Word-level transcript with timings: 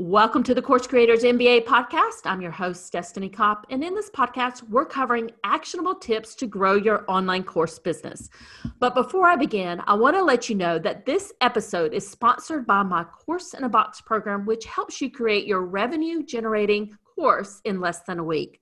Welcome 0.00 0.44
to 0.44 0.54
the 0.54 0.62
Course 0.62 0.86
Creators 0.86 1.24
MBA 1.24 1.64
podcast. 1.64 2.20
I'm 2.24 2.40
your 2.40 2.52
host, 2.52 2.92
Destini 2.92 3.32
Copp. 3.32 3.66
And 3.68 3.82
in 3.82 3.96
this 3.96 4.08
podcast, 4.10 4.62
we're 4.68 4.86
covering 4.86 5.32
actionable 5.42 5.96
tips 5.96 6.36
to 6.36 6.46
grow 6.46 6.74
your 6.74 7.04
online 7.08 7.42
course 7.42 7.80
business. 7.80 8.30
But 8.78 8.94
before 8.94 9.26
I 9.26 9.34
begin, 9.34 9.82
I 9.88 9.94
want 9.94 10.14
to 10.14 10.22
let 10.22 10.48
you 10.48 10.54
know 10.54 10.78
that 10.78 11.04
this 11.04 11.32
episode 11.40 11.94
is 11.94 12.08
sponsored 12.08 12.64
by 12.64 12.84
my 12.84 13.02
Course 13.02 13.54
in 13.54 13.64
a 13.64 13.68
Box 13.68 14.00
program, 14.00 14.46
which 14.46 14.66
helps 14.66 15.00
you 15.00 15.10
create 15.10 15.48
your 15.48 15.66
revenue 15.66 16.22
generating 16.22 16.96
course 17.16 17.60
in 17.64 17.80
less 17.80 18.02
than 18.02 18.20
a 18.20 18.24
week. 18.24 18.60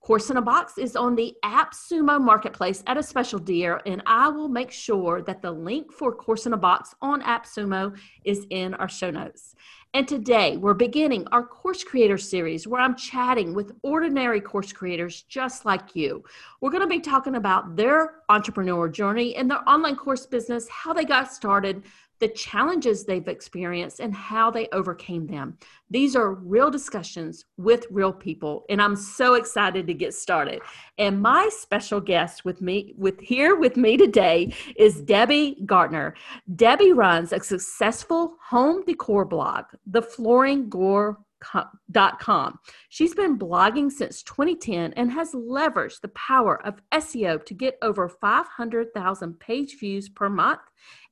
Course 0.00 0.30
in 0.30 0.38
a 0.38 0.42
Box 0.42 0.78
is 0.78 0.96
on 0.96 1.14
the 1.14 1.36
AppSumo 1.44 2.18
marketplace 2.18 2.82
at 2.86 2.96
a 2.96 3.02
special 3.02 3.38
deal, 3.38 3.78
and 3.84 4.02
I 4.06 4.28
will 4.28 4.48
make 4.48 4.70
sure 4.70 5.20
that 5.20 5.42
the 5.42 5.52
link 5.52 5.92
for 5.92 6.14
Course 6.14 6.46
in 6.46 6.54
a 6.54 6.56
Box 6.56 6.94
on 7.02 7.20
AppSumo 7.20 7.94
is 8.24 8.46
in 8.48 8.72
our 8.74 8.88
show 8.88 9.10
notes. 9.10 9.54
And 9.92 10.08
today 10.08 10.56
we're 10.56 10.72
beginning 10.72 11.26
our 11.32 11.44
course 11.44 11.82
creator 11.82 12.16
series 12.16 12.66
where 12.66 12.80
I'm 12.80 12.96
chatting 12.96 13.54
with 13.54 13.72
ordinary 13.82 14.40
course 14.40 14.72
creators 14.72 15.22
just 15.22 15.64
like 15.64 15.96
you. 15.96 16.22
We're 16.60 16.70
going 16.70 16.82
to 16.82 16.86
be 16.86 17.00
talking 17.00 17.34
about 17.34 17.74
their 17.74 18.22
entrepreneur 18.28 18.88
journey 18.88 19.34
and 19.34 19.50
their 19.50 19.68
online 19.68 19.96
course 19.96 20.26
business, 20.26 20.68
how 20.68 20.92
they 20.92 21.04
got 21.04 21.32
started, 21.32 21.82
the 22.20 22.28
challenges 22.28 23.04
they've 23.04 23.28
experienced 23.28 24.00
and 24.00 24.14
how 24.14 24.50
they 24.50 24.68
overcame 24.72 25.26
them. 25.26 25.58
These 25.88 26.14
are 26.14 26.34
real 26.34 26.70
discussions 26.70 27.44
with 27.56 27.86
real 27.90 28.12
people 28.12 28.64
and 28.68 28.80
I'm 28.80 28.94
so 28.94 29.34
excited 29.34 29.86
to 29.86 29.94
get 29.94 30.14
started. 30.14 30.60
And 30.98 31.20
my 31.20 31.48
special 31.52 32.00
guest 32.00 32.44
with 32.44 32.60
me 32.60 32.94
with 32.96 33.18
here 33.20 33.56
with 33.56 33.76
me 33.76 33.96
today 33.96 34.54
is 34.76 35.00
Debbie 35.00 35.62
Gartner. 35.66 36.14
Debbie 36.54 36.92
runs 36.92 37.32
a 37.32 37.40
successful 37.40 38.36
home 38.46 38.84
decor 38.84 39.24
blog, 39.24 39.64
The 39.86 40.02
Flooring 40.02 40.68
Girl 40.68 41.26
com. 41.40 42.58
She's 42.88 43.14
been 43.14 43.38
blogging 43.38 43.90
since 43.90 44.22
2010 44.22 44.92
and 44.94 45.10
has 45.12 45.32
leveraged 45.32 46.00
the 46.00 46.08
power 46.08 46.64
of 46.66 46.82
SEO 46.92 47.44
to 47.44 47.54
get 47.54 47.78
over 47.82 48.08
500,000 48.08 49.40
page 49.40 49.78
views 49.78 50.08
per 50.08 50.28
month 50.28 50.60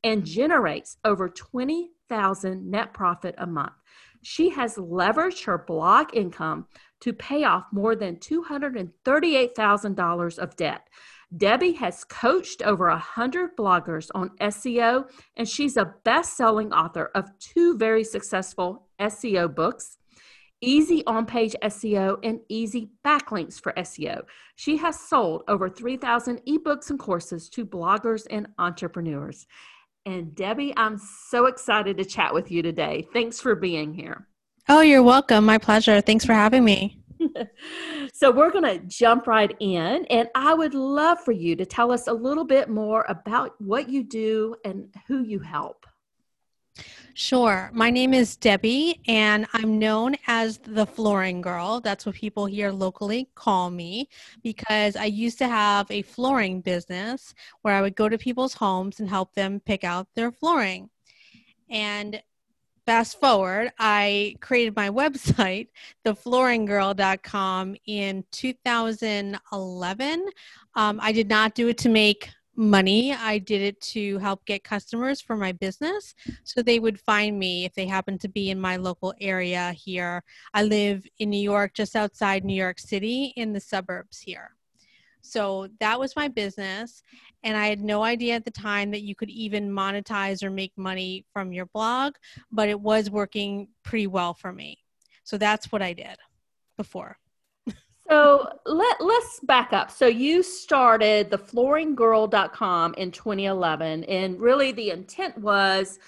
and 0.05 0.25
generates 0.25 0.99
over 1.05 1.29
20,000 1.29 2.71
net 2.71 2.95
profit 2.95 3.35
a 3.39 3.47
month. 3.47 3.73
She 4.23 4.51
has 4.51 4.77
leveraged 4.77 5.45
her 5.45 5.59
blog 5.59 6.15
income 6.15 6.67
to 7.01 7.13
pay 7.13 7.45
off 7.45 7.67
more 7.73 7.95
than 7.95 8.17
$238,000 8.17 10.39
of 10.39 10.57
debt. 10.57 10.89
Debbie 11.37 11.75
has 11.75 12.05
coached 12.05 12.63
over 12.63 12.89
100 12.89 13.55
bloggers 13.57 14.09
on 14.15 14.31
SEO, 14.41 15.11
and 15.37 15.47
she's 15.47 15.77
a 15.77 15.95
best 16.03 16.37
selling 16.37 16.73
author 16.73 17.11
of 17.15 17.31
two 17.39 17.77
very 17.77 18.03
successful 18.03 18.89
SEO 18.99 19.55
books 19.55 19.98
easy 20.61 21.05
on 21.07 21.27
page 21.27 21.55
SEO, 21.63 22.19
and 22.23 22.41
easy 22.49 22.91
backlinks 23.05 23.61
for 23.61 23.73
SEO. 23.75 24.23
She 24.57 24.77
has 24.79 24.99
sold 24.99 25.45
over 25.49 25.69
3,000 25.69 26.41
ebooks 26.47 26.91
and 26.91 26.99
courses 26.99 27.49
to 27.51 27.65
bloggers 27.65 28.27
and 28.31 28.49
entrepreneurs. 28.59 29.47
And 30.07 30.35
Debbie, 30.35 30.73
I'm 30.77 30.99
so 30.99 31.47
excited 31.47 31.97
to 31.99 32.05
chat 32.05 32.33
with 32.33 32.51
you 32.51 32.63
today. 32.63 33.07
Thanks 33.13 33.41
for 33.41 33.55
being 33.55 33.93
here. 33.93 34.27
Oh, 34.69 34.81
you're 34.81 35.03
welcome. 35.03 35.45
My 35.45 35.59
pleasure. 35.59 36.01
Thanks 36.01 36.25
for 36.25 36.35
having 36.35 36.65
me. 36.65 36.99
so, 38.15 38.31
we're 38.31 38.51
going 38.51 38.65
to 38.65 38.79
jump 38.87 39.27
right 39.27 39.57
in, 39.59 40.05
and 40.07 40.29
I 40.37 40.55
would 40.55 40.73
love 40.73 41.19
for 41.25 41.33
you 41.33 41.57
to 41.57 41.67
tell 41.67 41.91
us 41.91 42.07
a 42.07 42.13
little 42.13 42.45
bit 42.45 42.69
more 42.69 43.05
about 43.09 43.55
what 43.61 43.89
you 43.89 44.05
do 44.05 44.55
and 44.65 44.95
who 45.09 45.25
you 45.25 45.41
help. 45.41 45.85
Sure. 47.15 47.71
My 47.73 47.91
name 47.91 48.15
is 48.15 48.37
Debbie, 48.37 49.01
and 49.09 49.45
I'm 49.53 49.77
known 49.79 50.15
as 50.29 50.59
the 50.59 50.87
flooring 50.87 51.41
girl. 51.41 51.81
That's 51.81 52.07
what 52.07 52.15
people 52.15 52.47
here 52.47 52.71
locally 52.71 53.29
call 53.35 53.71
me 53.71 54.09
because 54.45 54.95
I 54.95 55.07
used 55.07 55.39
to 55.39 55.49
have 55.49 55.91
a 55.91 56.03
flooring 56.03 56.61
business 56.61 57.35
where 57.63 57.75
I 57.75 57.83
would 57.83 57.97
go 57.97 58.09
to 58.09 58.17
people's 58.17 58.55
homes 58.55 59.01
and 59.01 59.09
help 59.09 59.35
them 59.35 59.59
pick 59.59 59.83
out 59.83 60.07
their 60.15 60.31
flooring. 60.31 60.91
And 61.69 62.23
fast 62.87 63.19
forward, 63.21 63.73
I 63.79 64.37
created 64.41 64.77
my 64.77 64.89
website, 65.03 65.69
theflooringgirl.com, 66.07 67.77
in 67.87 68.25
2011. 68.31 70.27
Um, 70.75 71.01
I 71.03 71.13
did 71.13 71.29
not 71.29 71.55
do 71.55 71.67
it 71.67 71.79
to 71.79 71.89
make 71.89 72.31
money. 72.59 73.15
I 73.15 73.39
did 73.39 73.63
it 73.63 73.81
to 73.83 74.19
help 74.19 74.45
get 74.45 74.65
customers 74.65 75.21
for 75.21 75.37
my 75.37 75.53
business 75.53 76.15
so 76.43 76.61
they 76.61 76.81
would 76.81 76.99
find 76.99 77.39
me 77.39 77.65
if 77.65 77.73
they 77.73 77.87
happened 77.87 78.21
to 78.23 78.29
be 78.29 78.51
in 78.51 78.61
my 78.61 78.77
local 78.77 79.15
area 79.21 79.73
here. 79.73 80.25
I 80.53 80.65
live 80.65 81.07
in 81.21 81.31
New 81.31 81.41
York, 81.41 81.73
just 81.73 81.95
outside 81.95 82.45
New 82.45 82.61
York 82.61 82.81
City, 82.81 83.33
in 83.37 83.53
the 83.53 83.61
suburbs 83.61 84.19
here. 84.19 84.51
So 85.21 85.69
that 85.79 86.01
was 86.01 86.17
my 86.17 86.27
business. 86.27 87.03
And 87.45 87.57
I 87.57 87.69
had 87.69 87.81
no 87.81 88.03
idea 88.03 88.35
at 88.35 88.45
the 88.45 88.51
time 88.51 88.91
that 88.91 89.03
you 89.03 89.15
could 89.15 89.31
even 89.31 89.71
monetize 89.71 90.43
or 90.43 90.51
make 90.51 90.73
money 90.77 91.25
from 91.33 91.53
your 91.53 91.67
blog, 91.67 92.15
but 92.51 92.69
it 92.69 92.81
was 92.81 93.09
working 93.09 93.69
pretty 93.85 94.09
well 94.09 94.35
for 94.35 94.53
me. 94.53 94.79
So 95.23 95.39
that's 95.39 95.71
what 95.71 95.83
I 95.83 95.93
did 95.93 96.17
before. 96.77 97.19
So 98.09 98.49
let 98.65 99.01
let's 99.01 99.41
back 99.41 99.73
up. 99.73 99.91
So 99.91 100.07
you 100.07 100.43
started 100.43 101.31
the 101.31 101.39
flooringgirl.com 101.39 102.95
in 102.95 103.11
2011 103.11 104.05
and 104.05 104.41
really 104.41 104.73
the 104.73 104.91
intent 104.91 105.37
was 105.39 105.99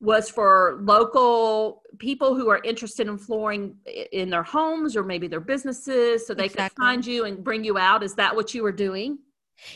was 0.00 0.30
for 0.30 0.78
local 0.82 1.82
people 1.98 2.36
who 2.36 2.48
are 2.48 2.60
interested 2.62 3.08
in 3.08 3.18
flooring 3.18 3.74
in 4.12 4.30
their 4.30 4.44
homes 4.44 4.96
or 4.96 5.02
maybe 5.02 5.26
their 5.26 5.40
businesses 5.40 6.24
so 6.24 6.34
they 6.34 6.44
exactly. 6.44 6.68
could 6.68 6.80
find 6.80 7.04
you 7.04 7.24
and 7.24 7.42
bring 7.42 7.64
you 7.64 7.76
out. 7.76 8.04
Is 8.04 8.14
that 8.14 8.34
what 8.34 8.54
you 8.54 8.62
were 8.62 8.70
doing? 8.70 9.18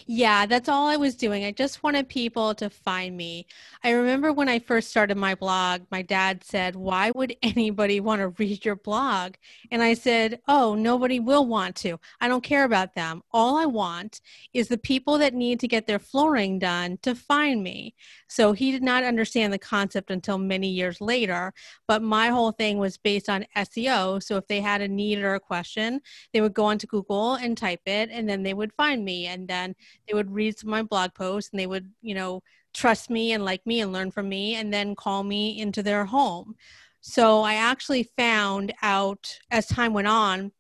Yeah, 0.07 0.47
that's 0.47 0.69
all 0.69 0.87
I 0.89 0.97
was 0.97 1.17
doing. 1.17 1.45
I 1.45 1.51
just 1.53 1.83
wanted 1.83 2.09
people 2.09 2.55
to 2.57 2.71
find 2.71 3.17
me. 3.17 3.47
I 3.83 3.91
remember 3.91 4.33
when 4.33 4.49
I 4.49 4.59
first 4.59 4.91
started 4.91 5.17
my 5.17 5.35
blog, 5.35 5.83
my 5.91 6.03
dad 6.03 6.45
said, 6.45 6.77
Why 6.77 7.11
would 7.15 7.35
anybody 7.43 8.01
want 8.01 8.21
to 8.21 8.29
read 8.29 8.65
your 8.65 8.77
blog? 8.77 9.35
And 9.71 9.83
I 9.83 9.95
said, 9.95 10.41
Oh, 10.47 10.75
nobody 10.75 11.19
will 11.21 11.47
want 11.47 11.77
to. 11.77 11.99
I 12.21 12.29
don't 12.29 12.45
care 12.45 12.65
about 12.65 12.95
them. 12.95 13.23
All 13.33 13.57
I 13.57 13.67
want 13.67 14.21
is 14.53 14.69
the 14.69 14.79
people 14.79 15.19
that 15.19 15.35
need 15.35 15.59
to 15.61 15.69
get 15.69 15.87
their 15.87 15.99
flooring 15.99 16.59
done 16.59 16.99
to 17.03 17.15
find 17.15 17.63
me. 17.63 17.95
So 18.29 18.53
he 18.53 18.73
did 18.73 18.83
not 18.83 19.05
understand 19.05 19.53
the 19.53 19.59
concept 19.59 20.11
until 20.11 20.39
many 20.39 20.69
years 20.69 21.01
later. 21.01 21.53
But 21.89 22.03
my 22.03 22.29
whole 22.29 22.53
thing 22.53 22.79
was 22.79 22.97
based 22.97 23.29
on 23.29 23.47
SEO. 23.57 24.21
So 24.21 24.37
if 24.37 24.47
they 24.47 24.61
had 24.61 24.81
a 24.81 24.89
need 24.89 25.19
or 25.19 25.35
a 25.35 25.41
question, 25.41 26.01
they 26.33 26.41
would 26.41 26.55
go 26.55 26.65
onto 26.65 26.87
Google 26.87 27.35
and 27.35 27.57
type 27.57 27.83
it, 27.87 28.11
and 28.11 28.29
then 28.29 28.43
they 28.43 28.55
would 28.55 28.73
find 28.75 29.05
me. 29.05 29.27
And 29.27 29.49
then 29.49 29.72
they 30.07 30.15
would 30.15 30.31
read 30.33 30.59
some 30.59 30.69
of 30.69 30.73
my 30.73 30.83
blog 30.83 31.15
posts 31.15 31.51
and 31.51 31.61
they 31.61 31.67
would, 31.67 31.91
you 32.01 32.15
know, 32.15 32.43
trust 32.75 33.11
me 33.11 33.33
and 33.33 33.45
like 33.45 33.67
me 33.67 33.81
and 33.81 33.93
learn 33.93 34.11
from 34.11 34.29
me 34.29 34.55
and 34.55 34.73
then 34.73 34.95
call 34.95 35.23
me 35.23 35.59
into 35.59 35.83
their 35.83 36.05
home. 36.05 36.55
So 37.01 37.43
I 37.43 37.55
actually 37.55 38.05
found 38.17 38.73
out 38.83 39.39
as 39.51 39.67
time 39.67 39.93
went 39.93 40.09
on, 40.09 40.53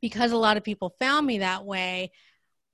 because 0.00 0.32
a 0.32 0.36
lot 0.36 0.58
of 0.58 0.64
people 0.64 0.94
found 0.98 1.26
me 1.26 1.38
that 1.38 1.64
way, 1.64 2.10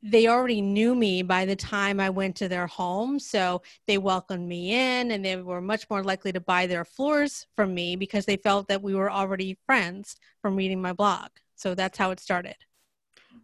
they 0.03 0.27
already 0.27 0.63
knew 0.63 0.95
me 0.95 1.23
by 1.23 1.45
the 1.45 1.55
time 1.55 2.01
I 2.01 2.11
went 2.11 2.35
to 2.37 2.49
their 2.49 2.67
home. 2.67 3.19
So 3.19 3.63
they 3.87 3.99
welcomed 3.99 4.49
me 4.49 4.73
in 4.73 5.11
and 5.11 5.25
they 5.25 5.37
were 5.37 5.61
much 5.61 5.89
more 5.91 6.03
likely 6.03 6.33
to 6.33 6.41
buy 6.41 6.67
their 6.67 6.85
floors 6.85 7.47
from 7.55 7.75
me 7.75 7.95
because 7.95 8.25
they 8.25 8.37
felt 8.37 8.67
that 8.69 8.83
we 8.83 8.95
were 8.95 9.13
already 9.13 9.59
friends 9.67 10.17
from 10.41 10.57
reading 10.57 10.81
my 10.81 10.93
blog. 10.95 11.29
So 11.55 11.75
that's 11.75 11.99
how 11.99 12.11
it 12.11 12.19
started 12.19 12.57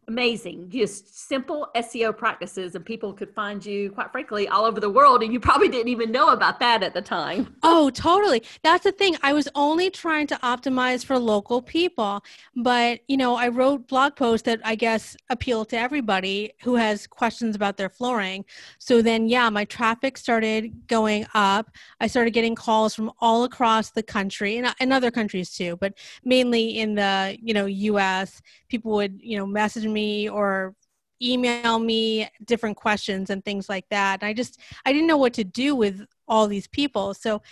amazing. 0.09 0.71
Just 0.71 1.27
simple 1.29 1.69
seo 1.75 2.17
practices 2.17 2.77
and 2.77 2.85
people 2.85 3.13
could 3.13 3.35
find 3.35 3.65
you 3.65 3.91
quite 3.91 4.13
frankly 4.13 4.47
all 4.47 4.65
over 4.65 4.79
the 4.79 4.89
world 4.89 5.23
and 5.23 5.33
you 5.33 5.41
probably 5.41 5.69
didn't 5.69 5.89
even 5.89 6.13
know 6.13 6.29
about 6.29 6.61
that 6.61 6.83
at 6.83 6.95
the 6.95 7.03
time. 7.03 7.55
Oh 7.69 7.91
totally. 7.91 8.43
That's 8.63 8.85
the 8.85 8.93
thing. 8.93 9.17
I 9.23 9.33
was 9.33 9.49
only 9.57 9.91
trying 9.91 10.29
to 10.29 10.37
optimize 10.37 11.05
for 11.05 11.19
local 11.19 11.61
people 11.61 12.23
but 12.55 13.01
you 13.09 13.17
know 13.17 13.35
i 13.35 13.49
wrote 13.49 13.89
blog 13.89 14.15
posts 14.15 14.45
that 14.45 14.61
i 14.65 14.75
guess 14.75 15.17
appeal 15.31 15.65
to 15.65 15.77
everybody 15.77 16.53
who 16.63 16.77
has 16.77 17.07
questions 17.07 17.57
about 17.57 17.77
their 17.77 17.89
flooring. 17.89 18.45
So 18.79 19.03
then 19.03 19.29
yeah 19.29 19.51
my 19.51 19.65
traffic 19.65 20.17
started 20.17 20.87
going 20.87 21.27
up. 21.35 21.71
I 22.01 22.07
started 22.07 22.31
getting 22.31 22.55
calls 22.55 22.95
from 22.95 23.11
all 23.21 23.45
across 23.45 23.91
the 23.91 24.03
country 24.03 24.59
and, 24.59 24.73
and 24.79 24.93
other 24.93 25.11
countries 25.11 25.51
too 25.51 25.77
but 25.77 25.95
mainly 26.25 26.79
in 26.79 26.95
the 26.95 27.37
you 27.43 27.53
know 27.53 27.67
us 27.67 28.43
people 28.69 28.93
would 28.93 29.21
you 29.23 29.37
know 29.37 29.47
message 29.47 29.87
me 29.87 29.96
me 29.97 30.29
or 30.29 30.75
email 31.23 31.79
me 31.79 32.29
different 32.45 32.77
questions 32.77 33.31
and 33.31 33.45
things 33.45 33.69
like 33.69 33.89
that. 33.91 34.21
And 34.21 34.29
I 34.29 34.33
just 34.33 34.61
I 34.85 34.93
didn't 34.93 35.09
know 35.09 35.17
what 35.17 35.35
to 35.35 35.45
do 35.45 35.75
with 35.75 36.05
all 36.29 36.47
these 36.47 36.69
people. 36.69 37.15
So 37.15 37.43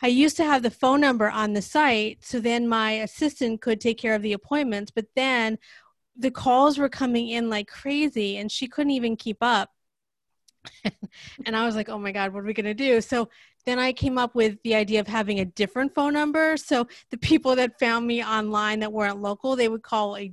I 0.00 0.06
used 0.06 0.36
to 0.36 0.44
have 0.44 0.62
the 0.62 0.70
phone 0.70 1.00
number 1.00 1.28
on 1.28 1.54
the 1.54 1.62
site 1.62 2.18
so 2.24 2.38
then 2.38 2.68
my 2.68 2.92
assistant 2.92 3.60
could 3.60 3.80
take 3.80 3.98
care 3.98 4.14
of 4.14 4.22
the 4.22 4.32
appointments, 4.32 4.92
but 4.94 5.06
then 5.16 5.58
the 6.16 6.30
calls 6.30 6.78
were 6.78 6.88
coming 6.88 7.28
in 7.28 7.50
like 7.50 7.68
crazy 7.68 8.36
and 8.36 8.50
she 8.50 8.68
couldn't 8.68 8.92
even 8.92 9.16
keep 9.16 9.38
up. 9.40 9.70
and 11.46 11.56
I 11.56 11.64
was 11.64 11.76
like, 11.76 11.88
"Oh 11.88 11.98
my 11.98 12.12
god, 12.12 12.32
what 12.32 12.40
are 12.40 12.46
we 12.46 12.52
going 12.52 12.66
to 12.66 12.74
do?" 12.74 13.00
So 13.00 13.28
then 13.64 13.78
I 13.78 13.92
came 13.92 14.18
up 14.18 14.34
with 14.34 14.60
the 14.62 14.74
idea 14.74 15.00
of 15.00 15.06
having 15.06 15.40
a 15.40 15.44
different 15.44 15.94
phone 15.94 16.12
number. 16.12 16.56
So 16.56 16.88
the 17.10 17.18
people 17.18 17.56
that 17.56 17.78
found 17.78 18.06
me 18.06 18.24
online 18.24 18.80
that 18.80 18.92
weren't 18.92 19.20
local, 19.20 19.56
they 19.56 19.68
would 19.68 19.82
call 19.82 20.16
a 20.16 20.32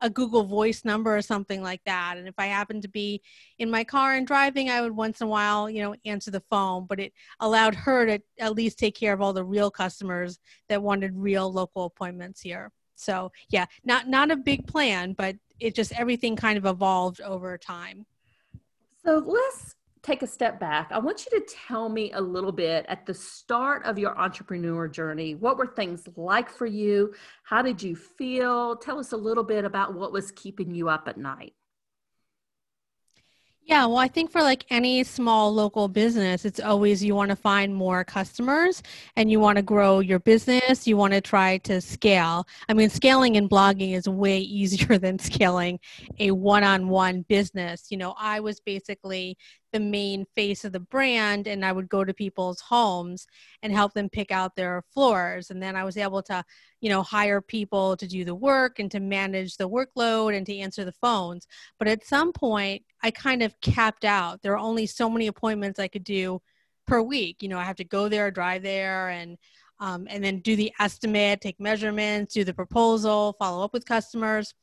a 0.00 0.10
Google 0.10 0.44
Voice 0.44 0.84
number 0.84 1.16
or 1.16 1.22
something 1.22 1.62
like 1.62 1.80
that. 1.86 2.16
And 2.18 2.28
if 2.28 2.34
I 2.38 2.46
happened 2.46 2.82
to 2.82 2.88
be 2.88 3.22
in 3.58 3.70
my 3.70 3.84
car 3.84 4.14
and 4.14 4.26
driving, 4.26 4.70
I 4.70 4.80
would 4.80 4.94
once 4.94 5.20
in 5.20 5.26
a 5.26 5.30
while, 5.30 5.70
you 5.70 5.82
know, 5.82 5.94
answer 6.04 6.30
the 6.30 6.42
phone. 6.50 6.86
But 6.86 7.00
it 7.00 7.12
allowed 7.40 7.74
her 7.74 8.06
to 8.06 8.22
at 8.38 8.54
least 8.54 8.78
take 8.78 8.94
care 8.94 9.12
of 9.12 9.20
all 9.20 9.32
the 9.32 9.44
real 9.44 9.70
customers 9.70 10.38
that 10.68 10.82
wanted 10.82 11.16
real 11.16 11.50
local 11.52 11.84
appointments 11.84 12.40
here. 12.40 12.72
So 12.94 13.32
yeah, 13.50 13.66
not 13.84 14.08
not 14.08 14.30
a 14.30 14.36
big 14.36 14.66
plan, 14.66 15.12
but 15.12 15.36
it 15.60 15.74
just 15.74 15.92
everything 15.98 16.36
kind 16.36 16.58
of 16.58 16.66
evolved 16.66 17.20
over 17.20 17.56
time. 17.58 18.06
So 19.04 19.22
let's 19.24 19.76
take 20.06 20.22
a 20.22 20.26
step 20.26 20.60
back, 20.60 20.88
I 20.92 20.98
want 20.98 21.26
you 21.26 21.38
to 21.38 21.46
tell 21.66 21.88
me 21.88 22.12
a 22.12 22.20
little 22.20 22.52
bit 22.52 22.86
at 22.88 23.06
the 23.06 23.14
start 23.14 23.84
of 23.84 23.98
your 23.98 24.16
entrepreneur 24.16 24.86
journey. 24.86 25.34
What 25.34 25.58
were 25.58 25.66
things 25.66 26.04
like 26.14 26.48
for 26.48 26.66
you? 26.66 27.12
How 27.42 27.60
did 27.60 27.82
you 27.82 27.96
feel? 27.96 28.76
Tell 28.76 29.00
us 29.00 29.12
a 29.12 29.16
little 29.16 29.44
bit 29.44 29.64
about 29.64 29.94
what 29.94 30.12
was 30.12 30.30
keeping 30.30 30.74
you 30.74 30.88
up 30.88 31.08
at 31.08 31.18
night. 31.18 31.54
Yeah, 33.66 33.86
well, 33.86 33.96
I 33.96 34.06
think 34.06 34.30
for 34.30 34.42
like 34.42 34.64
any 34.70 35.02
small 35.02 35.52
local 35.52 35.88
business, 35.88 36.44
it's 36.44 36.60
always 36.60 37.02
you 37.02 37.16
want 37.16 37.30
to 37.30 37.36
find 37.36 37.74
more 37.74 38.04
customers 38.04 38.80
and 39.16 39.28
you 39.28 39.40
want 39.40 39.56
to 39.56 39.62
grow 39.62 39.98
your 39.98 40.20
business. 40.20 40.86
You 40.86 40.96
want 40.96 41.14
to 41.14 41.20
try 41.20 41.58
to 41.58 41.80
scale. 41.80 42.46
I 42.68 42.74
mean, 42.74 42.90
scaling 42.90 43.34
in 43.34 43.48
blogging 43.48 43.96
is 43.96 44.08
way 44.08 44.38
easier 44.60 44.98
than 44.98 45.18
scaling 45.18 45.80
a 46.20 46.30
one 46.30 46.62
on 46.62 46.86
one 46.86 47.22
business. 47.22 47.88
You 47.90 47.96
know, 47.96 48.14
I 48.16 48.38
was 48.38 48.60
basically 48.60 49.36
the 49.76 49.80
main 49.80 50.24
face 50.34 50.64
of 50.64 50.72
the 50.72 50.80
brand 50.80 51.46
and 51.46 51.62
I 51.62 51.70
would 51.70 51.90
go 51.90 52.02
to 52.02 52.14
people's 52.14 52.62
homes 52.62 53.26
and 53.62 53.74
help 53.74 53.92
them 53.92 54.08
pick 54.08 54.30
out 54.30 54.56
their 54.56 54.82
floors. 54.90 55.50
And 55.50 55.62
then 55.62 55.76
I 55.76 55.84
was 55.84 55.98
able 55.98 56.22
to, 56.22 56.42
you 56.80 56.88
know, 56.88 57.02
hire 57.02 57.42
people 57.42 57.94
to 57.98 58.06
do 58.06 58.24
the 58.24 58.34
work 58.34 58.78
and 58.78 58.90
to 58.90 59.00
manage 59.00 59.58
the 59.58 59.68
workload 59.68 60.34
and 60.34 60.46
to 60.46 60.56
answer 60.56 60.86
the 60.86 60.92
phones. 60.92 61.46
But 61.78 61.88
at 61.88 62.06
some 62.06 62.32
point, 62.32 62.84
I 63.02 63.10
kind 63.10 63.42
of 63.42 63.60
capped 63.60 64.06
out. 64.06 64.40
There 64.40 64.54
are 64.54 64.58
only 64.58 64.86
so 64.86 65.10
many 65.10 65.26
appointments 65.26 65.78
I 65.78 65.88
could 65.88 66.04
do 66.04 66.40
per 66.86 67.02
week. 67.02 67.42
You 67.42 67.50
know, 67.50 67.58
I 67.58 67.64
have 67.64 67.76
to 67.76 67.84
go 67.84 68.08
there, 68.08 68.30
drive 68.30 68.62
there, 68.62 69.10
and 69.10 69.36
um, 69.78 70.06
and 70.08 70.24
then 70.24 70.38
do 70.38 70.56
the 70.56 70.72
estimate, 70.80 71.42
take 71.42 71.60
measurements, 71.60 72.32
do 72.32 72.44
the 72.44 72.54
proposal, 72.54 73.36
follow 73.38 73.62
up 73.62 73.74
with 73.74 73.84
customers. 73.84 74.54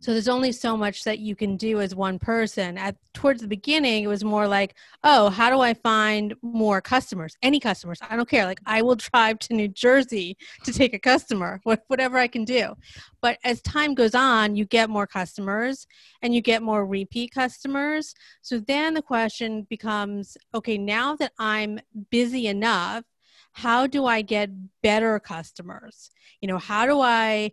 So 0.00 0.12
there's 0.12 0.28
only 0.28 0.50
so 0.50 0.78
much 0.78 1.04
that 1.04 1.18
you 1.18 1.36
can 1.36 1.56
do 1.58 1.80
as 1.80 1.94
one 1.94 2.18
person. 2.18 2.78
At 2.78 2.96
towards 3.12 3.42
the 3.42 3.48
beginning, 3.48 4.02
it 4.02 4.06
was 4.06 4.24
more 4.24 4.48
like, 4.48 4.74
oh, 5.04 5.28
how 5.28 5.50
do 5.50 5.60
I 5.60 5.74
find 5.74 6.34
more 6.40 6.80
customers? 6.80 7.36
Any 7.42 7.60
customers? 7.60 7.98
I 8.08 8.16
don't 8.16 8.28
care. 8.28 8.46
Like 8.46 8.60
I 8.64 8.80
will 8.80 8.94
drive 9.12 9.38
to 9.40 9.54
New 9.54 9.68
Jersey 9.68 10.38
to 10.64 10.72
take 10.72 10.94
a 10.94 10.98
customer, 10.98 11.60
whatever 11.88 12.16
I 12.16 12.28
can 12.28 12.44
do. 12.44 12.74
But 13.20 13.38
as 13.44 13.60
time 13.60 13.94
goes 13.94 14.14
on, 14.14 14.56
you 14.56 14.64
get 14.64 14.88
more 14.88 15.06
customers 15.06 15.86
and 16.22 16.34
you 16.34 16.40
get 16.40 16.62
more 16.62 16.86
repeat 16.86 17.32
customers. 17.34 18.14
So 18.40 18.58
then 18.58 18.94
the 18.94 19.02
question 19.02 19.66
becomes, 19.68 20.38
okay, 20.54 20.78
now 20.78 21.14
that 21.16 21.32
I'm 21.38 21.78
busy 22.10 22.46
enough, 22.46 23.04
how 23.52 23.86
do 23.86 24.06
I 24.06 24.22
get 24.22 24.48
better 24.82 25.18
customers? 25.20 26.10
You 26.40 26.48
know, 26.48 26.58
how 26.58 26.86
do 26.86 27.00
I 27.00 27.52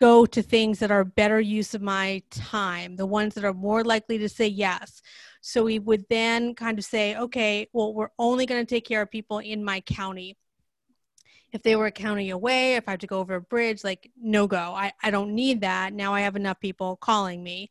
go 0.00 0.26
to 0.26 0.42
things 0.42 0.78
that 0.78 0.90
are 0.90 1.04
better 1.04 1.40
use 1.40 1.74
of 1.74 1.82
my 1.82 2.22
time, 2.30 2.96
the 2.96 3.06
ones 3.06 3.34
that 3.34 3.44
are 3.44 3.54
more 3.54 3.84
likely 3.84 4.18
to 4.18 4.28
say 4.28 4.46
yes. 4.46 5.02
So 5.40 5.64
we 5.64 5.78
would 5.78 6.04
then 6.08 6.54
kind 6.54 6.78
of 6.78 6.84
say, 6.84 7.16
okay, 7.16 7.68
well, 7.72 7.94
we're 7.94 8.10
only 8.18 8.46
going 8.46 8.64
to 8.64 8.74
take 8.74 8.86
care 8.86 9.02
of 9.02 9.10
people 9.10 9.38
in 9.38 9.64
my 9.64 9.80
county. 9.80 10.36
If 11.52 11.62
they 11.62 11.76
were 11.76 11.86
a 11.86 11.92
county 11.92 12.30
away, 12.30 12.74
if 12.74 12.88
I 12.88 12.92
have 12.92 13.00
to 13.00 13.06
go 13.06 13.20
over 13.20 13.36
a 13.36 13.40
bridge, 13.40 13.82
like 13.82 14.10
no 14.20 14.46
go. 14.46 14.58
I, 14.58 14.92
I 15.02 15.10
don't 15.10 15.34
need 15.34 15.62
that. 15.62 15.94
Now 15.94 16.12
I 16.12 16.20
have 16.20 16.36
enough 16.36 16.60
people 16.60 16.96
calling 16.96 17.42
me 17.42 17.70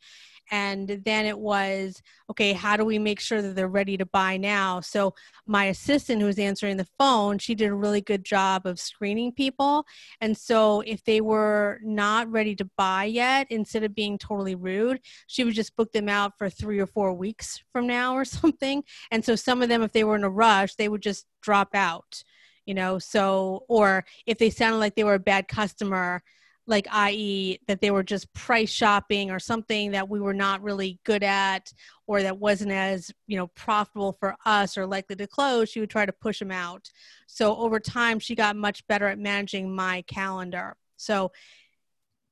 and 0.52 1.02
then 1.06 1.26
it 1.26 1.38
was 1.38 2.02
okay 2.30 2.54
how 2.54 2.78
do 2.78 2.86
we 2.86 3.00
make 3.00 3.20
sure 3.20 3.42
that 3.42 3.56
they're 3.56 3.68
ready 3.68 3.98
to 3.98 4.06
buy 4.06 4.38
now? 4.38 4.80
So 4.80 5.14
my 5.46 5.66
assistant 5.66 6.22
who 6.22 6.28
was 6.28 6.40
answering 6.40 6.78
the 6.78 6.88
phone 6.98 7.38
she 7.38 7.56
did 7.56 7.70
a 7.70 7.76
really 7.76 8.02
good 8.02 8.24
job 8.24 8.66
of 8.66 8.80
screening 8.80 9.32
people. 9.32 9.86
And 10.22 10.38
so 10.38 10.82
if 10.82 11.04
they 11.04 11.22
were 11.22 11.80
not 11.84 12.32
ready 12.32 12.56
to 12.56 12.70
buy 12.78 13.06
yet 13.06 13.48
instead 13.50 13.84
of 13.84 13.96
being 13.96 14.18
totally 14.18 14.56
rude 14.56 15.00
she 15.28 15.44
would 15.44 15.56
just 15.56 15.76
book 15.76 15.92
them 15.92 16.10
out 16.10 16.38
for 16.38 16.50
three 16.50 16.80
or 16.80 16.88
four 16.88 17.14
weeks 17.14 17.62
from 17.72 17.88
now 17.88 18.16
or 18.16 18.26
something. 18.38 18.84
And 19.12 19.24
so 19.24 19.36
some 19.36 19.62
of 19.62 19.70
them 19.70 19.84
if 19.84 19.92
they 19.92 20.04
were 20.04 20.16
in 20.16 20.24
a 20.24 20.30
rush 20.30 20.76
they 20.76 20.90
would 20.90 21.02
just 21.02 21.26
drop 21.42 21.76
out 21.76 22.24
you 22.68 22.74
know? 22.74 23.00
So 23.00 23.64
or 23.68 24.06
if 24.28 24.38
they 24.38 24.52
sounded 24.52 24.78
like 24.78 24.96
they 24.96 25.06
were 25.06 25.16
a 25.16 25.20
bad 25.20 25.48
customer 25.48 26.22
like 26.68 26.88
i.e. 26.92 27.58
that 27.68 27.82
they 27.82 27.90
were 27.90 28.04
just 28.04 28.32
price 28.34 28.70
shopping 28.70 29.32
or 29.32 29.40
something 29.40 29.92
that 29.92 30.10
we 30.10 30.20
were 30.20 30.34
not 30.34 30.62
really 30.62 31.00
good 31.06 31.24
at 31.24 31.72
or 32.06 32.22
that 32.22 32.38
wasn't 32.38 32.72
as 32.72 33.10
you 33.26 33.38
know 33.38 33.48
profitable 33.48 34.16
for 34.20 34.36
us 34.46 34.78
or 34.78 34.86
likely 34.86 35.16
to 35.16 35.26
close 35.26 35.70
she 35.70 35.80
would 35.80 35.90
try 35.90 36.06
to 36.06 36.14
push 36.14 36.40
them 36.40 36.52
out. 36.52 36.90
So 37.26 37.56
over 37.56 37.80
time 37.80 38.20
she 38.20 38.36
got 38.36 38.56
much 38.56 38.86
better 38.88 39.08
at 39.08 39.18
managing 39.18 39.74
my 39.74 40.04
calendar. 40.08 40.76
So 40.98 41.32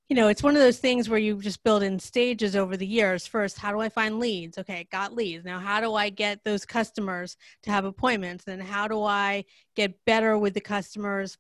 you 0.10 0.16
know 0.16 0.28
it's 0.28 0.44
one 0.44 0.56
of 0.56 0.62
those 0.62 0.78
things 0.78 1.10
where 1.10 1.18
you 1.18 1.42
just 1.42 1.64
build 1.64 1.81
in 1.81 1.98
stages 1.98 2.56
over 2.56 2.76
the 2.78 2.86
years. 2.86 3.26
First 3.26 3.58
how 3.58 3.72
do 3.72 3.80
i 3.80 3.90
find 3.90 4.20
leads? 4.20 4.58
Okay 4.58 4.88
got 4.92 5.14
leads. 5.14 5.46
Now 5.46 5.60
how 5.60 5.80
do 5.80 5.94
i 5.96 6.10
get 6.10 6.44
those 6.44 6.66
customers 6.66 7.38
to 7.64 7.72
have 7.72 7.86
appointments? 7.86 8.44
Then 8.44 8.60
how 8.60 8.88
do 8.90 9.02
i 9.04 9.46
get 9.76 10.04
better 10.06 10.38
with 10.38 10.54
the 10.54 10.62
customers 10.62 11.38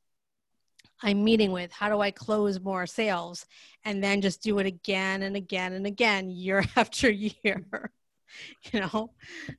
I'm 1.05 1.23
meeting 1.23 1.51
with? 1.51 1.71
How 1.71 1.87
do 1.87 2.01
I 2.01 2.09
close 2.09 2.59
more 2.59 2.87
sales? 2.87 3.45
And 3.85 4.03
then 4.03 4.21
just 4.21 4.41
do 4.41 4.57
it 4.57 4.65
again 4.65 5.21
and 5.21 5.35
again 5.35 5.73
and 5.73 5.85
again, 5.85 6.31
year 6.31 6.65
after 6.75 7.09
year. 7.09 7.91
you 8.73 8.81
know, 8.81 9.11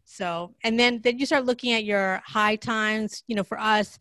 so 0.04 0.54
and 0.64 0.78
then 0.78 1.00
then 1.02 1.18
you 1.18 1.24
start 1.24 1.46
looking 1.46 1.72
at 1.72 1.84
your 1.84 2.20
high 2.26 2.56
times. 2.56 3.22
You 3.28 3.36
know, 3.36 3.44
for 3.44 3.58
us, 3.60 3.98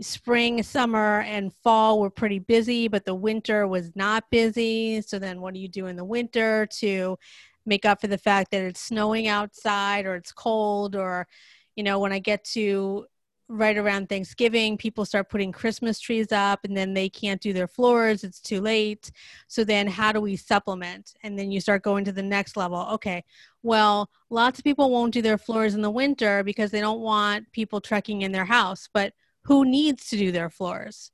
spring, 0.00 0.62
summer, 0.62 1.20
and 1.20 1.52
fall 1.62 2.00
were 2.00 2.10
pretty 2.10 2.38
busy, 2.38 2.88
but 2.88 3.04
the 3.04 3.14
winter 3.14 3.68
was 3.68 3.94
not 3.94 4.24
busy. 4.30 5.02
So 5.02 5.18
then, 5.18 5.42
what 5.42 5.52
do 5.52 5.60
you 5.60 5.68
do 5.68 5.86
in 5.86 5.96
the 5.96 6.04
winter 6.04 6.66
to 6.78 7.18
make 7.66 7.84
up 7.84 8.00
for 8.00 8.06
the 8.06 8.18
fact 8.18 8.52
that 8.52 8.62
it's 8.62 8.80
snowing 8.80 9.28
outside 9.28 10.06
or 10.06 10.14
it's 10.14 10.32
cold 10.32 10.96
or 10.96 11.26
you 11.74 11.82
know 11.82 11.98
when 11.98 12.12
i 12.12 12.18
get 12.18 12.44
to 12.44 13.04
right 13.48 13.78
around 13.78 14.08
Thanksgiving, 14.08 14.76
people 14.76 15.04
start 15.04 15.28
putting 15.28 15.52
Christmas 15.52 16.00
trees 16.00 16.32
up 16.32 16.60
and 16.64 16.76
then 16.76 16.94
they 16.94 17.08
can't 17.08 17.40
do 17.40 17.52
their 17.52 17.68
floors. 17.68 18.24
It's 18.24 18.40
too 18.40 18.60
late. 18.60 19.12
So 19.46 19.62
then 19.62 19.86
how 19.86 20.12
do 20.12 20.20
we 20.20 20.36
supplement? 20.36 21.14
And 21.22 21.38
then 21.38 21.50
you 21.50 21.60
start 21.60 21.82
going 21.82 22.04
to 22.06 22.12
the 22.12 22.22
next 22.22 22.56
level. 22.56 22.86
Okay, 22.92 23.24
well, 23.62 24.10
lots 24.30 24.58
of 24.58 24.64
people 24.64 24.90
won't 24.90 25.14
do 25.14 25.22
their 25.22 25.38
floors 25.38 25.74
in 25.74 25.82
the 25.82 25.90
winter 25.90 26.42
because 26.42 26.70
they 26.70 26.80
don't 26.80 27.00
want 27.00 27.50
people 27.52 27.80
trekking 27.80 28.22
in 28.22 28.32
their 28.32 28.44
house. 28.44 28.88
But 28.92 29.12
who 29.44 29.64
needs 29.64 30.08
to 30.08 30.16
do 30.16 30.32
their 30.32 30.50
floors? 30.50 31.12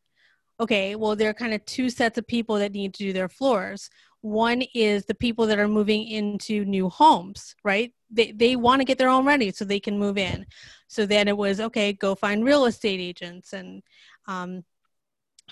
Okay, 0.58 0.94
well, 0.94 1.16
there 1.16 1.28
are 1.28 1.34
kind 1.34 1.54
of 1.54 1.64
two 1.66 1.90
sets 1.90 2.18
of 2.18 2.26
people 2.26 2.56
that 2.56 2.72
need 2.72 2.94
to 2.94 3.04
do 3.04 3.12
their 3.12 3.28
floors. 3.28 3.90
One 4.22 4.62
is 4.74 5.04
the 5.04 5.14
people 5.14 5.46
that 5.46 5.58
are 5.58 5.68
moving 5.68 6.06
into 6.08 6.64
new 6.64 6.88
homes, 6.88 7.54
right? 7.64 7.92
They, 8.10 8.32
they 8.32 8.56
want 8.56 8.80
to 8.80 8.84
get 8.84 8.98
their 8.98 9.08
own 9.08 9.26
ready 9.26 9.50
so 9.52 9.64
they 9.64 9.80
can 9.80 9.98
move 9.98 10.16
in. 10.16 10.46
So 10.88 11.06
then 11.06 11.28
it 11.28 11.36
was 11.36 11.60
okay, 11.60 11.92
go 11.92 12.14
find 12.14 12.44
real 12.44 12.66
estate 12.66 13.00
agents 13.00 13.52
and 13.52 13.82
um, 14.26 14.64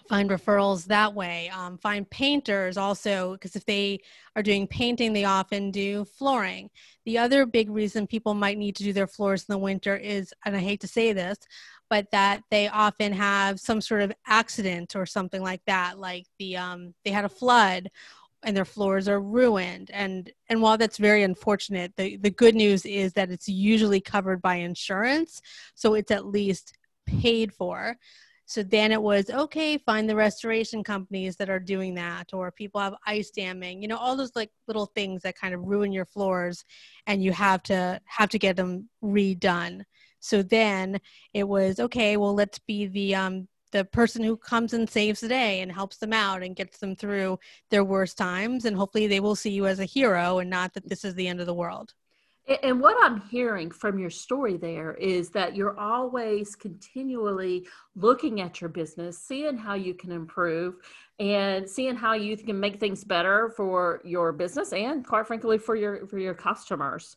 find 0.08 0.30
referrals 0.30 0.86
that 0.86 1.14
way. 1.14 1.48
Um, 1.50 1.78
find 1.78 2.08
painters 2.08 2.76
also, 2.76 3.32
because 3.32 3.56
if 3.56 3.64
they 3.64 4.00
are 4.36 4.42
doing 4.42 4.66
painting, 4.66 5.12
they 5.12 5.24
often 5.24 5.70
do 5.70 6.04
flooring. 6.04 6.70
The 7.04 7.18
other 7.18 7.46
big 7.46 7.70
reason 7.70 8.06
people 8.06 8.34
might 8.34 8.58
need 8.58 8.76
to 8.76 8.84
do 8.84 8.92
their 8.92 9.06
floors 9.06 9.44
in 9.48 9.52
the 9.52 9.58
winter 9.58 9.96
is, 9.96 10.32
and 10.44 10.56
I 10.56 10.60
hate 10.60 10.80
to 10.80 10.88
say 10.88 11.12
this, 11.12 11.38
but 11.88 12.10
that 12.12 12.42
they 12.50 12.68
often 12.68 13.12
have 13.12 13.58
some 13.58 13.80
sort 13.80 14.02
of 14.02 14.12
accident 14.26 14.94
or 14.94 15.06
something 15.06 15.42
like 15.42 15.62
that, 15.66 15.98
like 15.98 16.26
the 16.38 16.56
um, 16.56 16.94
they 17.04 17.10
had 17.10 17.24
a 17.24 17.28
flood 17.28 17.90
and 18.42 18.56
their 18.56 18.64
floors 18.64 19.08
are 19.08 19.20
ruined. 19.20 19.90
And 19.92 20.30
and 20.48 20.62
while 20.62 20.78
that's 20.78 20.98
very 20.98 21.22
unfortunate 21.22 21.92
the 21.96 22.16
the 22.16 22.30
good 22.30 22.54
news 22.54 22.84
is 22.86 23.12
that 23.14 23.30
it's 23.30 23.48
usually 23.48 24.00
covered 24.00 24.40
by 24.42 24.56
insurance 24.56 25.40
so 25.74 25.94
it's 25.94 26.10
at 26.10 26.26
least 26.26 26.76
paid 27.06 27.52
for. 27.52 27.96
So 28.46 28.64
then 28.64 28.90
it 28.90 29.00
was 29.00 29.30
okay 29.30 29.78
find 29.78 30.08
the 30.08 30.16
restoration 30.16 30.82
companies 30.82 31.36
that 31.36 31.50
are 31.50 31.60
doing 31.60 31.94
that 31.94 32.30
or 32.32 32.50
people 32.50 32.80
have 32.80 32.94
ice 33.06 33.30
damming 33.30 33.80
you 33.80 33.88
know 33.88 33.96
all 33.96 34.16
those 34.16 34.34
like 34.34 34.50
little 34.66 34.86
things 34.86 35.22
that 35.22 35.38
kind 35.38 35.54
of 35.54 35.60
ruin 35.62 35.92
your 35.92 36.06
floors 36.06 36.64
and 37.06 37.22
you 37.22 37.32
have 37.32 37.62
to 37.64 38.00
have 38.06 38.30
to 38.30 38.38
get 38.38 38.56
them 38.56 38.88
redone. 39.04 39.82
So 40.22 40.42
then 40.42 41.00
it 41.32 41.46
was 41.46 41.78
okay 41.78 42.16
well 42.16 42.34
let's 42.34 42.58
be 42.58 42.86
the 42.86 43.14
um 43.14 43.48
the 43.72 43.84
person 43.84 44.22
who 44.22 44.36
comes 44.36 44.72
and 44.72 44.88
saves 44.88 45.20
the 45.20 45.28
day 45.28 45.60
and 45.60 45.72
helps 45.72 45.98
them 45.98 46.12
out 46.12 46.42
and 46.42 46.56
gets 46.56 46.78
them 46.78 46.96
through 46.96 47.38
their 47.70 47.84
worst 47.84 48.18
times 48.18 48.64
and 48.64 48.76
hopefully 48.76 49.06
they 49.06 49.20
will 49.20 49.36
see 49.36 49.50
you 49.50 49.66
as 49.66 49.80
a 49.80 49.84
hero 49.84 50.38
and 50.38 50.50
not 50.50 50.74
that 50.74 50.88
this 50.88 51.04
is 51.04 51.14
the 51.14 51.28
end 51.28 51.40
of 51.40 51.46
the 51.46 51.54
world 51.54 51.94
And 52.62 52.80
what 52.80 52.96
I'm 53.00 53.20
hearing 53.30 53.70
from 53.70 53.98
your 53.98 54.10
story 54.10 54.56
there 54.56 54.94
is 54.94 55.30
that 55.30 55.54
you're 55.54 55.78
always 55.78 56.56
continually 56.56 57.66
looking 57.94 58.40
at 58.40 58.60
your 58.60 58.70
business, 58.70 59.18
seeing 59.18 59.56
how 59.56 59.74
you 59.74 59.94
can 59.94 60.10
improve, 60.10 60.74
and 61.20 61.68
seeing 61.68 61.94
how 61.94 62.14
you 62.14 62.36
can 62.36 62.58
make 62.58 62.80
things 62.80 63.04
better 63.04 63.50
for 63.56 64.00
your 64.04 64.32
business 64.32 64.72
and, 64.72 65.06
quite 65.06 65.26
frankly, 65.28 65.58
for 65.58 65.76
your 65.76 66.06
for 66.08 66.18
your 66.18 66.34
customers. 66.34 67.16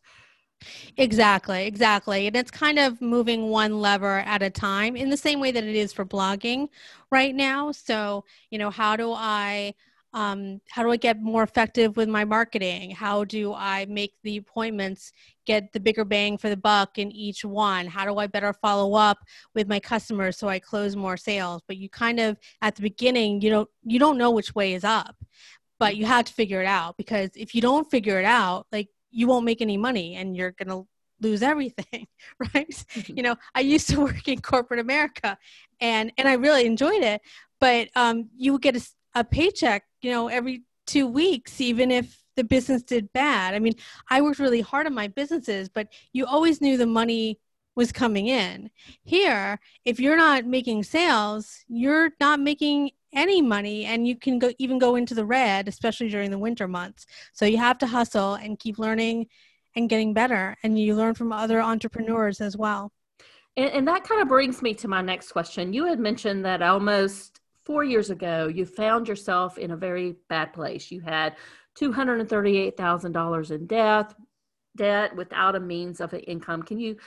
Exactly, 0.98 1.66
exactly. 1.66 2.28
And 2.28 2.36
it's 2.36 2.52
kind 2.52 2.80
of 2.80 3.02
moving 3.02 3.50
one 3.50 3.80
lever 3.80 4.20
at 4.20 4.42
a 4.42 4.50
time 4.50 4.96
in 4.96 5.10
the 5.10 5.18
same 5.18 5.40
way 5.40 5.52
that 5.52 5.64
it 5.64 5.76
is 5.76 5.94
for 5.94 6.06
blogging 6.06 6.70
right 7.12 7.34
now. 7.36 7.72
So, 7.72 8.26
you 8.50 8.58
know, 8.60 8.70
how 8.70 8.96
do 8.96 9.12
I 9.14 9.74
um, 10.16 10.62
how 10.70 10.84
do 10.84 10.92
I 10.92 10.98
get 10.98 11.20
more 11.24 11.42
effective 11.42 11.98
with 11.98 12.08
my 12.08 12.24
marketing? 12.24 12.92
How 12.92 13.24
do 13.24 13.52
I 13.56 13.86
make 13.90 14.14
the 14.22 14.38
appointments 14.38 15.12
get 15.48 15.74
the 15.74 15.80
bigger 15.80 16.06
bang 16.06 16.38
for 16.38 16.50
the 16.50 16.58
buck 16.58 17.00
in 17.00 17.12
each 17.12 17.44
one? 17.44 17.88
How 17.88 18.06
do 18.06 18.20
I 18.20 18.28
better 18.28 18.54
follow 18.54 18.94
up 18.94 19.18
with 19.56 19.68
my 19.68 19.80
customers 19.80 20.38
so 20.38 20.48
I 20.48 20.60
close 20.60 20.96
more 20.96 21.18
sales? 21.18 21.64
But 21.68 21.78
you 21.78 21.90
kind 21.90 22.20
of 22.20 22.38
at 22.62 22.76
the 22.76 22.84
beginning, 22.84 23.42
you 23.42 23.50
don't 23.50 23.70
you 23.84 23.98
don't 23.98 24.20
know 24.20 24.30
which 24.30 24.54
way 24.54 24.74
is 24.76 24.84
up, 24.84 25.16
but 25.80 25.96
you 25.98 26.06
have 26.06 26.26
to 26.26 26.34
figure 26.34 26.62
it 26.62 26.68
out 26.68 26.98
because 26.98 27.32
if 27.36 27.54
you 27.56 27.62
don't 27.62 27.90
figure 27.90 28.20
it 28.20 28.26
out, 28.26 28.68
like 28.72 28.90
you 29.14 29.28
won't 29.28 29.46
make 29.46 29.62
any 29.62 29.78
money 29.78 30.16
and 30.16 30.36
you're 30.36 30.52
going 30.52 30.70
to 30.70 30.88
lose 31.22 31.42
everything 31.42 32.08
right? 32.54 32.70
Mm-hmm. 32.70 33.14
you 33.16 33.24
know 33.24 33.36
i 33.56 33.62
used 33.62 33.90
to 33.90 34.00
work 34.06 34.28
in 34.28 34.42
corporate 34.42 34.80
america 34.80 35.38
and 35.80 36.12
and 36.18 36.28
i 36.28 36.34
really 36.34 36.66
enjoyed 36.66 37.04
it 37.04 37.22
but 37.60 37.88
um, 37.96 38.30
you 38.36 38.52
would 38.52 38.62
get 38.62 38.76
a, 38.76 38.86
a 39.16 39.24
paycheck 39.24 39.84
you 40.02 40.12
know 40.12 40.28
every 40.28 40.64
two 40.86 41.08
weeks 41.08 41.62
even 41.62 41.92
if 41.92 42.20
the 42.36 42.44
business 42.44 42.82
did 42.82 43.14
bad. 43.14 43.54
I 43.54 43.60
mean 43.60 43.76
i 44.10 44.22
worked 44.22 44.40
really 44.40 44.62
hard 44.62 44.86
on 44.86 44.94
my 44.94 45.08
businesses 45.08 45.70
but 45.70 45.88
you 46.12 46.26
always 46.26 46.62
knew 46.62 46.78
the 46.78 46.86
money 46.86 47.40
was 47.76 47.92
coming 47.92 48.28
in. 48.28 48.70
Here 49.04 49.60
if 49.86 50.00
you're 50.00 50.18
not 50.18 50.46
making 50.46 50.84
sales 50.84 51.64
you're 51.68 52.12
not 52.20 52.40
making 52.40 52.92
any 53.14 53.42
money 53.42 53.86
and 53.86 54.08
you 54.08 54.16
can 54.16 54.40
go 54.40 54.52
even 54.58 54.78
go 54.80 54.96
into 54.96 55.14
the 55.14 55.26
red 55.26 55.68
especially 55.68 56.10
during 56.10 56.32
the 56.32 56.38
winter 56.38 56.68
months. 56.68 57.06
So 57.34 57.46
you 57.46 57.58
have 57.58 57.78
to 57.80 57.88
hustle 57.88 58.36
and 58.36 58.60
keep 58.60 58.80
learning 58.80 59.28
and 59.76 59.90
getting 59.90 60.14
better 60.14 60.56
and 60.64 60.80
you 60.80 60.96
learn 60.96 61.16
from 61.16 61.32
other 61.32 61.62
entrepreneurs 61.62 62.42
as 62.42 62.58
well. 62.58 62.92
And, 63.56 63.72
and 63.72 63.88
that 63.88 64.04
kind 64.04 64.22
of 64.22 64.28
brings 64.28 64.62
me 64.62 64.74
to 64.76 64.88
my 64.88 65.02
next 65.02 65.32
question. 65.32 65.74
You 65.74 65.86
had 65.86 66.00
mentioned 66.00 66.46
that 66.46 66.62
almost 66.62 67.40
four 67.64 67.84
years 67.84 68.10
ago 68.10 68.48
you 68.48 68.66
found 68.66 69.08
yourself 69.08 69.58
in 69.58 69.72
a 69.72 69.78
very 69.78 70.16
bad 70.30 70.54
place. 70.54 70.92
You 70.92 71.02
had 71.02 71.36
$238000 71.80 73.52
in 73.52 73.68
debt 73.68 74.14
debt 74.76 75.16
without 75.16 75.56
a 75.56 75.60
means 75.60 76.02
of 76.02 76.14
income. 76.14 76.64
Can 76.64 76.80
you 76.80 76.98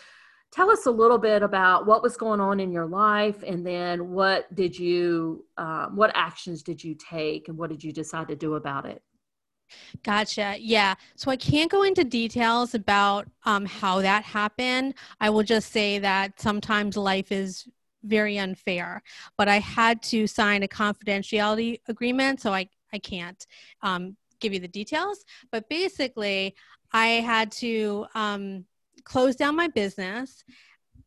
tell 0.57 0.71
us 0.71 0.87
a 0.87 0.91
little 0.91 1.19
bit 1.19 1.43
about 1.43 1.87
what 1.87 2.03
was 2.03 2.17
going 2.17 2.41
on 2.41 2.59
in 2.59 2.73
your 2.73 2.87
life 2.87 3.43
and 3.47 3.65
then 3.65 4.11
what 4.11 4.53
did 4.55 4.77
you 4.77 5.45
um, 5.59 5.95
what 5.95 6.11
actions 6.15 6.63
did 6.63 6.83
you 6.83 6.95
take 6.95 7.49
and 7.49 7.59
what 7.59 7.69
did 7.69 7.85
you 7.85 7.93
decide 7.93 8.27
to 8.27 8.35
do 8.35 8.55
about 8.55 8.87
it 8.87 9.03
Gotcha. 10.05 10.55
Yeah. 10.61 10.95
So 11.17 11.29
I 11.29 11.37
can't 11.37 11.69
go 11.69 11.83
into 11.83 12.05
details 12.05 12.77
about 12.77 13.29
um, 13.45 13.67
how 13.67 14.01
that 14.01 14.23
happened. 14.23 14.95
I 15.21 15.29
will 15.29 15.43
just 15.43 15.73
say 15.73 15.99
that 15.99 16.41
sometimes 16.41 16.97
life 16.97 17.33
is 17.33 17.67
very 18.05 18.39
unfair, 18.39 19.03
but 19.37 19.49
I 19.49 19.59
had 19.59 20.05
to 20.05 20.29
sign 20.29 20.63
a 20.63 20.69
confidentiality 20.69 21.81
agreement, 21.89 22.41
so 22.41 22.53
I, 22.53 22.69
I 22.93 23.01
can't 23.01 23.45
um, 23.83 24.17
give 24.39 24.55
you 24.55 24.61
the 24.61 24.69
details. 24.69 25.25
But 25.51 25.69
basically, 25.69 26.55
I 26.93 27.07
had 27.09 27.51
to 27.53 28.07
um, 28.15 28.67
close 29.07 29.37
down 29.37 29.57
my 29.57 29.69
business 29.69 30.45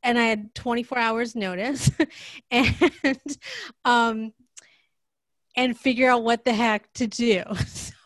and 0.02 0.18
I 0.18 0.24
had 0.24 0.56
24 0.56 0.98
hours 0.98 1.36
notice 1.36 1.92
and 2.52 3.38
um 3.86 4.34
and 5.56 5.78
figure 5.78 6.10
out 6.10 6.24
what 6.24 6.46
the 6.46 6.54
heck 6.54 6.92
to 6.94 7.06
do. 7.06 7.44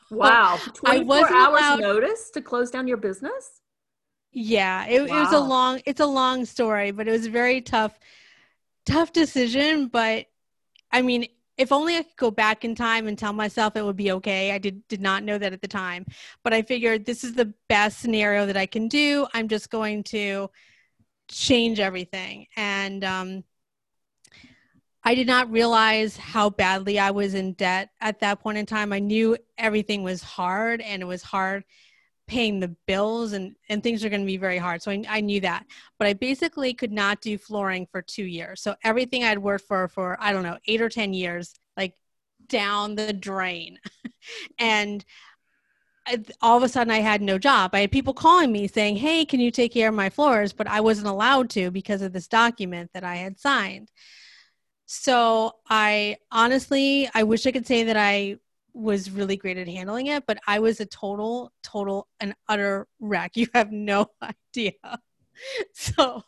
So 0.10 0.20
wow. 0.20 0.60
24 0.76 1.34
hours 1.34 1.60
allowed, 1.60 1.80
notice 1.80 2.30
to 2.36 2.42
close 2.42 2.70
down 2.70 2.88
your 2.88 2.98
business? 2.98 3.62
Yeah, 4.32 4.86
it, 4.86 5.10
wow. 5.10 5.18
it 5.18 5.20
was 5.22 5.34
a 5.34 5.40
long 5.40 5.82
it's 5.88 6.02
a 6.02 6.06
long 6.06 6.46
story, 6.46 6.92
but 6.92 7.08
it 7.08 7.12
was 7.12 7.26
a 7.26 7.32
very 7.32 7.62
tough 7.62 7.98
tough 8.86 9.12
decision, 9.12 9.88
but 9.88 10.28
I 10.92 11.02
mean, 11.02 11.26
if 11.58 11.72
only 11.72 11.96
I 11.98 12.04
could 12.04 12.16
go 12.18 12.32
back 12.32 12.66
in 12.66 12.76
time 12.76 13.08
and 13.08 13.18
tell 13.18 13.34
myself 13.34 13.76
it 13.76 13.86
would 13.86 13.96
be 13.96 14.12
okay. 14.14 14.52
I 14.52 14.58
did 14.58 14.88
did 14.88 15.02
not 15.02 15.24
know 15.24 15.38
that 15.38 15.54
at 15.54 15.62
the 15.62 15.68
time, 15.68 16.06
but 16.44 16.54
I 16.54 16.62
figured 16.62 17.06
this 17.06 17.24
is 17.24 17.34
the 17.34 17.54
best 17.70 18.00
scenario 18.00 18.46
that 18.46 18.58
I 18.58 18.66
can 18.66 18.88
do. 18.88 19.28
I'm 19.34 19.48
just 19.48 19.70
going 19.70 20.04
to 20.06 20.50
change 21.30 21.80
everything, 21.80 22.48
and 22.56 23.04
um, 23.04 23.44
I 25.04 25.16
did 25.16 25.28
not 25.28 25.52
realize 25.52 26.18
how 26.18 26.50
badly 26.50 26.98
I 26.98 27.12
was 27.12 27.34
in 27.34 27.54
debt 27.54 27.90
at 28.02 28.20
that 28.22 28.40
point 28.40 28.58
in 28.58 28.66
time. 28.66 28.94
I 28.94 29.00
knew 29.00 29.38
everything 29.58 30.04
was 30.04 30.24
hard, 30.24 30.82
and 30.82 31.02
it 31.02 31.06
was 31.06 31.22
hard 31.22 31.64
paying 32.28 32.60
the 32.60 32.76
bills 32.88 33.34
and, 33.34 33.56
and 33.70 33.84
things 33.84 34.04
are 34.04 34.10
going 34.10 34.22
to 34.22 34.26
be 34.26 34.38
very 34.38 34.58
hard. 34.58 34.82
So 34.82 34.92
I, 34.92 35.04
I 35.08 35.22
knew 35.22 35.42
that. 35.42 35.66
But 36.00 36.08
I 36.08 36.14
basically 36.14 36.74
could 36.74 36.92
not 36.92 37.22
do 37.22 37.38
flooring 37.38 37.88
for 37.92 38.02
two 38.02 38.24
years. 38.24 38.62
So 38.62 38.76
everything 38.84 39.24
I'd 39.24 39.40
worked 39.40 39.66
for 39.68 39.88
for, 39.88 40.18
I 40.20 40.32
don't 40.32 40.44
know, 40.44 40.58
eight 40.68 40.82
or 40.82 40.90
10 40.90 41.14
years, 41.14 41.54
like 41.76 41.96
down 42.48 42.96
the 42.96 43.14
drain. 43.14 43.80
and 44.60 45.04
I, 46.06 46.24
all 46.42 46.58
of 46.58 46.64
a 46.64 46.70
sudden 46.70 46.92
I 46.92 47.00
had 47.00 47.22
no 47.22 47.38
job. 47.38 47.72
I 47.74 47.82
had 47.82 47.92
people 47.92 48.14
calling 48.14 48.52
me 48.52 48.68
saying, 48.68 48.98
Hey, 48.98 49.26
can 49.26 49.40
you 49.40 49.52
take 49.52 49.74
care 49.74 49.90
of 49.90 49.96
my 49.96 50.10
floors? 50.10 50.54
But 50.54 50.68
I 50.68 50.82
wasn't 50.82 51.08
allowed 51.08 51.50
to 51.52 51.72
because 51.72 52.02
of 52.02 52.14
this 52.14 52.28
document 52.28 52.92
that 52.94 53.04
I 53.04 53.16
had 53.16 53.40
signed. 53.40 53.92
So 54.86 55.54
I 55.70 56.18
honestly, 56.32 57.10
I 57.14 57.24
wish 57.24 57.48
I 57.48 57.52
could 57.52 57.66
say 57.66 57.84
that 57.86 57.98
I 57.98 58.38
was 58.74 59.12
really 59.12 59.38
great 59.38 59.58
at 59.58 59.68
handling 59.68 60.08
it, 60.08 60.26
but 60.26 60.40
I 60.48 60.60
was 60.60 60.80
a 60.80 60.86
total, 60.86 61.52
total 61.64 62.08
and 62.20 62.34
utter 62.48 62.88
wreck. 63.00 63.34
You 63.36 63.48
have 63.54 63.72
no 63.72 64.08
idea. 64.22 64.74
So 65.74 66.22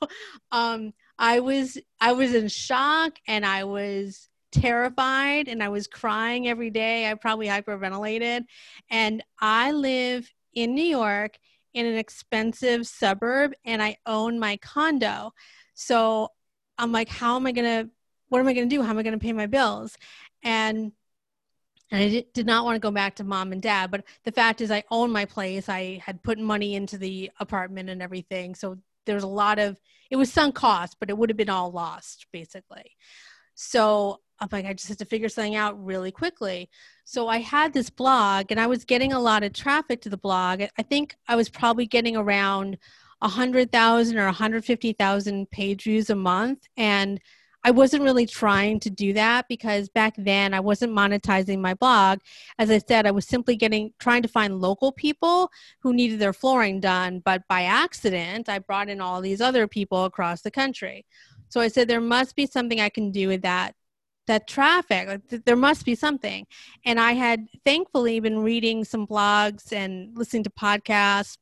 um 0.52 0.94
I 1.20 1.40
was 1.40 1.78
I 2.02 2.14
was 2.14 2.34
in 2.34 2.48
shock 2.48 3.20
and 3.28 3.46
I 3.46 3.64
was 3.64 4.30
terrified 4.56 5.48
and 5.48 5.62
I 5.62 5.70
was 5.70 5.88
crying 5.88 6.48
every 6.48 6.70
day. 6.70 7.10
I 7.10 7.14
probably 7.16 7.48
hyperventilated. 7.48 8.46
And 8.90 9.24
I 9.40 9.72
live 9.72 10.32
in 10.54 10.74
New 10.74 10.84
York 10.84 11.38
in 11.74 11.86
an 11.86 11.98
expensive 11.98 12.88
suburb 12.88 13.54
and 13.66 13.84
I 13.84 13.98
own 14.06 14.40
my 14.40 14.58
condo. 14.58 15.34
So 15.74 16.30
I'm 16.78 16.92
like, 16.92 17.10
how 17.10 17.36
am 17.36 17.46
I 17.46 17.52
to, 17.52 17.90
what 18.30 18.40
am 18.40 18.48
I 18.48 18.54
to 18.54 18.66
do? 18.66 18.82
How 18.82 18.92
am 18.92 18.98
I 18.98 19.04
to 19.04 19.18
pay 19.18 19.34
my 19.34 19.46
bills? 19.46 19.98
And 20.42 20.94
and 21.92 22.02
I 22.04 22.26
did, 22.34 22.46
not 22.46 22.66
want 22.66 22.76
to 22.76 22.80
go 22.80 22.92
back 22.92 23.16
to 23.16 23.24
mom 23.24 23.52
and 23.52 23.62
dad. 23.62 23.92
But 23.92 24.04
the 24.24 24.32
fact 24.32 24.62
is, 24.62 24.72
I 24.72 24.84
own 24.90 25.12
my 25.12 25.26
place. 25.26 25.70
I 25.70 26.02
had 26.04 26.24
put 26.24 26.40
money 26.40 26.76
into 26.76 26.98
the 26.98 27.32
apartment 27.40 27.90
and 27.90 28.02
everything. 28.02 28.56
So 28.56 28.78
there's 29.06 29.24
a 29.24 29.28
lot 29.28 29.60
of, 29.60 29.80
it 30.10 30.16
was 30.16 30.34
sunk 30.34 30.56
cost, 30.56 30.98
but 31.00 31.10
it 31.10 31.18
would 31.18 31.30
have 31.30 31.38
been 31.38 31.50
all 31.50 31.72
lost 31.72 32.26
basically. 32.32 32.92
So 33.54 34.20
I'm 34.40 34.50
like, 34.52 34.66
I 34.66 34.74
just 34.74 34.90
had 34.90 34.98
to 35.00 35.06
figure 35.06 35.30
something 35.30 35.56
out 35.56 35.82
really 35.84 36.12
quickly. 36.12 36.70
So 37.06 37.28
I 37.28 37.38
had 37.38 37.74
this 37.74 37.90
blog 37.90 38.48
and 38.50 38.60
I 38.60 38.68
was 38.68 38.84
getting 38.84 39.14
a 39.14 39.20
lot 39.20 39.44
of 39.44 39.54
traffic 39.54 40.02
to 40.02 40.10
the 40.10 40.18
blog. 40.18 40.64
I 40.78 40.84
think 40.84 41.16
I 41.28 41.36
was 41.36 41.50
probably 41.50 41.86
getting 41.86 42.18
around 42.18 42.78
100,000 43.20 44.18
or 44.18 44.26
150,000 44.26 45.52
page 45.52 45.84
views 45.84 46.10
a 46.10 46.16
month. 46.16 46.68
And 46.76 47.22
I 47.66 47.72
wasn't 47.72 48.04
really 48.04 48.28
trying 48.28 48.80
to 48.82 48.92
do 48.92 49.12
that 49.14 49.48
because 49.50 49.90
back 49.90 50.14
then 50.20 50.54
I 50.54 50.60
wasn't 50.60 50.94
monetizing 50.94 51.60
my 51.60 51.74
blog. 51.74 52.20
As 52.60 52.70
I 52.70 52.78
said, 52.78 53.08
I 53.08 53.12
was 53.12 53.26
simply 53.26 53.56
getting 53.56 53.92
trying 53.98 54.22
to 54.22 54.28
find 54.28 54.62
local 54.62 54.92
people 54.92 55.50
who 55.80 55.92
needed 55.92 56.20
their 56.20 56.32
flooring 56.32 56.80
done, 56.80 57.24
but 57.26 57.42
by 57.50 57.64
accident, 57.64 58.50
I 58.50 58.60
brought 58.60 58.88
in 58.88 59.02
all 59.02 59.20
these 59.20 59.42
other 59.42 59.68
people 59.68 60.06
across 60.06 60.44
the 60.44 60.52
country. 60.52 61.08
So 61.50 61.60
I 61.60 61.68
said 61.68 61.88
there 61.88 62.00
must 62.00 62.36
be 62.36 62.46
something 62.46 62.80
I 62.80 62.90
can 62.90 63.12
do 63.12 63.28
with 63.28 63.42
that 63.42 63.74
that 64.28 64.48
traffic 64.48 65.22
there 65.46 65.56
must 65.56 65.86
be 65.86 65.94
something 65.94 66.48
and 66.84 67.00
i 67.00 67.12
had 67.12 67.46
thankfully 67.64 68.20
been 68.20 68.40
reading 68.40 68.84
some 68.84 69.06
blogs 69.06 69.72
and 69.72 70.18
listening 70.18 70.44
to 70.44 70.50
podcasts 70.50 71.38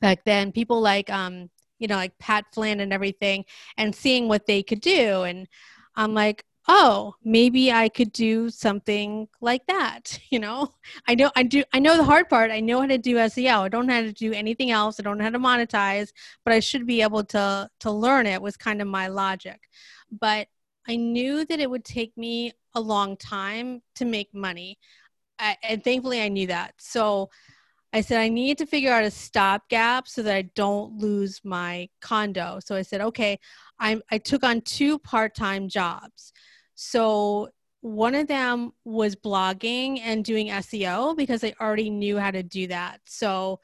back 0.00 0.24
then 0.24 0.50
people 0.50 0.80
like 0.80 1.08
um, 1.08 1.48
you 1.82 1.88
know, 1.88 1.96
like 1.96 2.16
Pat 2.18 2.46
Flynn 2.54 2.80
and 2.80 2.92
everything, 2.92 3.44
and 3.76 3.94
seeing 3.94 4.28
what 4.28 4.46
they 4.46 4.62
could 4.62 4.80
do. 4.80 5.22
And 5.22 5.48
I'm 5.96 6.14
like, 6.14 6.44
oh, 6.68 7.14
maybe 7.24 7.72
I 7.72 7.88
could 7.88 8.12
do 8.12 8.48
something 8.50 9.28
like 9.40 9.66
that. 9.66 10.18
You 10.30 10.38
know, 10.38 10.72
I 11.06 11.14
know 11.14 11.30
I 11.36 11.42
do. 11.42 11.62
I 11.74 11.78
know 11.78 11.96
the 11.98 12.04
hard 12.04 12.28
part. 12.30 12.50
I 12.50 12.60
know 12.60 12.80
how 12.80 12.86
to 12.86 12.96
do 12.98 13.16
SEO. 13.16 13.60
I 13.60 13.68
don't 13.68 13.86
know 13.86 13.94
how 13.94 14.02
to 14.02 14.12
do 14.12 14.32
anything 14.32 14.70
else. 14.70 14.98
I 14.98 15.02
don't 15.02 15.18
know 15.18 15.24
how 15.24 15.30
to 15.30 15.38
monetize, 15.38 16.12
but 16.44 16.54
I 16.54 16.60
should 16.60 16.86
be 16.86 17.02
able 17.02 17.24
to 17.24 17.68
to 17.80 17.90
learn 17.90 18.26
it. 18.26 18.40
Was 18.40 18.56
kind 18.56 18.80
of 18.80 18.88
my 18.88 19.08
logic, 19.08 19.60
but 20.10 20.48
I 20.88 20.96
knew 20.96 21.44
that 21.44 21.60
it 21.60 21.68
would 21.70 21.84
take 21.84 22.16
me 22.16 22.52
a 22.74 22.80
long 22.80 23.16
time 23.18 23.82
to 23.96 24.04
make 24.04 24.32
money, 24.34 24.78
I, 25.38 25.56
and 25.62 25.84
thankfully 25.84 26.22
I 26.22 26.28
knew 26.28 26.46
that. 26.46 26.74
So 26.78 27.30
I 27.92 28.00
said, 28.00 28.20
I 28.20 28.28
need 28.28 28.58
to 28.58 28.66
figure 28.66 28.92
out 28.92 29.04
a 29.04 29.10
stopgap 29.10 30.08
so 30.08 30.22
that 30.22 30.34
I 30.34 30.42
don't 30.54 30.96
lose 30.96 31.40
my 31.44 31.88
condo. 32.00 32.58
So 32.64 32.74
I 32.74 32.82
said, 32.82 33.02
okay, 33.02 33.38
I, 33.78 34.00
I 34.10 34.18
took 34.18 34.44
on 34.44 34.62
two 34.62 34.98
part 34.98 35.34
time 35.34 35.68
jobs. 35.68 36.32
So 36.74 37.50
one 37.82 38.14
of 38.14 38.28
them 38.28 38.72
was 38.84 39.14
blogging 39.14 40.00
and 40.00 40.24
doing 40.24 40.48
SEO 40.48 41.16
because 41.16 41.44
I 41.44 41.52
already 41.60 41.90
knew 41.90 42.18
how 42.18 42.30
to 42.30 42.42
do 42.42 42.68
that. 42.68 43.00
So 43.06 43.60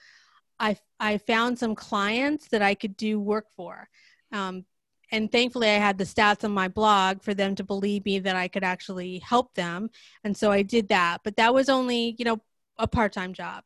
I, 0.61 0.77
I 1.01 1.19
found 1.19 1.59
some 1.59 1.75
clients 1.75 2.49
that 2.49 2.61
I 2.61 2.75
could 2.75 2.97
do 2.97 3.19
work 3.19 3.47
for. 3.57 3.89
Um, 4.33 4.67
and 5.11 5.33
thankfully, 5.33 5.71
I 5.71 5.79
had 5.79 5.97
the 5.97 6.05
stats 6.05 6.45
on 6.45 6.51
my 6.51 6.69
blog 6.69 7.23
for 7.23 7.33
them 7.33 7.55
to 7.55 7.65
believe 7.65 8.05
me 8.05 8.19
that 8.19 8.37
I 8.37 8.49
could 8.49 8.65
actually 8.65 9.21
help 9.21 9.55
them. 9.55 9.89
And 10.23 10.37
so 10.37 10.51
I 10.51 10.61
did 10.61 10.89
that. 10.89 11.21
But 11.25 11.37
that 11.37 11.55
was 11.55 11.71
only, 11.71 12.15
you 12.19 12.27
know, 12.27 12.43
a 12.77 12.87
part 12.87 13.13
time 13.13 13.33
job 13.33 13.65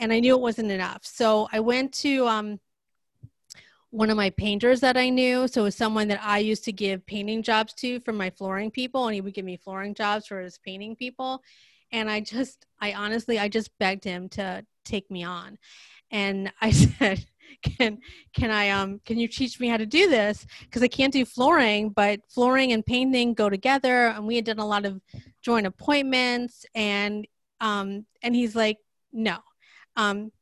and 0.00 0.12
I 0.12 0.18
knew 0.18 0.34
it 0.34 0.40
wasn't 0.40 0.70
enough. 0.70 1.04
So 1.04 1.48
I 1.52 1.60
went 1.60 1.92
to 1.94 2.26
um, 2.26 2.60
one 3.90 4.10
of 4.10 4.16
my 4.16 4.30
painters 4.30 4.80
that 4.80 4.96
I 4.96 5.10
knew. 5.10 5.46
So 5.46 5.60
it 5.60 5.64
was 5.64 5.76
someone 5.76 6.08
that 6.08 6.20
I 6.22 6.38
used 6.38 6.64
to 6.64 6.72
give 6.72 7.06
painting 7.06 7.42
jobs 7.42 7.74
to 7.74 8.00
for 8.00 8.12
my 8.12 8.30
flooring 8.30 8.70
people, 8.70 9.06
and 9.06 9.14
he 9.14 9.20
would 9.20 9.34
give 9.34 9.44
me 9.44 9.56
flooring 9.56 9.94
jobs 9.94 10.26
for 10.26 10.40
his 10.40 10.58
painting 10.58 10.96
people. 10.96 11.42
And 11.92 12.10
I 12.10 12.20
just, 12.20 12.66
I 12.80 12.94
honestly, 12.94 13.38
I 13.38 13.48
just 13.48 13.76
begged 13.78 14.04
him 14.04 14.28
to 14.30 14.64
take 14.84 15.10
me 15.10 15.22
on. 15.22 15.58
And 16.10 16.52
I 16.60 16.70
said, 16.70 17.24
can 17.62 17.98
can 18.32 18.50
I 18.52 18.70
um 18.70 19.00
can 19.04 19.18
you 19.18 19.26
teach 19.26 19.58
me 19.58 19.68
how 19.68 19.76
to 19.76 19.84
do 19.84 20.08
this? 20.08 20.46
Because 20.60 20.82
I 20.82 20.88
can't 20.88 21.12
do 21.12 21.24
flooring, 21.24 21.90
but 21.90 22.20
flooring 22.28 22.72
and 22.72 22.86
painting 22.86 23.34
go 23.34 23.50
together. 23.50 24.06
And 24.06 24.24
we 24.24 24.36
had 24.36 24.44
done 24.44 24.60
a 24.60 24.66
lot 24.66 24.86
of 24.86 25.00
joint 25.42 25.66
appointments, 25.66 26.64
and 26.74 27.26
um 27.60 28.06
and 28.22 28.36
he's 28.36 28.54
like, 28.54 28.78
no, 29.12 29.38
um, 29.96 30.32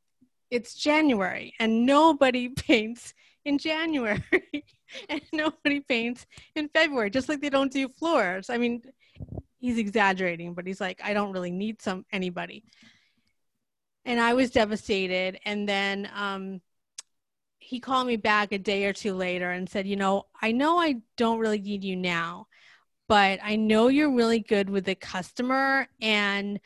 it's 0.50 0.74
January 0.74 1.54
and 1.58 1.86
nobody 1.86 2.48
paints 2.56 3.14
in 3.44 3.58
January 3.58 4.22
and 5.08 5.22
nobody 5.32 5.80
paints 5.80 6.26
in 6.54 6.68
February, 6.68 7.10
just 7.10 7.28
like 7.28 7.40
they 7.40 7.50
don't 7.50 7.72
do 7.72 7.88
floors. 7.88 8.50
I 8.50 8.58
mean, 8.58 8.82
he's 9.58 9.78
exaggerating, 9.78 10.54
but 10.54 10.66
he's 10.66 10.80
like, 10.80 11.00
I 11.02 11.14
don't 11.14 11.32
really 11.32 11.50
need 11.50 11.82
some 11.82 12.04
anybody. 12.12 12.64
And 14.04 14.20
I 14.20 14.34
was 14.34 14.50
devastated. 14.50 15.38
And 15.44 15.68
then 15.68 16.08
um, 16.14 16.60
he 17.58 17.80
called 17.80 18.06
me 18.06 18.16
back 18.16 18.52
a 18.52 18.58
day 18.58 18.84
or 18.86 18.92
two 18.92 19.14
later 19.14 19.50
and 19.50 19.68
said, 19.68 19.86
You 19.86 19.96
know, 19.96 20.26
I 20.40 20.52
know 20.52 20.78
I 20.78 20.96
don't 21.16 21.38
really 21.38 21.60
need 21.60 21.84
you 21.84 21.96
now, 21.96 22.46
but 23.08 23.40
I 23.42 23.56
know 23.56 23.88
you're 23.88 24.14
really 24.14 24.40
good 24.40 24.70
with 24.70 24.84
the 24.84 24.94
customer. 24.94 25.88
And 26.00 26.60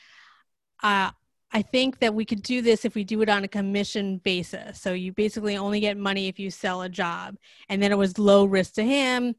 uh, 0.83 1.11
I 1.53 1.63
think 1.63 1.99
that 1.99 2.15
we 2.15 2.25
could 2.25 2.43
do 2.43 2.63
this 2.63 2.85
if 2.85 2.95
we 2.95 3.05
do 3.05 3.21
it 3.23 3.29
on 3.29 3.45
a 3.45 3.49
commission 3.49 4.19
basis. 4.19 4.81
So 4.81 4.93
you 4.93 5.13
basically 5.13 5.57
only 5.57 5.81
get 5.81 5.97
money 5.97 6.29
if 6.29 6.39
you 6.39 6.51
sell 6.51 6.83
a 6.83 6.89
job. 6.89 7.37
And 7.69 7.83
then 7.83 7.93
it 7.93 7.99
was 7.99 8.19
low 8.19 8.45
risk 8.45 8.75
to 8.75 8.83
him. 8.83 9.35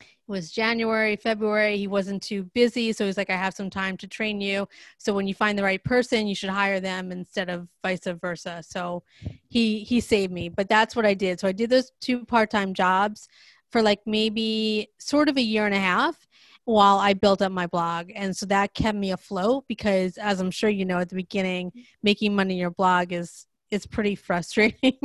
It 0.00 0.30
was 0.30 0.50
January, 0.50 1.16
February. 1.16 1.76
He 1.76 1.86
wasn't 1.86 2.22
too 2.22 2.44
busy. 2.54 2.92
So 2.92 3.06
he's 3.06 3.16
like, 3.16 3.30
I 3.30 3.36
have 3.36 3.54
some 3.54 3.70
time 3.70 3.96
to 3.98 4.06
train 4.06 4.40
you. 4.40 4.68
So 4.98 5.12
when 5.14 5.26
you 5.26 5.34
find 5.34 5.58
the 5.58 5.62
right 5.62 5.82
person, 5.82 6.26
you 6.26 6.34
should 6.34 6.50
hire 6.50 6.80
them 6.80 7.12
instead 7.12 7.48
of 7.48 7.68
vice 7.82 8.06
versa. 8.06 8.62
So 8.66 9.02
he 9.48 9.80
he 9.80 10.00
saved 10.00 10.32
me. 10.32 10.48
But 10.48 10.68
that's 10.68 10.96
what 10.96 11.06
I 11.06 11.14
did. 11.14 11.40
So 11.40 11.48
I 11.48 11.52
did 11.52 11.70
those 11.70 11.92
two 12.00 12.24
part-time 12.24 12.74
jobs 12.74 13.28
for 13.70 13.82
like 13.82 14.00
maybe 14.06 14.88
sort 14.98 15.28
of 15.28 15.36
a 15.36 15.42
year 15.42 15.66
and 15.66 15.74
a 15.74 15.80
half 15.80 16.26
while 16.64 16.98
I 16.98 17.14
built 17.14 17.42
up 17.42 17.52
my 17.52 17.66
blog. 17.66 18.10
And 18.14 18.36
so 18.36 18.46
that 18.46 18.74
kept 18.74 18.96
me 18.96 19.12
afloat 19.12 19.64
because 19.68 20.16
as 20.16 20.40
I'm 20.40 20.50
sure 20.50 20.70
you 20.70 20.84
know 20.84 20.98
at 20.98 21.08
the 21.08 21.16
beginning, 21.16 21.72
making 22.02 22.34
money 22.34 22.54
in 22.54 22.60
your 22.60 22.70
blog 22.70 23.12
is 23.12 23.46
is 23.70 23.86
pretty 23.86 24.14
frustrating 24.28 24.98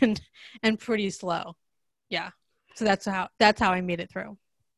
and 0.00 0.20
and 0.62 0.78
pretty 0.78 1.10
slow. 1.10 1.56
Yeah. 2.10 2.30
So 2.74 2.84
that's 2.84 3.06
how 3.06 3.28
that's 3.38 3.60
how 3.60 3.72
I 3.72 3.80
made 3.80 4.00
it 4.00 4.10
through. 4.10 4.36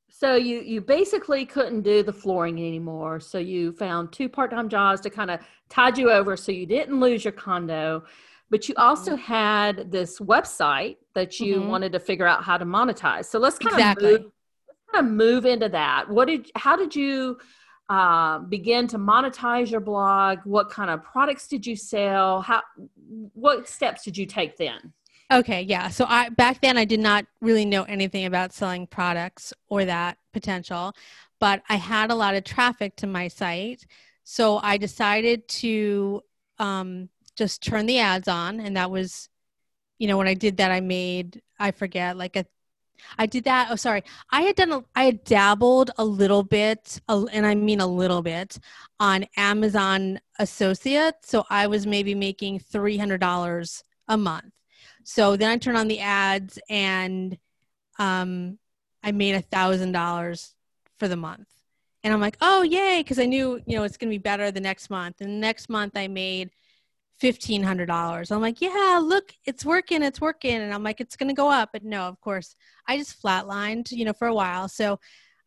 So 0.08 0.36
you 0.36 0.60
you 0.60 0.80
basically 0.80 1.44
couldn't 1.44 1.82
do 1.82 2.02
the 2.02 2.12
flooring 2.12 2.58
anymore. 2.58 3.20
So 3.20 3.38
you 3.38 3.72
found 3.72 4.12
two 4.12 4.28
part-time 4.28 4.68
jobs 4.68 5.00
to 5.02 5.10
kind 5.10 5.30
of 5.30 5.40
tide 5.68 5.98
you 5.98 6.10
over 6.10 6.36
so 6.36 6.52
you 6.52 6.66
didn't 6.66 6.98
lose 7.00 7.24
your 7.24 7.32
condo. 7.32 8.04
But 8.48 8.68
you 8.68 8.74
also 8.78 9.12
mm-hmm. 9.12 9.22
had 9.22 9.90
this 9.90 10.20
website 10.20 10.96
that 11.14 11.40
you 11.40 11.56
mm-hmm. 11.56 11.68
wanted 11.68 11.92
to 11.92 12.00
figure 12.00 12.26
out 12.26 12.44
how 12.44 12.56
to 12.56 12.64
monetize. 12.64 13.26
So 13.26 13.40
let's 13.40 13.58
kind 13.58 13.74
exactly. 13.74 14.12
move 14.12 14.32
kind 14.96 15.06
of 15.06 15.12
move 15.12 15.46
into 15.46 15.68
that. 15.68 16.08
What 16.08 16.28
did 16.28 16.50
how 16.54 16.76
did 16.76 16.94
you 16.94 17.38
uh, 17.88 18.40
begin 18.40 18.86
to 18.88 18.98
monetize 18.98 19.70
your 19.70 19.80
blog? 19.80 20.38
What 20.44 20.70
kind 20.70 20.90
of 20.90 21.02
products 21.02 21.46
did 21.48 21.66
you 21.66 21.76
sell? 21.76 22.40
How 22.40 22.62
what 23.34 23.68
steps 23.68 24.04
did 24.04 24.16
you 24.16 24.26
take 24.26 24.56
then? 24.56 24.92
Okay, 25.32 25.62
yeah. 25.62 25.88
So 25.88 26.06
I 26.08 26.28
back 26.30 26.60
then 26.60 26.76
I 26.76 26.84
did 26.84 27.00
not 27.00 27.26
really 27.40 27.64
know 27.64 27.82
anything 27.84 28.26
about 28.26 28.52
selling 28.52 28.86
products 28.86 29.52
or 29.68 29.84
that 29.84 30.18
potential, 30.32 30.94
but 31.40 31.62
I 31.68 31.76
had 31.76 32.10
a 32.10 32.14
lot 32.14 32.34
of 32.34 32.44
traffic 32.44 32.96
to 32.96 33.06
my 33.06 33.28
site. 33.28 33.86
So 34.24 34.58
I 34.62 34.76
decided 34.76 35.46
to 35.48 36.22
um, 36.58 37.08
just 37.36 37.62
turn 37.62 37.86
the 37.86 37.98
ads 37.98 38.28
on, 38.28 38.58
and 38.60 38.76
that 38.76 38.90
was, 38.90 39.28
you 39.98 40.08
know, 40.08 40.16
when 40.16 40.26
I 40.26 40.34
did 40.34 40.56
that, 40.56 40.70
I 40.70 40.80
made 40.80 41.42
I 41.58 41.70
forget 41.70 42.16
like 42.16 42.36
a 42.36 42.46
I 43.18 43.26
did 43.26 43.44
that. 43.44 43.68
Oh, 43.70 43.76
sorry. 43.76 44.02
I 44.30 44.42
had 44.42 44.56
done, 44.56 44.72
a, 44.72 44.84
I 44.94 45.04
had 45.04 45.24
dabbled 45.24 45.90
a 45.98 46.04
little 46.04 46.42
bit, 46.42 47.00
and 47.08 47.46
I 47.46 47.54
mean 47.54 47.80
a 47.80 47.86
little 47.86 48.22
bit, 48.22 48.58
on 49.00 49.26
Amazon 49.36 50.20
Associates. 50.38 51.28
So 51.30 51.44
I 51.50 51.66
was 51.66 51.86
maybe 51.86 52.14
making 52.14 52.60
$300 52.60 53.82
a 54.08 54.16
month. 54.16 54.52
So 55.04 55.36
then 55.36 55.50
I 55.50 55.58
turned 55.58 55.78
on 55.78 55.88
the 55.88 56.00
ads 56.00 56.58
and 56.68 57.38
um, 57.98 58.58
I 59.02 59.12
made 59.12 59.34
a 59.34 59.42
$1,000 59.42 60.54
for 60.98 61.08
the 61.08 61.16
month. 61.16 61.48
And 62.02 62.12
I'm 62.12 62.20
like, 62.20 62.36
oh, 62.40 62.62
yay, 62.62 63.00
because 63.00 63.18
I 63.18 63.26
knew, 63.26 63.60
you 63.66 63.76
know, 63.76 63.84
it's 63.84 63.96
going 63.96 64.10
to 64.10 64.14
be 64.14 64.18
better 64.18 64.50
the 64.50 64.60
next 64.60 64.90
month. 64.90 65.20
And 65.20 65.30
the 65.30 65.38
next 65.38 65.68
month 65.68 65.96
I 65.96 66.08
made– 66.08 66.50
fifteen 67.18 67.62
hundred 67.62 67.86
dollars. 67.86 68.30
I'm 68.30 68.40
like, 68.40 68.60
yeah, 68.60 69.00
look, 69.02 69.32
it's 69.44 69.64
working, 69.64 70.02
it's 70.02 70.20
working, 70.20 70.56
and 70.56 70.72
I'm 70.72 70.82
like, 70.82 71.00
it's 71.00 71.16
gonna 71.16 71.34
go 71.34 71.50
up, 71.50 71.70
but 71.72 71.84
no, 71.84 72.02
of 72.02 72.20
course, 72.20 72.54
I 72.86 72.98
just 72.98 73.22
flatlined, 73.22 73.90
you 73.92 74.04
know, 74.04 74.12
for 74.12 74.28
a 74.28 74.34
while. 74.34 74.68
So, 74.68 74.98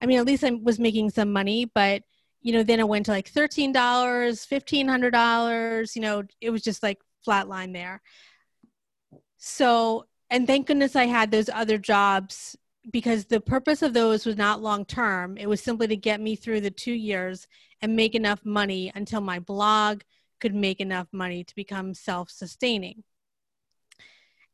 I 0.02 0.06
mean, 0.06 0.20
at 0.20 0.26
least 0.26 0.44
I 0.44 0.52
was 0.52 0.80
making 0.80 1.12
some 1.12 1.32
money, 1.32 1.66
but 1.66 2.04
you 2.42 2.54
know, 2.54 2.64
then 2.64 2.80
it 2.80 2.88
went 2.88 3.06
to 3.08 3.12
like 3.12 3.28
thirteen 3.28 3.72
dollars, 3.72 4.46
fifteen 4.46 4.88
hundred 4.88 5.12
dollars. 5.12 5.96
You 5.96 6.02
know, 6.02 6.24
it 6.42 6.50
was 6.52 6.62
just 6.62 6.82
like 6.84 7.00
flatline 7.28 7.74
there. 7.74 8.02
So, 9.38 10.06
and 10.30 10.48
thank 10.48 10.68
goodness 10.68 10.96
I 10.96 11.06
had 11.06 11.32
those 11.32 11.50
other 11.50 11.78
jobs 11.78 12.58
because 12.92 13.26
the 13.26 13.42
purpose 13.42 13.82
of 13.82 13.94
those 13.94 14.26
was 14.26 14.38
not 14.38 14.62
long 14.62 14.86
term. 14.86 15.38
It 15.38 15.48
was 15.48 15.62
simply 15.62 15.88
to 15.88 15.98
get 15.98 16.22
me 16.22 16.36
through 16.36 16.62
the 16.62 16.72
two 16.72 16.94
years 16.94 17.48
and 17.82 17.96
make 17.96 18.16
enough 18.16 18.46
money 18.46 18.92
until 18.96 19.22
my 19.22 19.40
blog 19.40 20.02
could 20.40 20.56
make 20.56 20.80
enough 20.80 21.08
money 21.12 21.44
to 21.44 21.56
become 21.56 21.94
self 21.94 22.30
sustaining. 22.30 23.04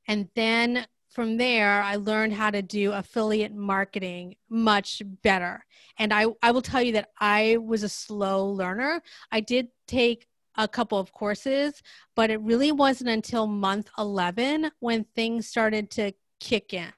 And 0.07 0.29
then 0.35 0.85
from 1.09 1.37
there, 1.37 1.81
I 1.81 1.95
learned 1.95 2.33
how 2.33 2.51
to 2.51 2.61
do 2.61 2.91
affiliate 2.91 3.55
marketing 3.55 4.35
much 4.49 5.01
better. 5.23 5.65
And 5.97 6.13
I, 6.13 6.25
I 6.43 6.51
will 6.51 6.61
tell 6.61 6.81
you 6.81 6.91
that 6.93 7.09
I 7.19 7.57
was 7.57 7.83
a 7.83 7.89
slow 7.89 8.47
learner. 8.47 9.01
I 9.31 9.39
did 9.39 9.69
take 9.87 10.27
a 10.57 10.67
couple 10.67 10.99
of 10.99 11.13
courses, 11.13 11.81
but 12.15 12.29
it 12.29 12.41
really 12.41 12.71
wasn't 12.71 13.09
until 13.09 13.47
month 13.47 13.89
11 13.97 14.71
when 14.79 15.05
things 15.15 15.47
started 15.47 15.89
to 15.91 16.11
kick 16.39 16.73
in. 16.73 16.91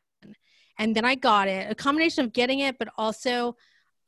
And 0.80 0.96
then 0.96 1.06
I 1.06 1.16
got 1.16 1.48
it 1.48 1.70
a 1.70 1.76
combination 1.76 2.26
of 2.26 2.34
getting 2.34 2.60
it, 2.60 2.78
but 2.78 2.90
also 2.98 3.56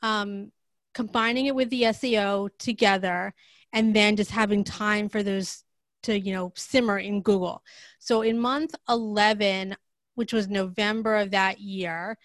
um, 0.02 0.52
combining 0.94 1.46
it 1.48 1.56
with 1.56 1.70
the 1.70 1.84
SEO 1.84 2.50
together 2.58 3.34
and 3.74 3.96
then 3.96 4.16
just 4.16 4.32
having 4.32 4.64
time 4.64 5.10
for 5.10 5.24
those 5.24 5.64
to 6.04 6.20
you 6.20 6.34
know 6.34 6.52
simmer 6.56 6.98
in 6.98 7.22
google. 7.22 7.64
So 8.00 8.22
in 8.22 8.40
month 8.40 8.76
11 8.88 9.76
which 10.16 10.34
was 10.34 10.50
november 10.50 11.16
of 11.16 11.32
that 11.32 11.60
year 11.60 12.18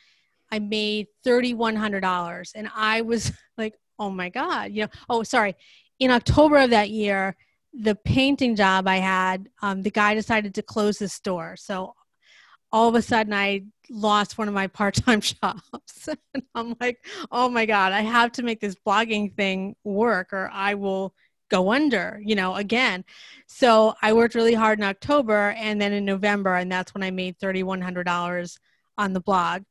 i 0.51 0.59
made 0.59 1.07
$3100 1.27 2.53
and 2.55 2.69
i 2.75 3.01
was 3.03 3.33
like 3.59 3.75
oh 3.99 4.11
my 4.11 4.29
god 4.29 4.73
you 4.73 4.83
know 4.83 4.89
oh 5.09 5.23
sorry. 5.23 5.55
In 5.99 6.11
october 6.11 6.59
of 6.59 6.71
that 6.71 6.91
year 6.91 7.37
the 7.73 7.95
painting 7.95 8.57
job 8.57 8.87
i 8.87 8.97
had 8.97 9.49
um, 9.63 9.83
the 9.83 9.91
guy 9.91 10.15
decided 10.15 10.55
to 10.55 10.63
close 10.63 10.99
the 10.99 11.09
store. 11.09 11.57
So 11.57 11.95
all 12.75 12.89
of 12.89 12.97
a 12.97 13.03
sudden 13.03 13.33
I 13.33 13.63
lost 13.89 14.37
one 14.37 14.49
of 14.49 14.55
my 14.55 14.67
part-time 14.79 15.21
jobs. 15.21 16.09
and 16.35 16.43
I'm 16.57 16.75
like, 16.81 16.99
oh 17.31 17.49
my 17.49 17.67
God, 17.67 17.93
I 17.93 18.01
have 18.01 18.33
to 18.33 18.43
make 18.43 18.61
this 18.61 18.77
blogging 18.85 19.35
thing 19.35 19.77
work 19.85 20.33
or 20.33 20.51
I 20.53 20.75
will 20.75 21.15
go 21.55 21.73
under, 21.73 22.21
you 22.25 22.35
know, 22.35 22.57
again. 22.57 23.05
So 23.47 23.95
I 24.03 24.13
worked 24.13 24.35
really 24.35 24.55
hard 24.55 24.81
in 24.81 24.85
October 24.85 25.51
and 25.51 25.81
then 25.81 25.93
in 25.93 26.05
November, 26.05 26.57
and 26.57 26.71
that's 26.71 26.93
when 26.95 27.05
I 27.05 27.13
made 27.13 27.39
$3,100 27.39 28.59
on 28.99 29.13
the 29.13 29.21
blog. 29.21 29.63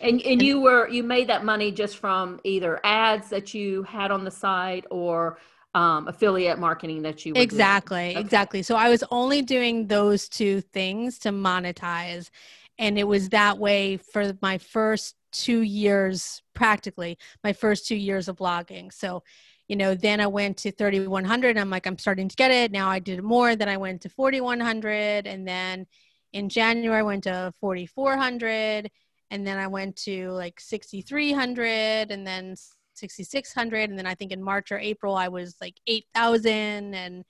And, 0.00 0.20
and 0.22 0.42
you 0.42 0.60
were, 0.60 0.86
you 0.88 1.02
made 1.02 1.28
that 1.28 1.44
money 1.44 1.72
just 1.72 1.96
from 1.96 2.40
either 2.44 2.78
ads 2.84 3.30
that 3.30 3.54
you 3.54 3.84
had 3.84 4.10
on 4.10 4.24
the 4.24 4.30
site 4.30 4.84
or 4.90 5.38
um, 5.74 6.08
affiliate 6.08 6.58
marketing 6.58 7.02
that 7.02 7.24
you 7.26 7.34
exactly 7.36 8.12
okay. 8.12 8.18
exactly 8.18 8.62
so 8.62 8.76
i 8.76 8.88
was 8.88 9.04
only 9.10 9.42
doing 9.42 9.86
those 9.86 10.26
two 10.26 10.62
things 10.62 11.18
to 11.18 11.28
monetize 11.28 12.30
and 12.78 12.98
it 12.98 13.04
was 13.06 13.28
that 13.28 13.58
way 13.58 13.98
for 13.98 14.32
my 14.40 14.56
first 14.56 15.16
two 15.32 15.60
years 15.60 16.40
practically 16.54 17.18
my 17.44 17.52
first 17.52 17.86
two 17.86 17.94
years 17.94 18.26
of 18.26 18.36
blogging 18.36 18.90
so 18.90 19.22
you 19.68 19.76
know 19.76 19.94
then 19.94 20.20
i 20.20 20.26
went 20.26 20.56
to 20.56 20.70
3100 20.70 21.58
i'm 21.58 21.70
like 21.70 21.86
i'm 21.86 21.98
starting 21.98 22.28
to 22.28 22.36
get 22.36 22.50
it. 22.50 22.72
Now 22.72 22.88
i 22.88 22.98
did 22.98 23.22
more 23.22 23.56
then 23.56 23.68
i 23.68 23.76
went 23.76 24.02
to 24.02 24.08
4100 24.08 25.26
and 25.26 25.46
then 25.46 25.86
in 26.32 26.48
january 26.48 27.00
i 27.00 27.02
went 27.02 27.24
to 27.24 27.52
4400 27.60 28.90
and 29.30 29.46
then 29.46 29.58
i 29.58 29.66
went 29.66 29.96
to 29.96 30.30
like 30.30 30.60
6300 30.60 32.10
and 32.10 32.26
then 32.26 32.54
6600 32.94 33.90
and 33.90 33.98
then 33.98 34.06
i 34.06 34.14
think 34.14 34.32
in 34.32 34.42
march 34.42 34.72
or 34.72 34.78
april 34.78 35.14
i 35.14 35.28
was 35.28 35.56
like 35.60 35.74
8000 35.86 36.94
and 36.94 37.24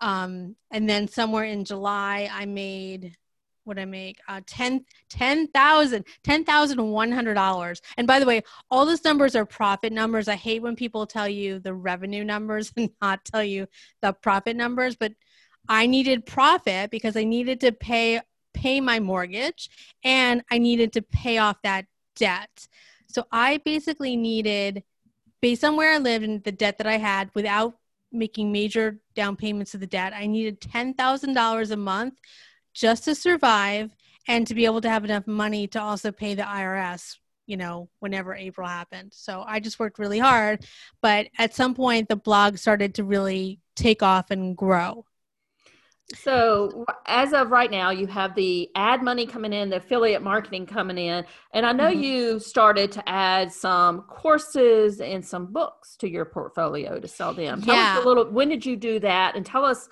um 0.00 0.56
and 0.70 0.88
then 0.88 1.08
somewhere 1.08 1.44
in 1.44 1.64
july 1.64 2.28
i 2.32 2.44
made 2.46 3.16
what 3.66 3.78
I 3.78 3.84
make 3.84 4.18
uh 4.28 4.40
10 4.46 4.84
$10,000 5.10 6.04
$10,100 6.24 7.80
and 7.96 8.06
by 8.06 8.18
the 8.18 8.26
way 8.26 8.42
all 8.70 8.86
those 8.86 9.04
numbers 9.04 9.34
are 9.36 9.46
profit 9.46 9.92
numbers. 9.92 10.28
I 10.28 10.36
hate 10.36 10.62
when 10.62 10.76
people 10.76 11.06
tell 11.06 11.28
you 11.28 11.58
the 11.58 11.74
revenue 11.74 12.24
numbers 12.24 12.72
and 12.76 12.90
not 13.00 13.24
tell 13.24 13.44
you 13.44 13.66
the 14.02 14.12
profit 14.12 14.56
numbers 14.56 14.96
but 14.96 15.12
I 15.68 15.86
needed 15.86 16.26
profit 16.26 16.90
because 16.90 17.16
I 17.16 17.24
needed 17.24 17.60
to 17.60 17.72
pay 17.72 18.20
pay 18.56 18.80
my 18.80 18.98
mortgage 18.98 19.68
and 20.02 20.42
I 20.50 20.58
needed 20.58 20.92
to 20.94 21.02
pay 21.02 21.38
off 21.38 21.60
that 21.62 21.86
debt. 22.16 22.66
So 23.06 23.26
I 23.30 23.58
basically 23.58 24.16
needed, 24.16 24.82
based 25.40 25.64
on 25.64 25.76
where 25.76 25.92
I 25.92 25.98
lived 25.98 26.24
and 26.24 26.42
the 26.42 26.52
debt 26.52 26.78
that 26.78 26.86
I 26.86 26.96
had, 26.96 27.30
without 27.34 27.78
making 28.10 28.50
major 28.50 28.98
down 29.14 29.36
payments 29.36 29.74
of 29.74 29.80
the 29.80 29.86
debt, 29.86 30.12
I 30.14 30.26
needed 30.26 30.60
$10,000 30.60 31.70
a 31.70 31.76
month 31.76 32.14
just 32.76 33.04
to 33.04 33.14
survive 33.14 33.90
and 34.28 34.46
to 34.46 34.54
be 34.54 34.66
able 34.66 34.82
to 34.82 34.90
have 34.90 35.04
enough 35.04 35.26
money 35.26 35.66
to 35.68 35.80
also 35.80 36.12
pay 36.12 36.34
the 36.34 36.42
IRS, 36.42 37.16
you 37.46 37.56
know, 37.56 37.88
whenever 38.00 38.34
April 38.34 38.68
happened. 38.68 39.12
So 39.14 39.42
I 39.46 39.60
just 39.60 39.78
worked 39.78 39.98
really 39.98 40.18
hard. 40.18 40.66
But 41.00 41.28
at 41.38 41.54
some 41.54 41.74
point, 41.74 42.08
the 42.08 42.16
blog 42.16 42.58
started 42.58 42.94
to 42.96 43.04
really 43.04 43.60
take 43.76 44.02
off 44.02 44.30
and 44.30 44.56
grow. 44.56 45.06
So, 46.14 46.84
as 47.06 47.32
of 47.32 47.50
right 47.50 47.68
now, 47.68 47.90
you 47.90 48.06
have 48.06 48.36
the 48.36 48.70
ad 48.76 49.02
money 49.02 49.26
coming 49.26 49.52
in, 49.52 49.70
the 49.70 49.78
affiliate 49.78 50.22
marketing 50.22 50.64
coming 50.64 50.98
in, 50.98 51.24
and 51.52 51.66
I 51.66 51.72
know 51.72 51.90
mm-hmm. 51.90 52.00
you 52.00 52.38
started 52.38 52.92
to 52.92 53.08
add 53.08 53.50
some 53.52 54.02
courses 54.02 55.00
and 55.00 55.26
some 55.26 55.46
books 55.46 55.96
to 55.96 56.08
your 56.08 56.24
portfolio 56.24 57.00
to 57.00 57.08
sell 57.08 57.34
them. 57.34 57.60
Tell 57.60 57.74
yeah. 57.74 57.96
us 57.98 58.04
a 58.04 58.06
little. 58.06 58.30
When 58.30 58.48
did 58.48 58.64
you 58.64 58.76
do 58.76 59.00
that? 59.00 59.34
And 59.34 59.44
tell 59.44 59.64
us 59.64 59.88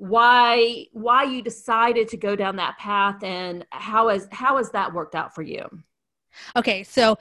why 0.00 0.86
why 0.92 1.24
you 1.24 1.42
decided 1.42 2.08
to 2.08 2.16
go 2.16 2.34
down 2.34 2.56
that 2.56 2.78
path 2.78 3.22
and 3.22 3.66
how 3.68 4.08
has 4.08 4.26
how 4.32 4.56
has 4.56 4.70
that 4.70 4.94
worked 4.94 5.14
out 5.14 5.34
for 5.34 5.42
you? 5.42 5.62
Okay, 6.56 6.84
so 6.84 7.18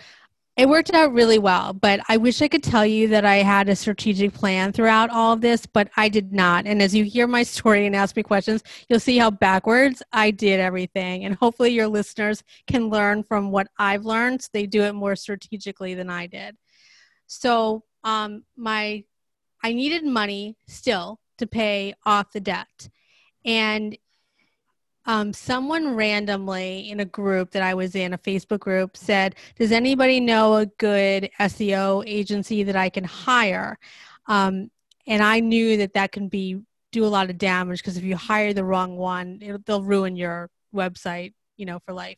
it 0.56 0.70
worked 0.70 0.94
out 0.94 1.12
really 1.12 1.40
well, 1.40 1.74
but 1.74 2.00
I 2.08 2.16
wish 2.16 2.42
I 2.42 2.48
could 2.48 2.64
tell 2.64 2.86
you 2.86 3.10
that 3.10 3.26
I 3.26 3.38
had 3.38 3.68
a 3.68 3.76
strategic 3.76 4.34
plan 4.34 4.72
throughout 4.72 5.10
all 5.10 5.34
of 5.34 5.42
this, 5.42 5.66
but 5.66 5.90
I 5.98 6.08
did 6.08 6.32
not. 6.32 6.66
And 6.66 6.82
as 6.82 6.96
you 6.96 7.04
hear 7.04 7.28
my 7.28 7.44
story 7.44 7.86
and 7.86 7.94
ask 7.94 8.16
me 8.16 8.24
questions, 8.24 8.64
you'll 8.88 9.02
see 9.02 9.18
how 9.18 9.30
backwards 9.30 10.02
I 10.14 10.32
did 10.32 10.62
everything. 10.62 11.26
And 11.26 11.36
hopefully, 11.36 11.72
your 11.72 11.88
listeners 11.88 12.44
can 12.66 12.88
learn 12.88 13.24
from 13.24 13.52
what 13.52 13.68
I've 13.78 14.06
learned. 14.06 14.42
So 14.42 14.50
they 14.54 14.68
do 14.68 14.84
it 14.84 14.94
more 14.94 15.18
strategically 15.18 15.96
than 15.96 16.10
I 16.10 16.28
did. 16.28 16.56
So, 17.28 17.84
um, 18.06 18.44
my 18.56 19.04
I 19.62 19.74
needed 19.74 20.06
money 20.06 20.56
still 20.70 21.20
to 21.40 21.48
pay 21.48 21.94
off 22.06 22.32
the 22.32 22.40
debt. 22.40 22.90
And 23.46 23.98
um, 25.06 25.34
someone 25.34 25.96
randomly 25.96 26.90
in 26.90 27.00
a 27.00 27.06
group 27.06 27.52
that 27.52 27.64
I 27.64 27.74
was 27.74 27.96
in, 27.96 28.14
a 28.14 28.18
Facebook 28.18 28.60
group, 28.60 28.96
said, 28.96 29.36
Does 29.58 29.72
anybody 29.72 30.20
know 30.20 30.56
a 30.56 30.66
good 30.68 31.30
SEO 31.40 32.04
agency 32.06 32.64
that 32.64 32.76
I 32.76 32.90
can 32.90 33.04
hire? 33.04 33.80
Um, 34.28 34.70
and 35.08 35.24
I 35.24 35.40
knew 35.40 35.78
that 35.78 35.94
that 35.94 36.12
can 36.12 36.28
be 36.28 36.62
do 36.92 37.06
a 37.06 37.08
lot 37.08 37.30
of 37.30 37.38
damage 37.38 37.80
because 37.80 37.98
if 37.98 38.04
you 38.04 38.16
hire 38.16 38.54
the 38.54 38.64
wrong 38.64 38.98
one, 38.98 39.62
they'll 39.66 39.84
ruin 39.84 40.16
your 40.16 40.50
website, 40.74 41.34
you 41.58 41.66
know, 41.66 41.80
for 41.86 41.94
life 41.94 42.18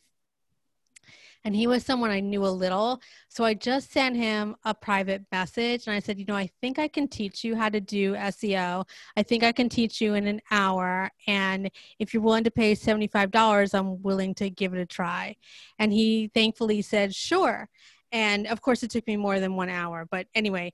and 1.44 1.56
he 1.56 1.66
was 1.66 1.84
someone 1.84 2.10
I 2.10 2.20
knew 2.20 2.44
a 2.44 2.48
little. 2.48 3.00
So 3.28 3.44
I 3.44 3.54
just 3.54 3.92
sent 3.92 4.16
him 4.16 4.54
a 4.64 4.74
private 4.74 5.24
message 5.32 5.86
and 5.86 5.94
I 5.94 5.98
said, 5.98 6.18
You 6.18 6.24
know, 6.26 6.36
I 6.36 6.48
think 6.60 6.78
I 6.78 6.88
can 6.88 7.08
teach 7.08 7.42
you 7.44 7.56
how 7.56 7.68
to 7.68 7.80
do 7.80 8.14
SEO. 8.14 8.86
I 9.16 9.22
think 9.22 9.42
I 9.42 9.52
can 9.52 9.68
teach 9.68 10.00
you 10.00 10.14
in 10.14 10.26
an 10.26 10.40
hour. 10.50 11.10
And 11.26 11.70
if 11.98 12.14
you're 12.14 12.22
willing 12.22 12.44
to 12.44 12.50
pay 12.50 12.74
$75, 12.74 13.74
I'm 13.74 14.02
willing 14.02 14.34
to 14.36 14.50
give 14.50 14.74
it 14.74 14.80
a 14.80 14.86
try. 14.86 15.36
And 15.78 15.92
he 15.92 16.30
thankfully 16.32 16.82
said, 16.82 17.14
Sure. 17.14 17.68
And 18.12 18.46
of 18.46 18.60
course, 18.60 18.82
it 18.82 18.90
took 18.90 19.06
me 19.06 19.16
more 19.16 19.40
than 19.40 19.56
one 19.56 19.70
hour. 19.70 20.06
But 20.10 20.26
anyway, 20.34 20.72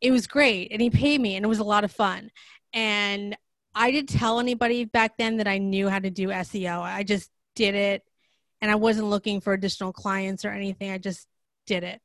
it 0.00 0.10
was 0.10 0.26
great. 0.26 0.68
And 0.70 0.80
he 0.80 0.90
paid 0.90 1.20
me 1.20 1.36
and 1.36 1.44
it 1.44 1.48
was 1.48 1.58
a 1.58 1.64
lot 1.64 1.84
of 1.84 1.92
fun. 1.92 2.30
And 2.72 3.36
I 3.74 3.90
didn't 3.90 4.10
tell 4.10 4.40
anybody 4.40 4.84
back 4.84 5.16
then 5.16 5.38
that 5.38 5.48
I 5.48 5.58
knew 5.58 5.88
how 5.88 5.98
to 5.98 6.10
do 6.10 6.28
SEO. 6.28 6.80
I 6.80 7.02
just 7.02 7.30
did 7.54 7.74
it 7.74 8.02
and 8.60 8.70
I 8.70 8.74
wasn't 8.74 9.08
looking 9.08 9.40
for 9.40 9.52
additional 9.52 9.92
clients 9.92 10.44
or 10.44 10.50
anything. 10.50 10.90
I 10.90 10.98
just 10.98 11.26
did 11.66 11.84
it. 11.84 12.00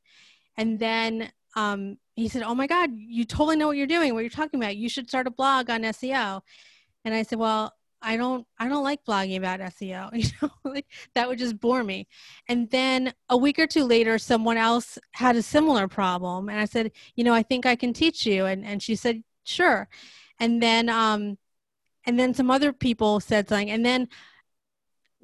And 0.58 0.80
then 0.80 1.32
um, 1.56 1.98
he 2.16 2.28
said, 2.28 2.44
Oh 2.44 2.56
my 2.56 2.68
God, 2.68 2.92
you 2.96 3.26
totally 3.26 3.56
know 3.56 3.68
what 3.68 3.78
you're 3.78 3.88
doing, 3.88 4.14
what 4.14 4.22
you're 4.22 4.30
talking 4.30 4.60
about. 4.60 4.78
You 4.78 4.90
should 4.90 5.08
start 5.08 5.28
a 5.28 5.32
blog 5.32 5.70
on 5.70 5.82
SEO. 5.84 6.42
And 7.04 7.14
I 7.14 7.24
said, 7.24 7.40
Well, 7.40 7.74
I 8.02 8.18
don't 8.18 8.46
I 8.60 8.70
don't 8.70 8.84
like 8.84 9.04
blogging 9.04 9.38
about 9.38 9.60
SEO. 9.60 10.12
You 10.14 10.30
know, 10.42 10.52
like 10.64 10.86
that 11.16 11.28
would 11.28 11.40
just 11.40 11.60
bore 11.60 11.84
me. 11.84 12.08
And 12.48 12.70
then 12.70 13.14
a 13.30 13.38
week 13.38 13.58
or 13.58 13.68
two 13.68 13.84
later, 13.84 14.18
someone 14.20 14.58
else 14.58 14.98
had 15.14 15.36
a 15.36 15.42
similar 15.42 15.88
problem. 15.88 16.50
And 16.50 16.60
I 16.60 16.66
said, 16.66 16.92
you 17.16 17.24
know, 17.24 17.34
I 17.34 17.42
think 17.44 17.66
I 17.66 17.76
can 17.76 17.94
teach 17.94 18.26
you. 18.26 18.46
And 18.46 18.66
and 18.66 18.82
she 18.82 18.96
said, 18.96 19.24
sure. 19.44 19.90
And 20.40 20.62
then 20.62 20.88
um 20.90 21.38
and 22.06 22.20
then 22.20 22.34
some 22.34 22.52
other 22.52 22.72
people 22.72 23.20
said 23.20 23.50
something. 23.50 23.72
And 23.72 23.84
then 23.86 24.08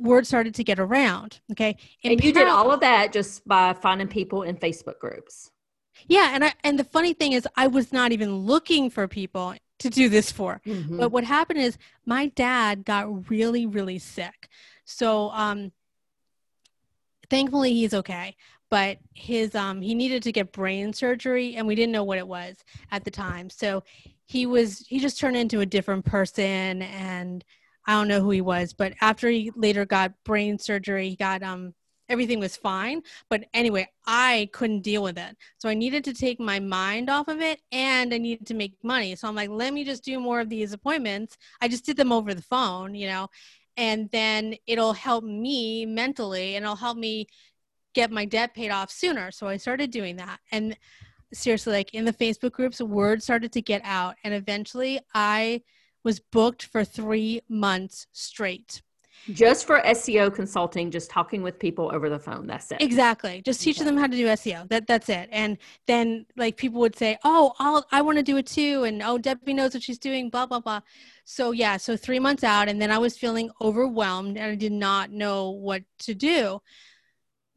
word 0.01 0.27
started 0.27 0.55
to 0.55 0.63
get 0.63 0.79
around. 0.79 1.39
Okay. 1.51 1.77
In 2.03 2.13
and 2.13 2.23
you 2.23 2.33
did 2.33 2.47
all 2.47 2.71
of 2.71 2.79
that 2.81 3.13
just 3.13 3.47
by 3.47 3.73
finding 3.73 4.07
people 4.07 4.43
in 4.43 4.57
Facebook 4.57 4.99
groups. 4.99 5.51
Yeah. 6.07 6.31
And 6.33 6.45
I, 6.45 6.53
and 6.63 6.79
the 6.79 6.83
funny 6.83 7.13
thing 7.13 7.33
is 7.33 7.47
I 7.55 7.67
was 7.67 7.93
not 7.93 8.11
even 8.11 8.35
looking 8.35 8.89
for 8.89 9.07
people 9.07 9.55
to 9.79 9.89
do 9.89 10.09
this 10.09 10.31
for. 10.31 10.61
Mm-hmm. 10.65 10.97
But 10.97 11.11
what 11.11 11.23
happened 11.23 11.59
is 11.59 11.77
my 12.05 12.27
dad 12.27 12.85
got 12.85 13.29
really, 13.29 13.65
really 13.65 13.99
sick. 13.99 14.49
So, 14.85 15.29
um, 15.31 15.71
thankfully 17.29 17.73
he's 17.73 17.93
okay 17.93 18.35
but 18.71 18.97
his 19.13 19.53
um 19.53 19.81
he 19.81 19.93
needed 19.93 20.23
to 20.23 20.31
get 20.31 20.51
brain 20.51 20.91
surgery 20.91 21.55
and 21.55 21.67
we 21.67 21.75
didn't 21.75 21.91
know 21.91 22.03
what 22.03 22.17
it 22.17 22.27
was 22.27 22.57
at 22.91 23.03
the 23.05 23.09
time 23.09 23.49
so 23.49 23.81
he 24.25 24.45
was 24.45 24.85
he 24.87 24.99
just 24.99 25.19
turned 25.19 25.37
into 25.37 25.61
a 25.61 25.65
different 25.65 26.03
person 26.03 26.81
and 26.81 27.45
I 27.85 27.93
don't 27.93 28.07
know 28.07 28.21
who 28.21 28.31
he 28.31 28.41
was, 28.41 28.73
but 28.73 28.93
after 29.01 29.29
he 29.29 29.51
later 29.55 29.85
got 29.85 30.13
brain 30.23 30.59
surgery, 30.59 31.09
he 31.09 31.15
got 31.15 31.43
um 31.43 31.73
everything 32.11 32.39
was 32.39 32.57
fine. 32.57 33.01
But 33.29 33.45
anyway, 33.53 33.87
I 34.05 34.49
couldn't 34.51 34.81
deal 34.81 35.01
with 35.01 35.17
it. 35.17 35.37
So 35.57 35.69
I 35.69 35.73
needed 35.73 36.03
to 36.03 36.13
take 36.13 36.39
my 36.39 36.59
mind 36.59 37.09
off 37.09 37.29
of 37.29 37.39
it 37.39 37.61
and 37.71 38.13
I 38.13 38.17
needed 38.17 38.45
to 38.47 38.53
make 38.53 38.73
money. 38.83 39.15
So 39.15 39.27
I'm 39.27 39.35
like, 39.35 39.49
let 39.49 39.73
me 39.73 39.85
just 39.85 40.03
do 40.03 40.19
more 40.19 40.41
of 40.41 40.49
these 40.49 40.73
appointments. 40.73 41.37
I 41.61 41.69
just 41.69 41.85
did 41.85 41.95
them 41.95 42.11
over 42.11 42.33
the 42.33 42.41
phone, 42.41 42.93
you 42.93 43.07
know, 43.07 43.29
and 43.77 44.09
then 44.11 44.55
it'll 44.67 44.93
help 44.93 45.23
me 45.23 45.85
mentally 45.85 46.55
and 46.55 46.65
it'll 46.65 46.75
help 46.75 46.97
me 46.97 47.27
get 47.93 48.11
my 48.11 48.25
debt 48.25 48.53
paid 48.53 48.71
off 48.71 48.91
sooner. 48.91 49.31
So 49.31 49.47
I 49.47 49.55
started 49.57 49.89
doing 49.89 50.17
that. 50.17 50.39
And 50.51 50.77
seriously, 51.33 51.73
like 51.73 51.93
in 51.93 52.05
the 52.05 52.13
Facebook 52.13 52.51
groups, 52.51 52.81
word 52.81 53.23
started 53.23 53.53
to 53.53 53.61
get 53.61 53.81
out. 53.85 54.15
And 54.23 54.33
eventually 54.33 54.99
I 55.13 55.61
was 56.03 56.19
booked 56.19 56.63
for 56.63 56.83
three 56.83 57.41
months 57.49 58.07
straight. 58.11 58.81
Just 59.29 59.67
for 59.67 59.81
SEO 59.81 60.33
consulting, 60.33 60.89
just 60.89 61.11
talking 61.11 61.43
with 61.43 61.59
people 61.59 61.91
over 61.93 62.09
the 62.09 62.17
phone. 62.17 62.47
That's 62.47 62.71
it. 62.71 62.81
Exactly. 62.81 63.41
Just 63.45 63.61
teaching 63.61 63.85
them 63.85 63.95
how 63.95 64.07
to 64.07 64.17
do 64.17 64.25
SEO. 64.25 64.67
That 64.69 64.87
that's 64.87 65.09
it. 65.09 65.29
And 65.31 65.59
then 65.85 66.25
like 66.35 66.57
people 66.57 66.79
would 66.79 66.95
say, 66.95 67.17
"Oh, 67.23 67.53
I'll 67.59 67.85
I 67.91 68.01
want 68.01 68.17
to 68.17 68.23
do 68.23 68.37
it 68.37 68.47
too," 68.47 68.83
and 68.83 69.03
"Oh, 69.03 69.19
Debbie 69.19 69.53
knows 69.53 69.75
what 69.75 69.83
she's 69.83 69.99
doing." 69.99 70.29
Blah 70.31 70.47
blah 70.47 70.59
blah. 70.59 70.81
So 71.23 71.51
yeah, 71.51 71.77
so 71.77 71.95
three 71.95 72.19
months 72.19 72.43
out, 72.43 72.67
and 72.67 72.81
then 72.81 72.89
I 72.89 72.97
was 72.97 73.15
feeling 73.17 73.51
overwhelmed, 73.61 74.37
and 74.37 74.51
I 74.51 74.55
did 74.55 74.71
not 74.71 75.11
know 75.11 75.51
what 75.51 75.83
to 75.99 76.15
do. 76.15 76.61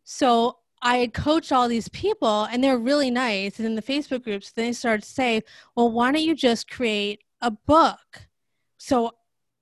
So 0.05 0.59
I 0.83 0.99
had 0.99 1.15
coached 1.15 1.51
all 1.51 1.67
these 1.67 1.89
people, 1.89 2.45
and 2.45 2.63
they're 2.63 2.79
really 2.79 3.11
nice. 3.11 3.59
And 3.59 3.67
in 3.67 3.75
the 3.75 3.83
Facebook 3.83 4.23
groups, 4.25 4.53
they 4.53 4.73
started 4.75 5.03
to 5.03 5.09
say, 5.09 5.43
"Well, 5.75 5.91
why 5.91 6.13
don't 6.13 6.23
you 6.23 6.35
just 6.35 6.71
create 6.71 7.23
a 7.41 7.51
book?" 7.51 8.29
So 8.85 9.12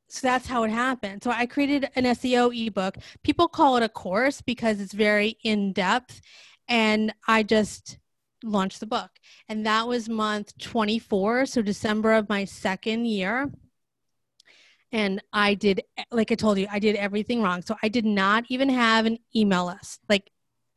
so 0.08 0.26
that's 0.26 0.46
how 0.46 0.64
it 0.64 0.70
happened. 0.70 1.22
So 1.22 1.30
I 1.30 1.46
created 1.46 1.88
an 1.94 2.04
SEO 2.04 2.54
ebook. 2.54 2.96
People 3.22 3.48
call 3.48 3.78
it 3.78 3.82
a 3.82 3.88
course 3.88 4.42
because 4.42 4.78
it's 4.78 4.92
very 4.92 5.38
in 5.42 5.72
depth, 5.72 6.20
and 6.68 7.14
I 7.26 7.44
just 7.44 7.98
launched 8.44 8.80
the 8.80 8.86
book. 8.86 9.10
And 9.48 9.64
that 9.64 9.88
was 9.88 10.08
month 10.08 10.58
24, 10.58 11.46
so 11.46 11.62
December 11.62 12.12
of 12.12 12.28
my 12.28 12.44
second 12.44 13.06
year. 13.06 13.50
And 14.90 15.22
I 15.32 15.54
did, 15.54 15.82
like 16.10 16.30
I 16.30 16.34
told 16.34 16.58
you, 16.58 16.66
I 16.70 16.78
did 16.78 16.96
everything 16.96 17.40
wrong. 17.40 17.62
So 17.62 17.76
I 17.82 17.88
did 17.88 18.04
not 18.04 18.44
even 18.48 18.68
have 18.68 19.06
an 19.06 19.18
email 19.34 19.66
list. 19.66 20.00
Like 20.10 20.30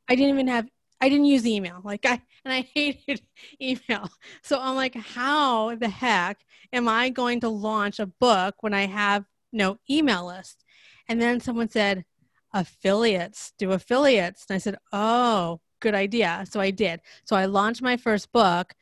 I 0.08 0.16
didn't 0.16 0.36
even 0.36 0.48
have, 0.48 0.70
I 1.02 1.10
didn't 1.10 1.26
use 1.26 1.46
email. 1.46 1.82
Like 1.84 2.06
I, 2.06 2.22
and 2.46 2.54
I 2.54 2.62
hated 2.74 3.22
email. 3.62 4.10
So 4.44 4.60
I'm 4.60 4.76
like, 4.76 4.96
how 4.96 5.76
the 5.76 5.90
heck 5.90 6.46
am 6.72 6.88
I 6.88 7.10
going 7.10 7.42
to 7.42 7.50
launch 7.50 8.00
a 8.00 8.06
book 8.06 8.56
when 8.62 8.74
I 8.74 8.86
have 8.86 9.26
no 9.52 9.80
email 9.90 10.28
list? 10.28 10.64
And 11.10 11.22
then 11.22 11.40
someone 11.40 11.70
said, 11.70 12.06
affiliates, 12.54 13.52
do 13.58 13.72
affiliates. 13.74 14.46
And 14.50 14.56
I 14.56 14.60
said, 14.60 14.78
oh, 14.94 15.60
good 15.82 15.96
idea. 15.96 16.46
So 16.50 16.60
I 16.60 16.72
did. 16.72 17.02
So 17.26 17.36
I 17.36 17.46
launched 17.46 17.82
my 17.82 17.98
first 17.98 18.32
book 18.32 18.74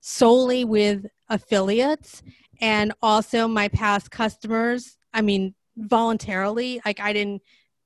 solely 0.00 0.64
with 0.64 1.06
affiliates 1.28 2.22
and 2.60 2.92
also 3.00 3.48
my 3.48 3.68
past 3.68 4.10
customers. 4.10 4.96
I 5.14 5.22
mean, 5.22 5.54
voluntarily, 5.76 6.80
like 6.84 7.00
I 7.00 7.12
didn't, 7.12 7.42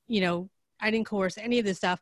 you 0.09 0.21
know, 0.21 0.51
I 0.81 0.91
didn't 0.91 1.07
coerce 1.07 1.39
any 1.39 1.59
of 1.59 1.65
this 1.65 1.79
stuff, 1.79 2.01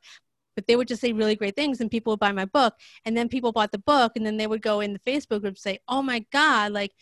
but 0.55 0.67
they 0.67 0.77
would 0.77 0.89
just 0.89 1.01
say 1.01 1.13
really 1.13 1.37
great 1.37 1.57
things 1.57 1.81
and 1.81 1.91
people 1.91 2.13
would 2.13 2.21
buy 2.21 2.33
my 2.33 2.45
book. 2.45 2.75
And 3.05 3.17
then 3.17 3.29
people 3.29 3.53
bought 3.53 3.73
the 3.73 3.79
book 3.79 4.13
and 4.17 4.25
then 4.25 4.37
they 4.37 4.47
would 4.47 4.63
go 4.63 4.81
in 4.81 4.93
the 4.93 4.99
Facebook 5.01 5.41
group 5.41 5.45
and 5.45 5.59
say, 5.59 5.79
oh 5.89 6.03
my 6.03 6.25
God, 6.33 6.73
like 6.73 6.93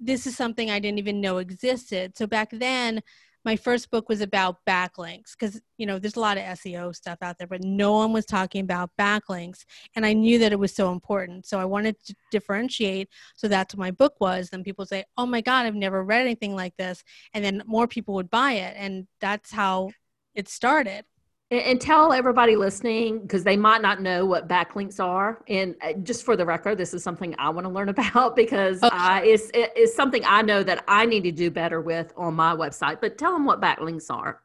this 0.00 0.26
is 0.26 0.36
something 0.36 0.70
I 0.70 0.78
didn't 0.78 0.98
even 0.98 1.20
know 1.20 1.38
existed. 1.38 2.16
So 2.16 2.26
back 2.26 2.50
then, 2.52 3.02
my 3.44 3.56
first 3.56 3.90
book 3.90 4.08
was 4.08 4.20
about 4.20 4.58
backlinks 4.66 5.32
because 5.38 5.60
you 5.78 5.86
know 5.86 5.98
there's 5.98 6.16
a 6.16 6.20
lot 6.20 6.36
of 6.36 6.42
seo 6.42 6.94
stuff 6.94 7.18
out 7.22 7.38
there 7.38 7.46
but 7.46 7.62
no 7.62 7.92
one 7.92 8.12
was 8.12 8.26
talking 8.26 8.62
about 8.62 8.90
backlinks. 8.98 9.64
And 9.94 10.04
i 10.04 10.12
knew 10.12 10.38
that 10.40 10.52
it 10.52 10.58
was 10.58 10.74
so 10.74 10.92
important. 10.92 11.46
So 11.46 11.58
i 11.58 11.64
wanted 11.64 11.96
to 12.06 12.14
differentiate. 12.30 13.08
So 13.36 13.48
that's 13.48 13.74
what 13.74 13.80
my 13.80 13.90
book 13.90 14.14
was. 14.20 14.50
Then 14.50 14.64
people 14.64 14.84
say 14.86 15.04
oh 15.16 15.26
my 15.26 15.40
god 15.40 15.66
i've 15.66 15.74
never 15.74 16.04
read 16.04 16.22
anything 16.22 16.54
like 16.54 16.76
this. 16.76 17.02
And 17.32 17.44
then 17.44 17.62
more 17.66 17.86
people 17.86 18.14
would 18.14 18.30
buy 18.30 18.52
it. 18.52 18.74
And 18.76 19.06
that's 19.20 19.52
how 19.52 19.90
it 20.34 20.48
started 20.48 21.04
and, 21.50 21.60
and 21.60 21.80
tell 21.80 22.12
everybody 22.12 22.56
listening 22.56 23.20
because 23.20 23.44
they 23.44 23.56
might 23.56 23.82
not 23.82 24.00
know 24.00 24.26
what 24.26 24.48
backlinks 24.48 25.00
are. 25.00 25.42
And 25.48 25.74
uh, 25.82 25.94
just 26.02 26.24
for 26.24 26.36
the 26.36 26.44
record, 26.44 26.78
this 26.78 26.94
is 26.94 27.02
something 27.02 27.34
I 27.38 27.50
want 27.50 27.66
to 27.66 27.72
learn 27.72 27.88
about 27.98 28.36
because 28.36 28.82
okay. 28.82 28.96
I, 28.96 29.22
it's, 29.22 29.50
it's 29.54 29.94
something 29.94 30.22
I 30.26 30.42
know 30.42 30.62
that 30.62 30.84
I 30.88 31.06
need 31.06 31.24
to 31.24 31.32
do 31.32 31.50
better 31.50 31.80
with 31.80 32.12
on 32.16 32.34
my 32.34 32.54
website. 32.54 33.00
But 33.00 33.18
tell 33.18 33.32
them 33.32 33.44
what 33.44 33.60
backlinks 33.60 34.10
are. 34.10 34.40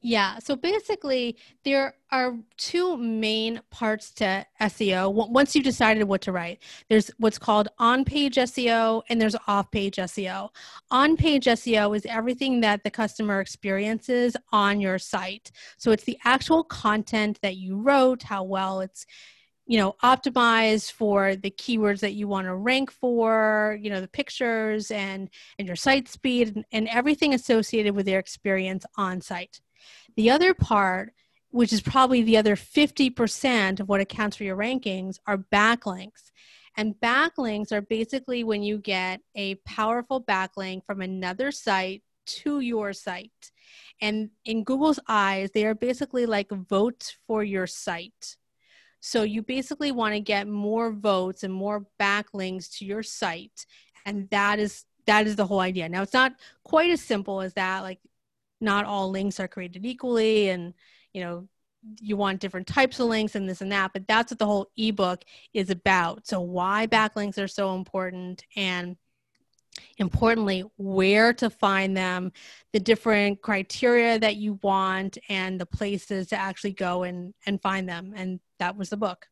Yeah. 0.00 0.38
So 0.40 0.56
basically, 0.56 1.36
there 1.64 1.94
are 2.10 2.36
two 2.56 2.96
main 2.96 3.60
parts 3.70 4.10
to 4.14 4.44
SEO. 4.60 5.12
Once 5.12 5.54
you've 5.54 5.64
decided 5.64 6.04
what 6.04 6.20
to 6.22 6.32
write, 6.32 6.60
there's 6.88 7.10
what's 7.18 7.38
called 7.38 7.68
on 7.78 8.04
page 8.04 8.34
SEO 8.34 9.02
and 9.08 9.20
there's 9.20 9.36
off 9.46 9.70
page 9.70 9.96
SEO. 9.96 10.50
On 10.90 11.16
page 11.16 11.46
SEO 11.46 11.96
is 11.96 12.04
everything 12.06 12.60
that 12.60 12.82
the 12.82 12.90
customer 12.90 13.40
experiences 13.40 14.36
on 14.52 14.80
your 14.80 14.98
site. 14.98 15.52
So 15.78 15.92
it's 15.92 16.04
the 16.04 16.18
actual 16.24 16.64
content 16.64 17.38
that 17.42 17.56
you 17.56 17.80
wrote, 17.80 18.24
how 18.24 18.42
well 18.42 18.80
it's 18.80 19.06
you 19.66 19.78
know 19.78 19.94
optimized 20.02 20.92
for 20.92 21.36
the 21.36 21.50
keywords 21.50 22.00
that 22.00 22.14
you 22.14 22.26
want 22.26 22.46
to 22.46 22.54
rank 22.54 22.90
for 22.90 23.78
you 23.80 23.90
know 23.90 24.00
the 24.00 24.08
pictures 24.08 24.90
and 24.90 25.30
and 25.58 25.66
your 25.66 25.76
site 25.76 26.08
speed 26.08 26.54
and, 26.54 26.64
and 26.72 26.88
everything 26.88 27.32
associated 27.32 27.94
with 27.94 28.06
their 28.06 28.18
experience 28.18 28.84
on 28.96 29.20
site 29.20 29.60
the 30.16 30.30
other 30.30 30.54
part, 30.54 31.12
which 31.50 31.72
is 31.72 31.80
probably 31.80 32.22
the 32.22 32.36
other 32.36 32.56
50% 32.56 33.80
of 33.80 33.88
what 33.88 34.00
accounts 34.00 34.36
for 34.36 34.44
your 34.44 34.56
rankings, 34.56 35.18
are 35.26 35.38
backlinks. 35.38 36.30
And 36.76 36.94
backlinks 37.02 37.72
are 37.72 37.82
basically 37.82 38.44
when 38.44 38.62
you 38.62 38.78
get 38.78 39.20
a 39.34 39.56
powerful 39.66 40.22
backlink 40.22 40.84
from 40.84 41.02
another 41.02 41.50
site 41.50 42.02
to 42.24 42.60
your 42.60 42.92
site. 42.92 43.52
And 44.00 44.30
in 44.44 44.64
Google's 44.64 45.00
eyes, 45.08 45.50
they 45.52 45.66
are 45.66 45.74
basically 45.74 46.26
like 46.26 46.50
votes 46.50 47.16
for 47.26 47.44
your 47.44 47.66
site. 47.66 48.36
So 49.00 49.22
you 49.22 49.42
basically 49.42 49.92
want 49.92 50.14
to 50.14 50.20
get 50.20 50.46
more 50.46 50.92
votes 50.92 51.42
and 51.42 51.52
more 51.52 51.86
backlinks 52.00 52.78
to 52.78 52.84
your 52.84 53.02
site. 53.02 53.66
And 54.06 54.30
that 54.30 54.58
is 54.58 54.84
that 55.06 55.26
is 55.26 55.36
the 55.36 55.46
whole 55.46 55.60
idea. 55.60 55.88
Now 55.88 56.02
it's 56.02 56.12
not 56.12 56.32
quite 56.64 56.90
as 56.90 57.00
simple 57.00 57.40
as 57.40 57.54
that. 57.54 57.80
Like 57.80 57.98
not 58.62 58.84
all 58.84 59.10
links 59.10 59.40
are 59.40 59.48
created 59.48 59.84
equally 59.84 60.48
and 60.48 60.74
you 61.12 61.20
know 61.20 61.48
you 62.00 62.16
want 62.16 62.40
different 62.40 62.66
types 62.66 63.00
of 63.00 63.08
links 63.08 63.34
and 63.34 63.48
this 63.48 63.60
and 63.60 63.72
that 63.72 63.92
but 63.92 64.06
that's 64.06 64.30
what 64.30 64.38
the 64.38 64.46
whole 64.46 64.70
ebook 64.76 65.24
is 65.52 65.70
about. 65.70 66.26
So 66.26 66.40
why 66.40 66.86
backlinks 66.86 67.42
are 67.42 67.48
so 67.48 67.74
important 67.74 68.44
and 68.56 68.96
importantly 69.98 70.64
where 70.76 71.32
to 71.32 71.48
find 71.48 71.96
them 71.96 72.30
the 72.72 72.80
different 72.80 73.40
criteria 73.40 74.18
that 74.18 74.36
you 74.36 74.58
want 74.62 75.18
and 75.28 75.60
the 75.60 75.66
places 75.66 76.28
to 76.28 76.36
actually 76.36 76.72
go 76.72 77.02
and 77.02 77.34
and 77.46 77.60
find 77.60 77.88
them. 77.88 78.12
And 78.14 78.40
that 78.58 78.76
was 78.76 78.90
the 78.90 78.96
book 78.96 79.26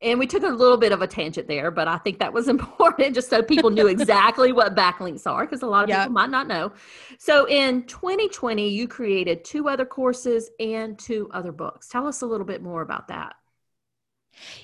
and 0.00 0.18
we 0.18 0.26
took 0.26 0.44
a 0.44 0.48
little 0.48 0.76
bit 0.76 0.92
of 0.92 1.02
a 1.02 1.06
tangent 1.06 1.48
there, 1.48 1.70
but 1.70 1.88
I 1.88 1.98
think 1.98 2.20
that 2.20 2.32
was 2.32 2.48
important 2.48 3.14
just 3.14 3.30
so 3.30 3.42
people 3.42 3.70
knew 3.70 3.88
exactly 3.88 4.52
what 4.52 4.76
backlinks 4.76 5.26
are 5.26 5.44
because 5.44 5.62
a 5.62 5.66
lot 5.66 5.84
of 5.84 5.90
yep. 5.90 6.00
people 6.00 6.12
might 6.12 6.30
not 6.30 6.46
know. 6.46 6.72
So 7.18 7.46
in 7.48 7.84
2020, 7.84 8.68
you 8.68 8.86
created 8.86 9.44
two 9.44 9.68
other 9.68 9.84
courses 9.84 10.50
and 10.60 10.98
two 10.98 11.28
other 11.32 11.52
books. 11.52 11.88
Tell 11.88 12.06
us 12.06 12.22
a 12.22 12.26
little 12.26 12.46
bit 12.46 12.62
more 12.62 12.82
about 12.82 13.08
that. 13.08 13.34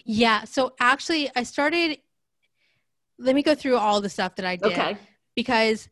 Yeah. 0.05 0.45
So 0.45 0.75
actually, 0.79 1.31
I 1.35 1.43
started, 1.43 1.99
let 3.19 3.35
me 3.35 3.43
go 3.43 3.57
through 3.57 3.77
all 3.77 4.01
the 4.01 4.09
stuff 4.11 4.37
that 4.37 4.47
I 4.47 4.57
did. 4.57 4.73
Okay. 4.73 4.97
Because 5.35 5.89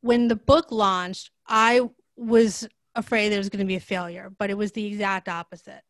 when 0.00 0.28
the 0.28 0.36
book 0.36 0.72
launched, 0.72 1.30
I 1.46 1.82
was 2.16 2.66
afraid 2.94 3.28
there 3.28 3.38
was 3.38 3.50
going 3.50 3.60
to 3.60 3.66
be 3.66 3.76
a 3.76 3.80
failure, 3.80 4.32
but 4.38 4.48
it 4.48 4.56
was 4.56 4.72
the 4.72 4.86
exact 4.86 5.28
opposite. 5.28 5.82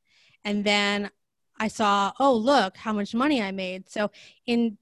And 0.44 0.64
then 0.64 1.10
I 1.60 1.68
saw, 1.68 2.10
oh, 2.18 2.34
look 2.34 2.78
how 2.78 2.94
much 2.94 3.14
money 3.14 3.42
I 3.42 3.52
made. 3.52 3.88
So 3.88 4.10
in 4.46 4.78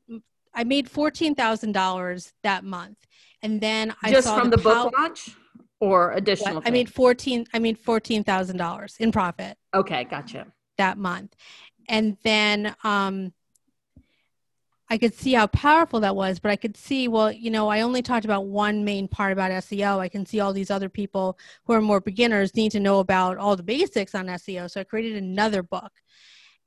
I 0.55 0.65
made 0.65 0.89
fourteen 0.89 1.35
thousand 1.35 1.73
dollars 1.73 2.33
that 2.45 2.65
month, 2.65 2.99
and 3.43 3.61
then 3.61 3.95
I 4.03 4.11
just 4.11 4.29
from 4.29 4.49
the, 4.49 4.57
the 4.57 4.63
book 4.63 4.95
launch 4.97 5.37
or 5.81 6.13
additional. 6.13 6.55
What? 6.55 6.69
I 6.69 6.71
made 6.71 6.89
fourteen. 6.93 7.47
I 7.53 7.59
made 7.59 7.79
fourteen 7.79 8.23
thousand 8.23 8.57
dollars 8.59 8.97
in 9.01 9.13
profit. 9.13 9.59
Okay, 9.75 10.05
gotcha. 10.05 10.47
That 10.79 10.97
month, 10.99 11.35
and 11.89 12.17
then 12.23 12.75
um, 12.85 13.33
I 14.89 14.99
could 14.99 15.15
see 15.15 15.33
how 15.33 15.49
powerful 15.49 16.01
that 16.01 16.15
was, 16.15 16.39
but 16.39 16.53
I 16.53 16.57
could 16.57 16.77
see, 16.77 17.09
well, 17.09 17.31
you 17.31 17.51
know, 17.51 17.69
I 17.69 17.81
only 17.81 18.01
talked 18.01 18.25
about 18.25 18.47
one 18.47 18.85
main 18.85 19.09
part 19.09 19.33
about 19.33 19.51
SEO. 19.51 19.99
I 19.99 20.09
can 20.09 20.25
see 20.25 20.39
all 20.39 20.53
these 20.53 20.71
other 20.71 20.89
people 20.89 21.39
who 21.65 21.73
are 21.73 21.83
more 21.83 22.01
beginners 22.01 22.55
need 22.55 22.73
to 22.73 22.81
know 22.81 23.01
about 23.01 23.37
all 23.37 23.57
the 23.57 23.63
basics 23.65 24.15
on 24.15 24.27
SEO. 24.27 24.71
So 24.71 24.81
I 24.81 24.85
created 24.85 25.17
another 25.23 25.63
book 25.63 25.93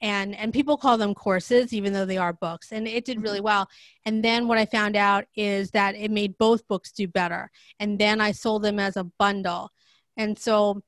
and 0.01 0.35
and 0.35 0.53
people 0.53 0.77
call 0.77 0.97
them 0.97 1.13
courses 1.13 1.73
even 1.73 1.93
though 1.93 2.05
they 2.05 2.17
are 2.17 2.33
books 2.33 2.71
and 2.71 2.87
it 2.87 3.05
did 3.05 3.21
really 3.21 3.37
mm-hmm. 3.37 3.45
well. 3.45 3.69
And 4.05 4.23
then 4.23 4.47
what 4.47 4.57
i 4.57 4.65
found 4.65 4.95
out 4.95 5.25
is 5.35 5.71
that 5.71 5.95
it 5.95 6.11
made 6.11 6.37
both 6.37 6.67
books 6.67 6.91
do 6.91 7.07
better 7.07 7.51
and 7.79 7.97
then 7.99 8.21
i 8.21 8.31
sold 8.31 8.63
them 8.63 8.79
as 8.79 8.97
a 8.97 9.03
bundle. 9.03 9.69
And 10.17 10.37
so 10.37 10.81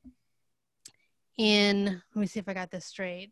in 1.38 1.86
let 1.86 2.20
me 2.20 2.28
see 2.28 2.40
if 2.40 2.50
i 2.50 2.54
got 2.54 2.72
this 2.72 2.86
straight. 2.86 3.32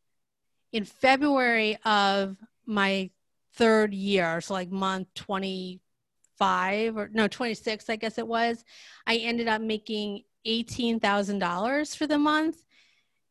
In 0.72 0.86
february 0.86 1.78
of 1.86 2.38
my 2.66 3.10
third 3.56 3.94
year 3.94 4.40
so 4.40 4.54
like 4.54 4.72
month 4.72 5.08
25 5.16 6.98
or 6.98 7.10
no 7.12 7.28
26 7.28 7.90
i 7.90 7.98
guess 7.98 8.18
it 8.18 8.26
was 8.26 8.64
i 9.06 9.18
ended 9.18 9.50
up 9.50 9.62
making 9.62 10.24
$18000 10.46 11.96
for 11.96 12.08
the 12.08 12.18
month. 12.18 12.64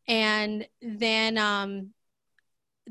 And 0.08 0.66
then 0.80 1.38
um, 1.38 1.90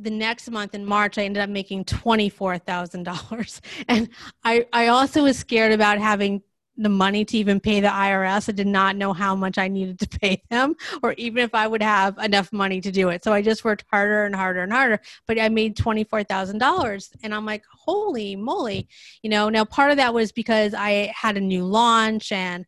the 0.01 0.09
next 0.09 0.49
month 0.49 0.73
in 0.73 0.85
March, 0.85 1.17
I 1.17 1.23
ended 1.23 1.43
up 1.43 1.49
making 1.49 1.85
$24,000. 1.85 3.62
And 3.88 4.09
I, 4.43 4.65
I 4.71 4.88
also 4.88 5.23
was 5.23 5.38
scared 5.38 5.71
about 5.71 5.97
having 5.99 6.41
the 6.77 6.89
money 6.89 7.25
to 7.25 7.38
even 7.38 7.59
pay 7.59 7.81
the 7.81 7.89
IRS. 7.89 8.47
I 8.47 8.53
did 8.53 8.67
not 8.67 8.95
know 8.95 9.12
how 9.12 9.35
much 9.35 9.57
I 9.57 9.67
needed 9.67 9.99
to 9.99 10.19
pay 10.19 10.41
them 10.49 10.75
or 11.03 11.13
even 11.13 11.43
if 11.43 11.53
I 11.53 11.67
would 11.67 11.83
have 11.83 12.17
enough 12.19 12.53
money 12.53 12.79
to 12.81 12.91
do 12.91 13.09
it. 13.09 13.23
So 13.23 13.33
I 13.33 13.41
just 13.41 13.65
worked 13.65 13.83
harder 13.91 14.23
and 14.23 14.33
harder 14.33 14.62
and 14.62 14.71
harder, 14.71 15.01
but 15.27 15.39
I 15.39 15.49
made 15.49 15.75
$24,000 15.75 17.12
and 17.21 17.35
I'm 17.35 17.45
like, 17.45 17.63
holy 17.69 18.38
moly. 18.38 18.88
You 19.21 19.29
know, 19.29 19.49
now 19.49 19.65
part 19.65 19.91
of 19.91 19.97
that 19.97 20.13
was 20.13 20.31
because 20.31 20.73
I 20.73 21.12
had 21.13 21.35
a 21.35 21.41
new 21.41 21.65
launch 21.65 22.31
and 22.31 22.65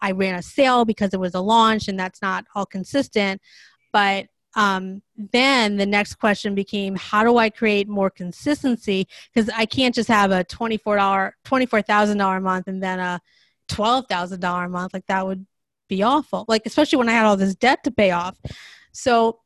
I 0.00 0.12
ran 0.12 0.34
a 0.34 0.42
sale 0.42 0.84
because 0.84 1.14
it 1.14 1.20
was 1.20 1.34
a 1.34 1.40
launch 1.40 1.88
and 1.88 1.98
that's 1.98 2.20
not 2.20 2.44
all 2.54 2.66
consistent. 2.66 3.40
But 3.92 4.26
um, 4.54 5.02
then 5.16 5.76
the 5.76 5.86
next 5.86 6.14
question 6.14 6.54
became 6.54 6.96
how 6.96 7.22
do 7.22 7.36
i 7.36 7.50
create 7.50 7.88
more 7.88 8.10
consistency? 8.10 9.06
Because 9.32 9.50
i 9.54 9.66
can't 9.66 9.94
just 9.94 10.08
have 10.08 10.30
a 10.30 10.44
$24 10.44 11.32
$24000 11.44 12.36
a 12.36 12.40
month 12.40 12.68
and 12.68 12.82
then 12.82 12.98
a 12.98 13.20
$12000 13.68 14.64
a 14.64 14.68
month. 14.68 14.94
Like 14.94 15.06
that 15.06 15.26
would 15.26 15.46
be 15.88 16.02
awful. 16.02 16.44
Like 16.48 16.62
especially 16.66 16.98
when 16.98 17.08
i 17.08 17.12
had 17.12 17.26
all 17.26 17.36
this 17.36 17.54
debt 17.54 17.84
to 17.84 17.90
pay 17.90 18.10
off. 18.10 18.36
So 18.92 19.40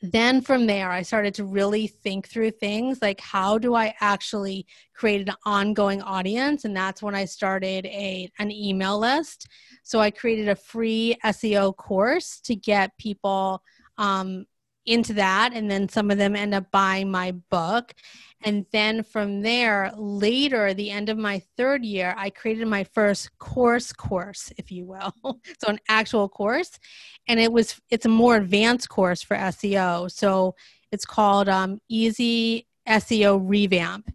then 0.00 0.40
from 0.40 0.66
there 0.66 0.90
i 0.90 1.02
started 1.02 1.34
to 1.34 1.44
really 1.44 1.86
think 1.86 2.28
through 2.28 2.50
things 2.50 2.98
like 3.02 3.20
how 3.20 3.58
do 3.58 3.74
i 3.74 3.92
actually 4.00 4.66
create 4.98 5.28
an 5.28 5.34
ongoing 5.46 6.02
audience? 6.02 6.64
And 6.64 6.76
that's 6.76 7.02
when 7.02 7.14
i 7.14 7.24
started 7.24 7.86
a 7.86 8.28
an 8.38 8.50
email 8.50 8.98
list. 8.98 9.46
So 9.84 10.00
i 10.00 10.10
created 10.10 10.48
a 10.48 10.56
free 10.56 11.16
seo 11.24 11.74
course 11.74 12.40
to 12.40 12.56
get 12.56 12.98
people 12.98 13.62
um, 13.96 14.44
into 14.88 15.12
that 15.14 15.52
and 15.52 15.70
then 15.70 15.88
some 15.88 16.10
of 16.10 16.18
them 16.18 16.34
end 16.34 16.54
up 16.54 16.70
buying 16.70 17.10
my 17.10 17.32
book. 17.50 17.94
And 18.42 18.66
then 18.72 19.02
from 19.02 19.42
there 19.42 19.92
later 19.96 20.72
the 20.72 20.90
end 20.90 21.08
of 21.08 21.18
my 21.18 21.42
third 21.56 21.84
year 21.84 22.14
i 22.16 22.30
created 22.30 22.68
my 22.68 22.84
first 22.84 23.36
course 23.38 23.92
course 23.92 24.52
if 24.56 24.70
you 24.70 24.86
will. 24.86 25.12
So 25.60 25.68
an 25.68 25.80
actual 25.88 26.28
course. 26.28 26.78
And 27.26 27.40
it 27.40 27.52
was 27.52 27.80
it's 27.90 28.06
a 28.06 28.10
more 28.10 28.36
advanced 28.36 28.88
course 28.88 29.22
for 29.22 29.36
seo 29.36 30.10
so 30.10 30.54
it's 30.90 31.04
called 31.04 31.48
um, 31.48 31.80
easy 31.88 32.66
SEO 32.88 33.40
revamp. 33.42 34.10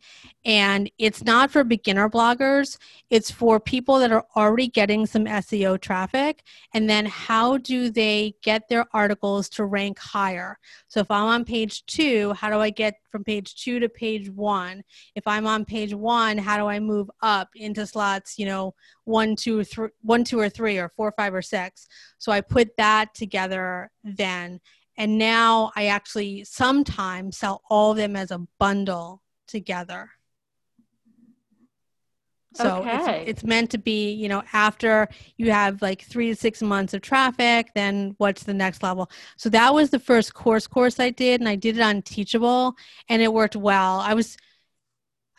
And 0.46 0.92
it's 0.98 1.24
not 1.24 1.52
for 1.52 1.64
beginner 1.64 2.10
bloggers, 2.10 2.78
it's 3.10 3.32
for 3.32 3.62
people 3.62 3.98
that 4.00 4.12
are 4.12 4.26
already 4.36 4.68
getting 4.68 5.06
some 5.06 5.24
SEO 5.24 5.80
traffic. 5.80 6.44
And 6.74 6.90
then 6.90 7.06
how 7.06 7.58
do 7.58 7.90
they 7.90 8.36
get 8.42 8.68
their 8.68 8.86
articles 8.92 9.48
to 9.50 9.64
rank 9.64 10.00
higher? 10.00 10.60
So 10.90 11.00
if 11.00 11.10
I'm 11.10 11.28
on 11.28 11.46
page 11.46 11.86
two, 11.86 12.34
how 12.34 12.50
do 12.50 12.58
I 12.58 12.72
get 12.72 12.96
from 13.10 13.24
page 13.24 13.56
two 13.56 13.80
to 13.80 13.88
page 13.88 14.30
one? 14.30 14.84
If 15.16 15.26
I'm 15.28 15.48
on 15.48 15.64
page 15.64 15.94
one, 15.94 16.38
how 16.38 16.58
do 16.58 16.68
I 16.68 16.80
move 16.80 17.10
up 17.22 17.50
into 17.56 17.88
slots, 17.88 18.38
you 18.38 18.46
know, 18.46 18.74
one, 19.06 19.38
two, 19.38 19.64
three, 19.64 19.90
one, 20.02 20.26
two, 20.26 20.40
or 20.40 20.50
three, 20.50 20.78
or 20.78 20.90
four, 20.90 21.14
five, 21.16 21.34
or 21.34 21.42
six? 21.42 21.88
So 22.18 22.34
I 22.34 22.42
put 22.42 22.76
that 22.78 23.14
together 23.14 23.92
then 24.04 24.60
and 24.98 25.18
now 25.18 25.72
I 25.76 25.88
actually 25.88 26.44
sometimes 26.44 27.38
sell 27.38 27.62
all 27.70 27.92
of 27.92 27.98
them 27.98 28.16
as 28.16 28.32
a 28.32 28.46
bundle 28.60 29.22
together. 29.48 30.12
So 32.56 32.78
okay. 32.78 33.22
it's, 33.22 33.30
it's 33.30 33.44
meant 33.44 33.72
to 33.72 33.80
be, 33.80 34.12
you 34.12 34.30
know, 34.30 34.44
after 34.54 35.10
you 35.38 35.52
have 35.52 35.82
like 35.82 36.04
three 36.04 36.30
to 36.30 36.36
six 36.36 36.62
months 36.62 36.94
of 36.94 37.02
traffic, 37.02 37.72
then 37.74 38.14
what's 38.20 38.44
the 38.44 38.54
next 38.54 38.84
level? 38.84 39.10
So 39.38 39.50
that 39.50 39.74
was 39.74 39.90
the 39.90 40.00
first 40.00 40.36
course 40.36 40.68
course 40.68 41.00
I 41.00 41.10
did, 41.10 41.42
and 41.42 41.50
I 41.50 41.56
did 41.56 41.78
it 41.78 41.82
on 41.82 42.04
Teachable, 42.04 42.76
and 43.10 43.22
it 43.22 43.34
worked 43.34 43.56
well. 43.56 44.00
I 44.00 44.14
was 44.14 44.38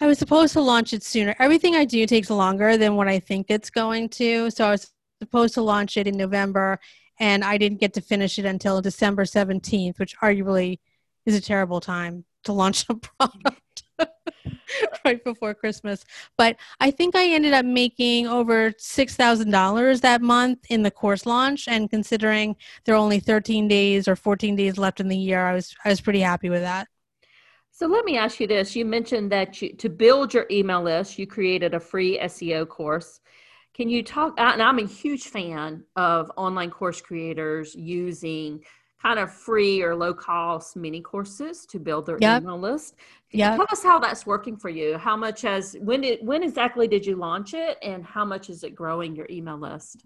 I 0.01 0.09
was 0.09 0.19
supposed 0.19 0.55
to 0.55 0.61
launch 0.61 0.93
it 0.93 1.05
sooner. 1.05 1.37
Everything 1.39 1.77
I 1.77 1.85
do 1.85 2.05
takes 2.05 2.31
longer 2.31 2.77
than 2.77 2.97
what 2.97 3.07
I 3.07 3.21
think 3.21 3.47
it's 3.49 3.71
going 3.71 4.09
to. 4.11 4.51
So 4.51 4.67
I 4.67 4.73
was 4.73 4.91
supposed 5.21 5.55
to 5.55 5.63
launch 5.63 5.97
it 5.97 6.09
in 6.09 6.17
November, 6.17 6.81
and 7.19 7.45
I 7.45 7.59
didn't 7.59 7.81
get 7.81 7.95
to 7.95 8.01
finish 8.01 8.39
it 8.39 8.45
until 8.45 8.81
December 8.81 9.25
17th, 9.25 9.99
which 9.99 10.17
arguably 10.19 10.79
is 11.27 11.35
a 11.35 11.41
terrible 11.41 11.81
time 11.81 12.25
to 12.45 12.53
launch 12.53 12.85
a 12.89 12.95
product 13.19 13.83
right 15.05 15.23
before 15.25 15.55
Christmas. 15.55 16.05
But 16.37 16.57
I 16.81 16.91
think 16.91 17.15
I 17.17 17.29
ended 17.29 17.53
up 17.53 17.65
making 17.65 18.27
over 18.27 18.73
$6,000 18.73 20.01
that 20.01 20.23
month 20.23 20.59
in 20.69 20.83
the 20.83 20.91
course 20.91 21.27
launch 21.27 21.69
and 21.69 21.91
considering 21.91 22.57
there 22.85 22.95
are 22.95 22.99
only 22.99 23.21
13 23.21 23.69
days 23.69 24.09
or 24.09 24.17
14 24.17 24.57
days 24.57 24.79
left 24.79 25.01
in 25.01 25.09
the 25.09 25.17
year, 25.17 25.45
I 25.45 25.55
was 25.55 25.75
I 25.85 25.89
was 25.89 26.01
pretty 26.01 26.21
happy 26.21 26.51
with 26.51 26.63
that. 26.63 26.89
So 27.71 27.89
let 27.89 28.05
me 28.05 28.17
ask 28.17 28.39
you 28.39 28.47
this. 28.47 28.77
You 28.77 28.85
mentioned 28.85 29.33
that 29.33 29.61
you, 29.61 29.75
to 29.75 29.89
build 29.89 30.33
your 30.33 30.47
email 30.49 30.81
list, 30.81 31.19
you 31.19 31.27
created 31.27 31.75
a 31.75 31.81
free 31.81 32.21
SEO 32.21 32.69
course. 32.69 33.21
Can 33.75 33.89
you 33.89 34.03
talk? 34.03 34.35
And 34.39 34.63
I'm 34.63 34.79
a 34.79 34.87
huge 34.87 35.25
fan 35.25 35.85
of 35.97 36.31
online 36.37 36.71
course 36.71 37.01
creators 37.01 37.75
using 37.75 38.65
kind 39.03 39.19
of 39.19 39.33
free 39.33 39.83
or 39.83 39.95
low 39.95 40.15
cost 40.15 40.77
mini 40.77 41.01
courses 41.01 41.67
to 41.67 41.79
build 41.79 42.07
their 42.07 42.17
yep. 42.21 42.43
email 42.43 42.59
list. 42.59 42.95
Yeah. 43.31 43.57
Tell 43.57 43.67
us 43.71 43.83
how 43.83 43.99
that's 43.99 44.25
working 44.25 44.57
for 44.57 44.71
you. 44.71 44.97
How 44.97 45.17
much 45.17 45.43
has 45.43 45.77
when 45.81 46.01
did 46.01 46.25
when 46.25 46.43
exactly 46.43 46.89
did 46.89 47.05
you 47.05 47.17
launch 47.17 47.53
it 47.53 47.77
and 47.83 48.05
how 48.05 48.25
much 48.25 48.49
is 48.49 48.65
it 48.65 48.75
growing 48.75 49.15
your 49.15 49.27
email 49.29 49.59
list? 49.59 50.05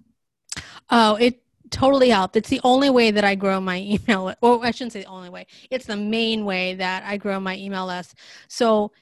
Oh, 0.90 1.16
it 1.16 1.42
totally 1.70 2.08
helped. 2.08 2.36
It's 2.36 2.48
the 2.48 2.60
only 2.64 2.88
way 2.90 3.10
that 3.10 3.24
I 3.24 3.34
grow 3.34 3.60
my 3.60 3.78
email. 4.08 4.34
Well, 4.40 4.60
I 4.64 4.70
shouldn't 4.70 4.94
say 4.94 5.02
the 5.02 5.08
only 5.08 5.28
way. 5.28 5.46
It's 5.70 5.86
the 5.86 5.96
main 5.96 6.44
way 6.44 6.74
that 6.74 7.04
I 7.04 7.18
grow 7.18 7.38
my 7.38 7.56
email 7.56 7.86
list. 7.86 8.14
So, 8.48 8.92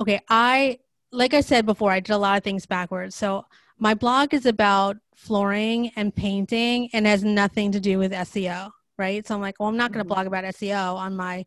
okay, 0.00 0.20
I 0.28 0.78
like 1.12 1.34
I 1.34 1.40
said 1.40 1.66
before, 1.66 1.90
I 1.90 2.00
did 2.00 2.12
a 2.12 2.18
lot 2.18 2.38
of 2.38 2.44
things 2.44 2.66
backwards. 2.66 3.16
So 3.16 3.44
my 3.78 3.94
blog 3.94 4.34
is 4.34 4.46
about 4.46 4.96
flooring 5.14 5.90
and 5.96 6.14
painting 6.14 6.88
and 6.92 7.06
has 7.06 7.24
nothing 7.24 7.72
to 7.72 7.80
do 7.80 7.98
with 7.98 8.12
SEO, 8.12 8.70
right? 8.98 9.26
So 9.26 9.34
I'm 9.34 9.40
like, 9.40 9.56
well, 9.58 9.68
I'm 9.68 9.76
not 9.76 9.92
going 9.92 10.04
to 10.04 10.08
mm-hmm. 10.08 10.14
blog 10.14 10.26
about 10.26 10.44
SEO 10.44 10.96
on 10.96 11.16
my 11.16 11.44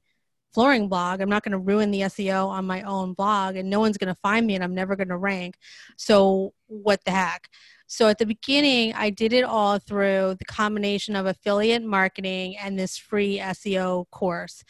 flooring 0.53 0.89
blog. 0.89 1.21
I'm 1.21 1.29
not 1.29 1.43
going 1.43 1.51
to 1.51 1.59
ruin 1.59 1.91
the 1.91 2.01
SEO 2.01 2.47
on 2.47 2.65
my 2.65 2.81
own 2.81 3.13
blog 3.13 3.55
and 3.55 3.69
no 3.69 3.79
one's 3.79 3.97
going 3.97 4.13
to 4.13 4.19
find 4.21 4.45
me 4.47 4.55
and 4.55 4.63
I'm 4.63 4.73
never 4.73 4.95
going 4.95 5.09
to 5.09 5.17
rank. 5.17 5.55
So 5.97 6.53
what 6.67 7.03
the 7.05 7.11
heck? 7.11 7.47
So 7.87 8.07
at 8.07 8.19
the 8.19 8.25
beginning, 8.25 8.93
I 8.93 9.09
did 9.09 9.33
it 9.33 9.43
all 9.43 9.79
through 9.79 10.35
the 10.37 10.45
combination 10.45 11.15
of 11.15 11.25
affiliate 11.25 11.83
marketing 11.83 12.55
and 12.57 12.77
this 12.77 12.97
free 12.97 13.39
SEO 13.39 14.05
course 14.11 14.63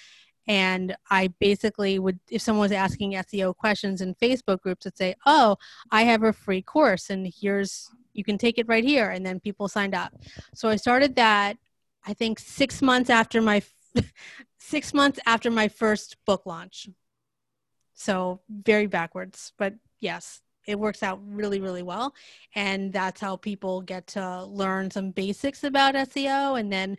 and 0.49 0.93
i 1.09 1.27
basically 1.39 1.97
would 1.99 2.19
if 2.29 2.41
someone 2.41 2.63
was 2.63 2.73
asking 2.73 3.13
seo 3.13 3.55
questions 3.55 4.01
in 4.01 4.13
facebook 4.15 4.59
groups 4.59 4.83
would 4.83 4.97
say 4.97 5.15
oh 5.25 5.55
i 5.91 6.03
have 6.03 6.23
a 6.23 6.33
free 6.33 6.61
course 6.61 7.09
and 7.09 7.31
here's 7.39 7.89
you 8.19 8.23
can 8.23 8.37
take 8.37 8.57
it 8.57 8.67
right 8.67 8.83
here. 8.83 9.09
And 9.09 9.25
then 9.25 9.39
people 9.39 9.67
signed 9.67 9.95
up. 9.95 10.13
So 10.53 10.69
i 10.69 10.75
started 10.75 11.15
that 11.15 11.57
i 12.05 12.13
think 12.13 12.39
six 12.39 12.81
months 12.81 13.09
after 13.09 13.41
my 13.41 13.61
six 14.59 14.93
months 14.93 15.19
after 15.25 15.49
my 15.49 15.67
first 15.67 16.17
book 16.25 16.45
launch. 16.45 16.89
So 17.93 18.41
very 18.49 18.87
backwards 18.87 19.53
but 19.57 19.73
yes 19.99 20.41
it 20.67 20.77
works 20.77 21.01
out 21.01 21.19
really 21.25 21.61
really 21.61 21.81
well. 21.83 22.13
And 22.55 22.93
that's 22.93 23.21
how 23.21 23.37
people 23.37 23.81
get 23.81 24.05
to 24.07 24.43
learn 24.43 24.91
some 24.91 25.11
basics 25.11 25.63
about 25.63 25.95
seo 25.95 26.59
and 26.59 26.71
then 26.71 26.97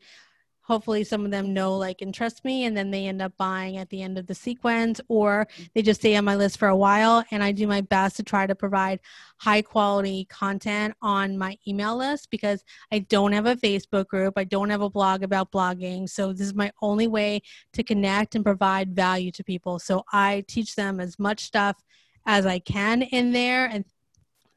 hopefully 0.70 1.02
some 1.02 1.24
of 1.24 1.32
them 1.32 1.52
know 1.52 1.76
like 1.76 2.00
and 2.00 2.14
trust 2.14 2.44
me 2.44 2.64
and 2.64 2.76
then 2.76 2.92
they 2.92 3.06
end 3.06 3.20
up 3.20 3.32
buying 3.36 3.76
at 3.76 3.90
the 3.90 4.02
end 4.02 4.16
of 4.16 4.26
the 4.28 4.34
sequence 4.34 5.00
or 5.08 5.48
they 5.74 5.82
just 5.82 6.00
stay 6.00 6.14
on 6.14 6.24
my 6.24 6.36
list 6.36 6.58
for 6.58 6.68
a 6.68 6.76
while 6.76 7.24
and 7.32 7.42
i 7.42 7.50
do 7.50 7.66
my 7.66 7.80
best 7.80 8.14
to 8.14 8.22
try 8.22 8.46
to 8.46 8.54
provide 8.54 9.00
high 9.38 9.60
quality 9.60 10.26
content 10.30 10.94
on 11.02 11.36
my 11.36 11.58
email 11.66 11.96
list 11.96 12.30
because 12.30 12.62
i 12.92 13.00
don't 13.00 13.32
have 13.32 13.46
a 13.46 13.56
facebook 13.56 14.06
group 14.06 14.34
i 14.36 14.44
don't 14.44 14.70
have 14.70 14.80
a 14.80 14.88
blog 14.88 15.24
about 15.24 15.50
blogging 15.50 16.08
so 16.08 16.32
this 16.32 16.46
is 16.46 16.54
my 16.54 16.70
only 16.82 17.08
way 17.08 17.42
to 17.72 17.82
connect 17.82 18.34
and 18.34 18.44
provide 18.44 18.94
value 18.94 19.30
to 19.32 19.44
people. 19.44 19.78
So 19.78 20.04
i 20.12 20.44
teach 20.46 20.74
them 20.74 21.00
as 21.00 21.18
much 21.18 21.44
stuff 21.44 21.82
as 22.26 22.46
i 22.46 22.58
can 22.58 23.02
in 23.02 23.32
there 23.32 23.66
and 23.66 23.84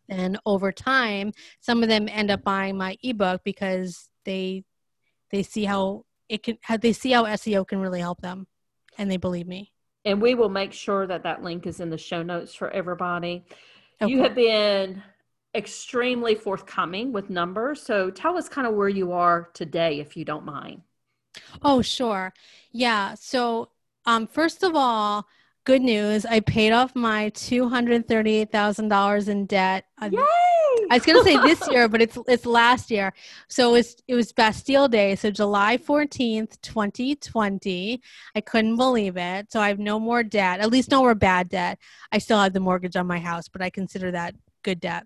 and 0.10 0.38
over 0.46 0.72
time 0.72 1.32
some 1.60 1.82
of 1.82 1.90
them 1.90 2.08
end 2.10 2.30
up 2.30 2.44
buying 2.44 2.78
my 2.78 2.98
ebook 3.02 3.42
because 3.44 4.10
they 4.26 4.64
they 5.34 5.44
see 5.44 5.66
how 5.66 6.06
it 6.30 6.44
can 6.44 6.58
how 6.62 6.78
they 6.78 6.94
see 6.94 7.12
how 7.12 7.26
SEO 7.26 7.68
can 7.68 7.80
really 7.80 8.00
help 8.00 8.22
them 8.22 8.46
and 8.98 9.12
they 9.12 9.18
believe 9.18 9.48
me. 9.48 9.72
And 10.06 10.22
we 10.22 10.36
will 10.36 10.50
make 10.50 10.72
sure 10.72 11.08
that 11.08 11.24
that 11.24 11.42
link 11.42 11.66
is 11.66 11.80
in 11.80 11.90
the 11.90 11.98
show 11.98 12.22
notes 12.22 12.54
for 12.54 12.70
everybody. 12.70 13.44
Okay. 14.00 14.12
You 14.12 14.22
have 14.22 14.36
been 14.36 15.02
extremely 15.56 16.36
forthcoming 16.36 17.12
with 17.12 17.32
numbers. 17.32 17.82
So 17.82 18.12
tell 18.12 18.38
us 18.38 18.48
kind 18.48 18.68
of 18.68 18.76
where 18.76 18.90
you 18.90 19.12
are 19.14 19.50
today, 19.54 20.00
if 20.00 20.16
you 20.16 20.24
don't 20.24 20.46
mind. 20.46 20.82
Oh, 21.64 21.82
sure. 21.82 22.32
Yeah. 22.72 23.16
So, 23.16 23.70
um, 24.06 24.28
first 24.28 24.62
of 24.62 24.76
all, 24.76 25.26
good 25.64 25.82
news. 25.82 26.28
I 26.28 26.42
paid 26.42 26.74
off 26.74 26.96
my 26.96 27.32
$238,000 27.32 29.28
in 29.28 29.46
debt. 29.48 29.86
Yay! 30.12 30.20
I 30.90 30.96
was 30.96 31.06
gonna 31.06 31.24
say 31.24 31.38
this 31.38 31.68
year, 31.70 31.88
but 31.88 32.02
it's 32.02 32.18
it's 32.28 32.46
last 32.46 32.92
year. 32.92 33.14
So 33.48 33.70
it 33.70 33.72
was 33.74 33.96
it 34.08 34.16
was 34.16 34.32
Bastille 34.32 34.88
Day, 34.88 35.16
so 35.16 35.32
July 35.32 35.78
fourteenth, 35.78 36.62
twenty 36.62 37.16
twenty. 37.16 38.02
I 38.36 38.42
couldn't 38.42 38.78
believe 38.78 39.18
it. 39.18 39.52
So 39.52 39.60
I 39.60 39.68
have 39.70 39.80
no 39.80 40.00
more 40.00 40.24
debt, 40.24 40.60
at 40.60 40.72
least 40.72 40.92
no 40.92 41.02
more 41.02 41.16
bad 41.16 41.50
debt. 41.50 41.80
I 42.12 42.18
still 42.18 42.40
have 42.40 42.54
the 42.54 42.60
mortgage 42.60 42.96
on 42.96 43.08
my 43.08 43.20
house, 43.20 43.48
but 43.48 43.62
I 43.62 43.70
consider 43.70 44.12
that 44.12 44.36
good 44.64 44.80
debt. 44.80 45.06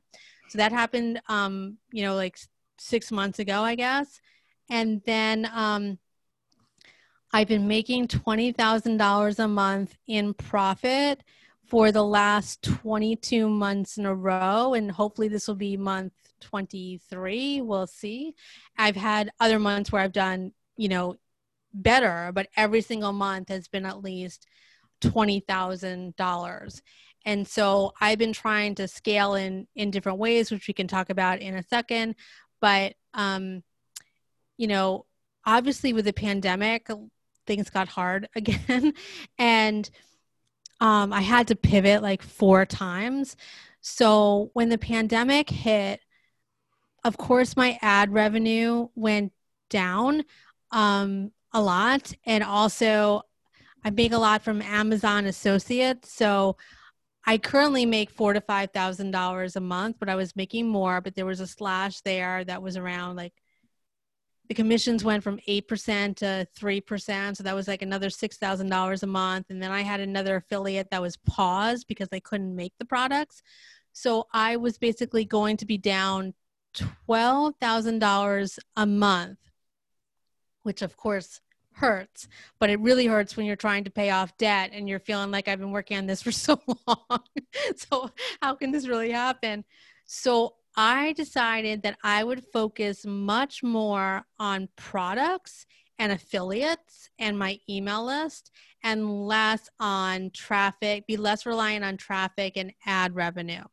So 0.49 0.59
that 0.59 0.71
happened, 0.71 1.21
um, 1.27 1.77
you 1.91 2.03
know, 2.03 2.15
like 2.15 2.37
six 2.79 3.11
months 3.11 3.39
ago, 3.39 3.61
I 3.61 3.75
guess. 3.75 4.21
And 4.69 5.01
then 5.05 5.49
um, 5.53 5.97
I've 7.31 7.47
been 7.47 7.67
making 7.67 8.07
twenty 8.07 8.51
thousand 8.51 8.97
dollars 8.97 9.39
a 9.39 9.47
month 9.47 9.95
in 10.07 10.33
profit 10.33 11.23
for 11.67 11.91
the 11.91 12.03
last 12.03 12.63
22 12.63 13.49
months 13.49 13.97
in 13.97 14.05
a 14.05 14.15
row, 14.15 14.73
and 14.73 14.89
hopefully 14.89 15.27
this 15.27 15.47
will 15.47 15.55
be 15.55 15.77
month 15.77 16.13
23. 16.41 17.61
We'll 17.61 17.87
see. 17.87 18.35
I've 18.77 18.95
had 18.95 19.31
other 19.39 19.59
months 19.59 19.91
where 19.91 20.01
I've 20.01 20.13
done, 20.13 20.53
you 20.77 20.89
know, 20.89 21.15
better, 21.73 22.31
but 22.33 22.47
every 22.55 22.81
single 22.81 23.13
month 23.13 23.49
has 23.49 23.67
been 23.67 23.85
at 23.85 24.03
least 24.03 24.47
$20,000. 25.01 26.81
And 27.25 27.47
so 27.47 27.91
I've 27.99 28.17
been 28.17 28.33
trying 28.33 28.75
to 28.75 28.87
scale 28.87 29.35
in 29.35 29.67
in 29.75 29.91
different 29.91 30.17
ways, 30.17 30.49
which 30.49 30.67
we 30.67 30.73
can 30.73 30.87
talk 30.87 31.09
about 31.09 31.41
in 31.41 31.55
a 31.55 31.63
second. 31.63 32.15
But 32.61 32.93
um, 33.13 33.63
you 34.55 34.67
know, 34.67 35.05
obviously 35.45 35.91
with 35.91 36.05
the 36.05 36.13
pandemic, 36.13 36.87
things 37.45 37.69
got 37.69 37.89
hard 37.89 38.29
again. 38.35 38.93
and 39.37 39.89
um, 40.79 41.11
I 41.11 41.21
had 41.21 41.47
to 41.47 41.55
pivot 41.55 42.01
like 42.01 42.21
four 42.21 42.65
times. 42.65 43.35
So 43.81 44.51
when 44.53 44.69
the 44.69 44.77
pandemic 44.77 45.49
hit, 45.49 46.01
of 47.03 47.17
course, 47.17 47.55
my 47.55 47.77
ad 47.81 48.11
revenue 48.11 48.89
went 48.95 49.31
down 49.69 50.23
um, 50.71 51.31
a 51.53 51.61
lot. 51.61 52.13
And 52.25 52.43
also, 52.43 53.21
I 53.83 53.89
make 53.91 54.11
a 54.11 54.17
lot 54.17 54.43
from 54.43 54.61
Amazon 54.61 55.25
associates. 55.25 56.11
So 56.11 56.57
I 57.25 57.37
currently 57.37 57.85
make 57.85 58.09
four 58.09 58.33
to 58.33 58.41
five 58.41 58.71
thousand 58.71 59.11
dollars 59.11 59.55
a 59.55 59.61
month, 59.61 59.97
but 59.99 60.09
I 60.09 60.15
was 60.15 60.35
making 60.35 60.67
more. 60.67 61.01
But 61.01 61.15
there 61.15 61.25
was 61.25 61.39
a 61.39 61.47
slash 61.47 62.01
there 62.01 62.43
that 62.45 62.61
was 62.61 62.77
around 62.77 63.15
like 63.15 63.33
the 64.47 64.53
commissions 64.53 65.03
went 65.03 65.23
from 65.23 65.39
8% 65.47 66.15
to 66.17 66.47
3%. 66.57 67.37
So 67.37 67.43
that 67.43 67.55
was 67.55 67.67
like 67.67 67.81
another 67.81 68.07
$6,000 68.07 69.03
a 69.03 69.07
month. 69.07 69.47
And 69.49 69.61
then 69.61 69.71
I 69.71 69.81
had 69.81 69.99
another 69.99 70.37
affiliate 70.37 70.89
that 70.91 71.01
was 71.01 71.17
paused 71.17 71.87
because 71.87 72.09
they 72.09 72.19
couldn't 72.19 72.55
make 72.55 72.73
the 72.79 72.85
products. 72.85 73.41
So 73.93 74.27
I 74.31 74.57
was 74.57 74.77
basically 74.77 75.25
going 75.25 75.57
to 75.57 75.65
be 75.65 75.77
down 75.77 76.33
$12,000 76.75 78.59
a 78.75 78.85
month, 78.85 79.39
which 80.63 80.81
of 80.81 80.95
course 80.95 81.41
hurts, 81.73 82.27
but 82.59 82.69
it 82.69 82.79
really 82.79 83.05
hurts 83.05 83.37
when 83.37 83.45
you're 83.45 83.55
trying 83.55 83.83
to 83.83 83.91
pay 83.91 84.09
off 84.09 84.37
debt 84.37 84.71
and 84.73 84.87
you're 84.89 84.99
feeling 84.99 85.31
like 85.31 85.47
I've 85.47 85.59
been 85.59 85.71
working 85.71 85.97
on 85.97 86.05
this 86.05 86.21
for 86.21 86.31
so 86.31 86.59
long. 86.87 87.23
so, 87.75 88.11
how 88.41 88.55
can 88.55 88.71
this 88.71 88.87
really 88.87 89.11
happen? 89.11 89.63
So, 90.05 90.55
I 90.77 91.13
decided 91.13 91.81
that 91.81 91.97
I 92.03 92.23
would 92.23 92.45
focus 92.53 93.03
much 93.03 93.63
more 93.63 94.23
on 94.39 94.69
products 94.75 95.65
and 95.97 96.11
affiliates 96.11 97.09
and 97.17 97.39
my 97.39 97.59
email 97.67 98.05
list 98.05 98.51
and 98.83 99.25
less 99.25 99.69
on 99.79 100.29
traffic, 100.29 101.07
be 101.07 101.17
less 101.17 101.47
reliant 101.47 101.83
on 101.83 101.97
traffic 101.97 102.57
and 102.57 102.71
ad 102.85 103.15
revenue. 103.15 103.63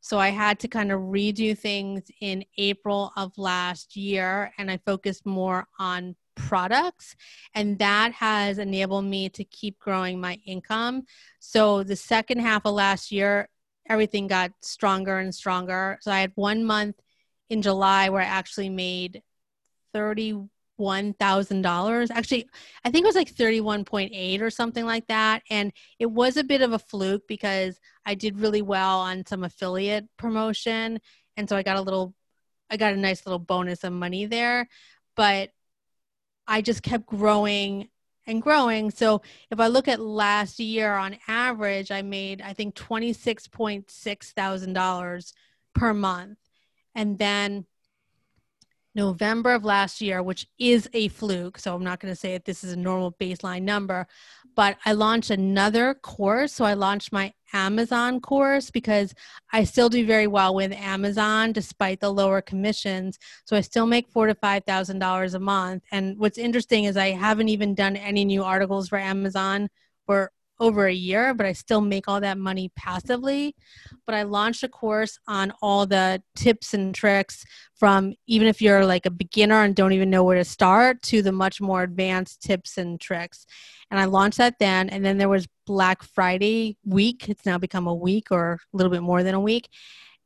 So 0.00 0.20
I 0.20 0.28
had 0.28 0.60
to 0.60 0.68
kind 0.68 0.92
of 0.92 1.00
redo 1.00 1.58
things 1.58 2.02
in 2.20 2.44
April 2.58 3.12
of 3.16 3.36
last 3.36 3.96
year 3.96 4.52
and 4.56 4.70
I 4.70 4.78
focused 4.86 5.26
more 5.26 5.66
on 5.80 6.14
products 6.36 7.16
and 7.54 7.76
that 7.80 8.12
has 8.12 8.58
enabled 8.58 9.06
me 9.06 9.28
to 9.30 9.42
keep 9.42 9.80
growing 9.80 10.20
my 10.20 10.38
income. 10.46 11.02
So 11.40 11.82
the 11.82 11.96
second 11.96 12.38
half 12.38 12.64
of 12.66 12.74
last 12.74 13.10
year 13.10 13.48
everything 13.88 14.26
got 14.26 14.52
stronger 14.62 15.18
and 15.18 15.34
stronger. 15.34 15.98
So 16.00 16.10
I 16.10 16.20
had 16.20 16.32
one 16.34 16.64
month 16.64 16.96
in 17.50 17.62
July 17.62 18.08
where 18.08 18.22
I 18.22 18.26
actually 18.26 18.68
made 18.68 19.22
thirty-one 19.92 21.14
thousand 21.14 21.62
dollars. 21.62 22.10
Actually, 22.10 22.48
I 22.84 22.90
think 22.90 23.04
it 23.04 23.08
was 23.08 23.16
like 23.16 23.30
thirty-one 23.30 23.84
point 23.84 24.12
eight 24.14 24.42
or 24.42 24.50
something 24.50 24.84
like 24.84 25.06
that. 25.06 25.42
And 25.50 25.72
it 25.98 26.10
was 26.10 26.36
a 26.36 26.44
bit 26.44 26.62
of 26.62 26.72
a 26.72 26.78
fluke 26.78 27.26
because 27.28 27.78
I 28.04 28.14
did 28.14 28.40
really 28.40 28.62
well 28.62 29.00
on 29.00 29.24
some 29.26 29.44
affiliate 29.44 30.06
promotion, 30.16 31.00
and 31.36 31.48
so 31.48 31.56
I 31.56 31.62
got 31.62 31.76
a 31.76 31.82
little, 31.82 32.14
I 32.68 32.76
got 32.76 32.92
a 32.92 32.96
nice 32.96 33.24
little 33.24 33.38
bonus 33.38 33.84
of 33.84 33.92
money 33.92 34.26
there. 34.26 34.68
But 35.14 35.50
I 36.46 36.62
just 36.62 36.82
kept 36.82 37.06
growing 37.06 37.88
and 38.26 38.42
growing. 38.42 38.90
So 38.90 39.22
if 39.50 39.60
I 39.60 39.68
look 39.68 39.88
at 39.88 40.00
last 40.00 40.58
year 40.58 40.94
on 40.94 41.16
average, 41.28 41.90
I 41.90 42.02
made 42.02 42.42
I 42.42 42.52
think 42.52 42.74
twenty 42.74 43.12
six 43.12 43.46
point 43.46 43.90
six 43.90 44.32
thousand 44.32 44.72
dollars 44.72 45.32
per 45.74 45.94
month, 45.94 46.38
and 46.94 47.18
then 47.18 47.66
November 48.94 49.52
of 49.52 49.62
last 49.62 50.00
year, 50.00 50.22
which 50.22 50.48
is 50.58 50.88
a 50.94 51.08
fluke. 51.08 51.58
So 51.58 51.74
I'm 51.74 51.84
not 51.84 52.00
going 52.00 52.12
to 52.12 52.18
say 52.18 52.32
that 52.32 52.46
this 52.46 52.64
is 52.64 52.72
a 52.72 52.76
normal 52.76 53.12
baseline 53.12 53.62
number, 53.62 54.06
but 54.56 54.78
I 54.84 54.92
launched 54.92 55.30
another 55.30 55.94
course. 55.94 56.54
So 56.54 56.64
I 56.64 56.74
launched 56.74 57.12
my 57.12 57.32
Amazon 57.52 58.20
course 58.20 58.70
because 58.70 59.14
I 59.52 59.64
still 59.64 59.88
do 59.88 60.04
very 60.04 60.26
well 60.26 60.54
with 60.54 60.72
Amazon 60.72 61.52
despite 61.52 62.00
the 62.00 62.12
lower 62.12 62.40
commissions. 62.40 63.18
So 63.44 63.56
I 63.56 63.60
still 63.60 63.86
make 63.86 64.08
four 64.08 64.26
to 64.26 64.34
five 64.34 64.64
thousand 64.64 64.98
dollars 64.98 65.34
a 65.34 65.38
month. 65.38 65.84
And 65.92 66.18
what's 66.18 66.38
interesting 66.38 66.84
is 66.84 66.96
I 66.96 67.10
haven't 67.10 67.50
even 67.50 67.74
done 67.74 67.96
any 67.96 68.24
new 68.24 68.42
articles 68.42 68.88
for 68.88 68.98
Amazon 68.98 69.68
for 70.06 70.32
over 70.58 70.86
a 70.86 70.92
year, 70.92 71.34
but 71.34 71.44
I 71.44 71.52
still 71.52 71.82
make 71.82 72.08
all 72.08 72.20
that 72.22 72.38
money 72.38 72.72
passively. 72.76 73.54
But 74.06 74.14
I 74.14 74.22
launched 74.22 74.62
a 74.62 74.68
course 74.68 75.18
on 75.28 75.52
all 75.60 75.86
the 75.86 76.22
tips 76.34 76.72
and 76.72 76.94
tricks 76.94 77.44
from 77.74 78.14
even 78.26 78.48
if 78.48 78.62
you're 78.62 78.86
like 78.86 79.04
a 79.04 79.10
beginner 79.10 79.62
and 79.62 79.76
don't 79.76 79.92
even 79.92 80.08
know 80.08 80.24
where 80.24 80.38
to 80.38 80.44
start 80.44 81.02
to 81.02 81.20
the 81.20 81.32
much 81.32 81.60
more 81.60 81.82
advanced 81.82 82.40
tips 82.40 82.78
and 82.78 82.98
tricks. 82.98 83.44
And 83.90 84.00
I 84.00 84.04
launched 84.06 84.38
that 84.38 84.58
then. 84.58 84.88
And 84.88 85.04
then 85.04 85.18
there 85.18 85.28
was 85.28 85.46
Black 85.66 86.02
Friday 86.02 86.76
week. 86.84 87.28
It's 87.28 87.46
now 87.46 87.58
become 87.58 87.86
a 87.86 87.94
week 87.94 88.30
or 88.30 88.58
a 88.72 88.76
little 88.76 88.90
bit 88.90 89.02
more 89.02 89.22
than 89.22 89.34
a 89.34 89.40
week. 89.40 89.68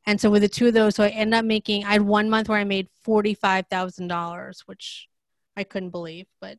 And 0.07 0.19
so 0.19 0.31
with 0.31 0.41
the 0.41 0.49
two 0.49 0.67
of 0.67 0.73
those, 0.73 0.95
so 0.95 1.03
I 1.03 1.09
ended 1.09 1.35
up 1.37 1.45
making, 1.45 1.85
I 1.85 1.93
had 1.93 2.01
one 2.01 2.29
month 2.29 2.49
where 2.49 2.57
I 2.57 2.63
made 2.63 2.87
$45,000, 3.05 4.61
which 4.65 5.07
I 5.55 5.63
couldn't 5.63 5.91
believe, 5.91 6.25
but 6.39 6.57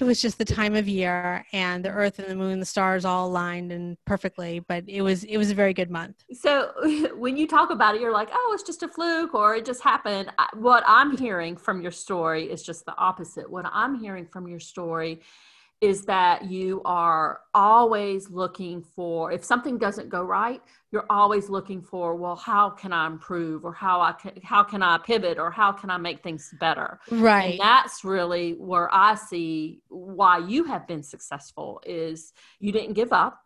it 0.00 0.04
was 0.04 0.20
just 0.20 0.38
the 0.38 0.44
time 0.44 0.74
of 0.74 0.88
year 0.88 1.44
and 1.52 1.84
the 1.84 1.90
earth 1.90 2.18
and 2.18 2.28
the 2.28 2.34
moon 2.34 2.60
the 2.60 2.66
stars 2.66 3.04
all 3.04 3.28
aligned 3.28 3.72
and 3.72 3.96
perfectly 4.04 4.60
but 4.60 4.84
it 4.86 5.02
was 5.02 5.24
it 5.24 5.36
was 5.36 5.50
a 5.50 5.54
very 5.54 5.74
good 5.74 5.90
month. 5.90 6.24
So 6.32 6.72
when 7.16 7.36
you 7.36 7.46
talk 7.46 7.70
about 7.70 7.94
it 7.94 8.00
you're 8.00 8.12
like 8.12 8.30
oh 8.32 8.50
it's 8.54 8.62
just 8.62 8.82
a 8.82 8.88
fluke 8.88 9.34
or 9.34 9.54
it 9.54 9.64
just 9.64 9.82
happened. 9.82 10.30
What 10.54 10.84
i'm 10.86 11.16
hearing 11.16 11.56
from 11.56 11.80
your 11.80 11.92
story 11.92 12.50
is 12.50 12.62
just 12.62 12.84
the 12.86 12.96
opposite. 12.96 13.50
What 13.50 13.66
i'm 13.72 13.98
hearing 13.98 14.26
from 14.26 14.48
your 14.48 14.60
story 14.60 15.20
is 15.82 16.06
that 16.06 16.44
you 16.46 16.80
are 16.86 17.40
always 17.52 18.30
looking 18.30 18.82
for 18.82 19.30
if 19.30 19.44
something 19.44 19.76
doesn't 19.76 20.08
go 20.08 20.22
right 20.22 20.62
you're 20.90 21.04
always 21.10 21.50
looking 21.50 21.82
for 21.82 22.16
well 22.16 22.36
how 22.36 22.70
can 22.70 22.92
i 22.92 23.06
improve 23.06 23.64
or 23.64 23.74
how 23.74 24.00
i 24.00 24.12
can 24.12 24.32
how 24.42 24.62
can 24.62 24.82
i 24.82 24.96
pivot 24.96 25.38
or 25.38 25.50
how 25.50 25.70
can 25.70 25.90
i 25.90 25.98
make 25.98 26.22
things 26.22 26.54
better? 26.58 26.98
Right. 27.10 27.50
and 27.50 27.60
that's 27.60 28.04
really 28.04 28.52
where 28.52 28.92
i 28.94 29.14
see 29.14 29.82
why 29.88 30.38
you 30.38 30.64
have 30.64 30.86
been 30.86 31.02
successful 31.02 31.82
is 31.84 32.32
you 32.58 32.72
didn't 32.72 32.94
give 32.94 33.12
up. 33.12 33.40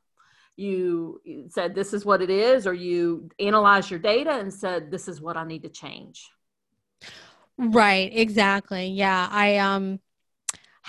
You 0.57 1.21
said 1.49 1.75
this 1.75 1.93
is 1.95 2.05
what 2.05 2.21
it 2.21 2.31
is 2.31 2.67
or 2.67 2.75
you 2.75 3.31
analyzed 3.39 3.91
your 3.91 3.99
data 3.99 4.33
and 4.33 4.53
said 4.53 4.91
this 4.91 5.09
is 5.09 5.21
what 5.21 5.37
i 5.37 5.45
need 5.45 5.63
to 5.63 5.69
change. 5.69 6.31
Right 7.57 8.11
exactly. 8.15 8.89
Yeah 8.89 9.29
i 9.31 9.57
um 9.57 10.01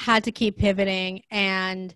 had 0.01 0.23
to 0.23 0.31
keep 0.31 0.57
pivoting 0.57 1.21
and 1.29 1.93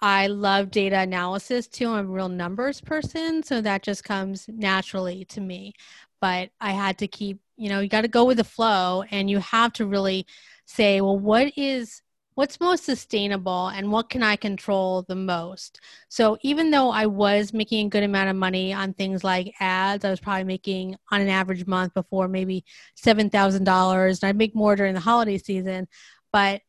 I 0.00 0.26
love 0.26 0.70
data 0.70 0.98
analysis 0.98 1.66
too. 1.66 1.88
I'm 1.88 2.06
a 2.06 2.08
real 2.08 2.28
numbers 2.28 2.80
person, 2.80 3.42
so 3.42 3.60
that 3.62 3.82
just 3.82 4.04
comes 4.04 4.46
naturally 4.48 5.24
to 5.26 5.40
me. 5.40 5.72
But 6.20 6.50
I 6.60 6.72
had 6.72 6.98
to 6.98 7.08
keep, 7.08 7.40
you 7.56 7.70
know, 7.70 7.80
you 7.80 7.88
got 7.88 8.02
to 8.02 8.08
go 8.08 8.24
with 8.24 8.36
the 8.36 8.44
flow 8.44 9.04
and 9.10 9.30
you 9.30 9.38
have 9.38 9.72
to 9.74 9.86
really 9.86 10.26
say, 10.66 11.00
well, 11.00 11.18
what 11.18 11.52
is 11.56 12.02
what's 12.34 12.60
most 12.60 12.84
sustainable 12.84 13.68
and 13.68 13.90
what 13.90 14.10
can 14.10 14.22
I 14.22 14.36
control 14.36 15.06
the 15.08 15.14
most? 15.14 15.80
So 16.10 16.36
even 16.42 16.70
though 16.70 16.90
I 16.90 17.06
was 17.06 17.54
making 17.54 17.86
a 17.86 17.88
good 17.88 18.02
amount 18.02 18.28
of 18.28 18.36
money 18.36 18.74
on 18.74 18.92
things 18.92 19.24
like 19.24 19.54
ads, 19.58 20.04
I 20.04 20.10
was 20.10 20.20
probably 20.20 20.44
making 20.44 20.96
on 21.10 21.22
an 21.22 21.30
average 21.30 21.66
month 21.66 21.94
before 21.94 22.28
maybe 22.28 22.62
$7,000 23.02 24.22
and 24.22 24.28
I'd 24.28 24.36
make 24.36 24.54
more 24.54 24.76
during 24.76 24.92
the 24.92 25.00
holiday 25.00 25.38
season, 25.38 25.88
but 26.30 26.60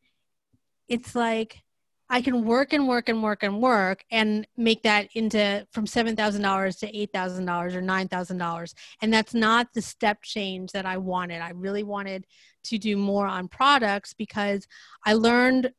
it's 0.88 1.14
like 1.14 1.62
I 2.10 2.22
can 2.22 2.44
work 2.44 2.72
and 2.72 2.88
work 2.88 3.08
and 3.08 3.22
work 3.22 3.42
and 3.42 3.60
work 3.60 4.02
and 4.10 4.46
make 4.56 4.82
that 4.84 5.08
into 5.14 5.66
from 5.72 5.84
$7,000 5.84 6.78
to 6.78 6.92
$8,000 6.92 7.74
or 7.74 7.82
$9,000. 7.82 8.74
And 9.02 9.12
that's 9.12 9.34
not 9.34 9.68
the 9.74 9.82
step 9.82 10.22
change 10.22 10.72
that 10.72 10.86
I 10.86 10.96
wanted. 10.96 11.42
I 11.42 11.50
really 11.50 11.82
wanted 11.82 12.26
to 12.64 12.78
do 12.78 12.96
more 12.96 13.26
on 13.26 13.48
products 13.48 14.14
because 14.14 14.66
I 15.04 15.14
learned 15.14 15.70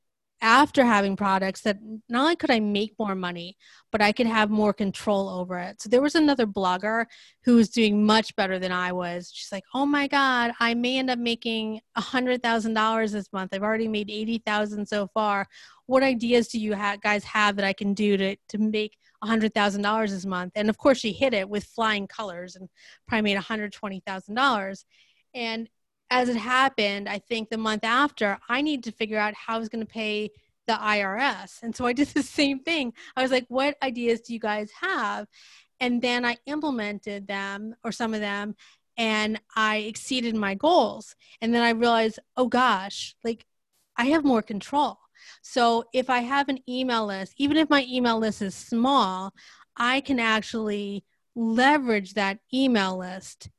after 0.41 0.85
having 0.85 1.15
products 1.15 1.61
that 1.61 1.77
not 2.07 2.21
only 2.21 2.35
could 2.35 2.51
I 2.51 2.59
make 2.59 2.93
more 2.97 3.15
money, 3.15 3.57
but 3.91 4.01
I 4.01 4.11
could 4.11 4.27
have 4.27 4.49
more 4.49 4.73
control 4.73 5.27
over 5.27 5.57
it. 5.59 5.81
So 5.81 5.89
there 5.89 6.01
was 6.01 6.15
another 6.15 6.47
blogger 6.47 7.05
who 7.43 7.55
was 7.55 7.69
doing 7.69 8.05
much 8.05 8.35
better 8.35 8.57
than 8.59 8.71
I 8.71 8.91
was. 8.91 9.31
She's 9.33 9.51
like, 9.51 9.65
"Oh 9.73 9.85
my 9.85 10.07
God, 10.07 10.51
I 10.59 10.73
may 10.73 10.97
end 10.97 11.09
up 11.09 11.19
making 11.19 11.81
a 11.95 12.01
hundred 12.01 12.41
thousand 12.41 12.73
dollars 12.73 13.11
this 13.11 13.31
month. 13.33 13.53
I've 13.53 13.63
already 13.63 13.87
made 13.87 14.09
eighty 14.09 14.37
thousand 14.45 14.87
so 14.87 15.07
far. 15.13 15.47
What 15.87 16.03
ideas 16.03 16.47
do 16.47 16.59
you 16.59 16.75
ha- 16.75 16.97
guys 17.01 17.23
have 17.25 17.55
that 17.57 17.65
I 17.65 17.73
can 17.73 17.93
do 17.93 18.15
to 18.17 18.35
to 18.49 18.57
make 18.57 18.97
a 19.21 19.27
hundred 19.27 19.53
thousand 19.53 19.81
dollars 19.81 20.11
this 20.11 20.25
month?" 20.25 20.53
And 20.55 20.69
of 20.69 20.77
course, 20.77 20.99
she 20.99 21.11
hit 21.11 21.33
it 21.33 21.49
with 21.49 21.63
flying 21.65 22.07
colors 22.07 22.55
and 22.55 22.69
probably 23.07 23.23
made 23.23 23.37
a 23.37 23.41
hundred 23.41 23.73
twenty 23.73 24.01
thousand 24.05 24.35
dollars. 24.35 24.85
And 25.33 25.69
as 26.09 26.29
it 26.29 26.37
happened, 26.37 27.07
I 27.07 27.19
think 27.19 27.49
the 27.49 27.57
month 27.57 27.83
after, 27.83 28.39
I 28.47 28.61
need 28.61 28.83
to 28.85 28.91
figure 28.91 29.19
out 29.19 29.33
how 29.33 29.55
I 29.55 29.59
was 29.59 29.69
going 29.69 29.85
to 29.85 29.91
pay 29.91 30.31
the 30.67 30.73
IRS. 30.73 31.61
And 31.63 31.75
so 31.75 31.85
I 31.85 31.93
did 31.99 32.07
the 32.09 32.23
same 32.23 32.59
thing. 32.59 32.93
I 33.15 33.21
was 33.21 33.31
like, 33.31 33.45
what 33.47 33.77
ideas 33.81 34.21
do 34.21 34.33
you 34.33 34.39
guys 34.39 34.71
have? 34.81 35.27
And 35.79 36.01
then 36.01 36.25
I 36.25 36.37
implemented 36.45 37.27
them 37.27 37.75
or 37.83 37.91
some 37.91 38.13
of 38.13 38.19
them 38.19 38.55
and 38.97 39.39
I 39.55 39.77
exceeded 39.77 40.35
my 40.35 40.55
goals. 40.55 41.15
And 41.41 41.53
then 41.55 41.61
I 41.61 41.69
realized, 41.69 42.19
oh 42.35 42.47
gosh, 42.47 43.15
like 43.23 43.45
I 43.95 44.05
have 44.07 44.25
more 44.25 44.41
control. 44.41 44.99
So 45.41 45.85
if 45.93 46.09
I 46.09 46.19
have 46.19 46.49
an 46.49 46.59
email 46.67 47.05
list, 47.05 47.33
even 47.37 47.55
if 47.55 47.69
my 47.69 47.85
email 47.89 48.19
list 48.19 48.41
is 48.41 48.55
small, 48.55 49.33
I 49.77 50.01
can 50.01 50.19
actually 50.19 51.05
leverage 51.35 52.15
that 52.15 52.39
email 52.53 52.97
list 52.97 53.49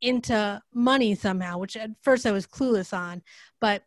into 0.00 0.60
money 0.72 1.14
somehow, 1.14 1.58
which 1.58 1.76
at 1.76 1.90
first 2.02 2.26
I 2.26 2.32
was 2.32 2.46
clueless 2.46 2.96
on. 2.96 3.22
But 3.60 3.82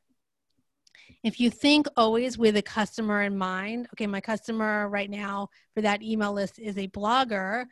if 1.24 1.40
you 1.40 1.50
think 1.50 1.88
always 1.96 2.38
with 2.38 2.58
a 2.58 2.62
customer 2.62 3.24
in 3.24 3.38
mind, 3.38 3.88
okay, 3.94 4.08
my 4.08 4.22
customer 4.22 4.90
right 4.90 5.10
now 5.10 5.50
for 5.74 5.82
that 5.82 6.04
email 6.04 6.34
list 6.34 6.60
is 6.60 6.78
a 6.78 6.88
blogger, 6.90 7.66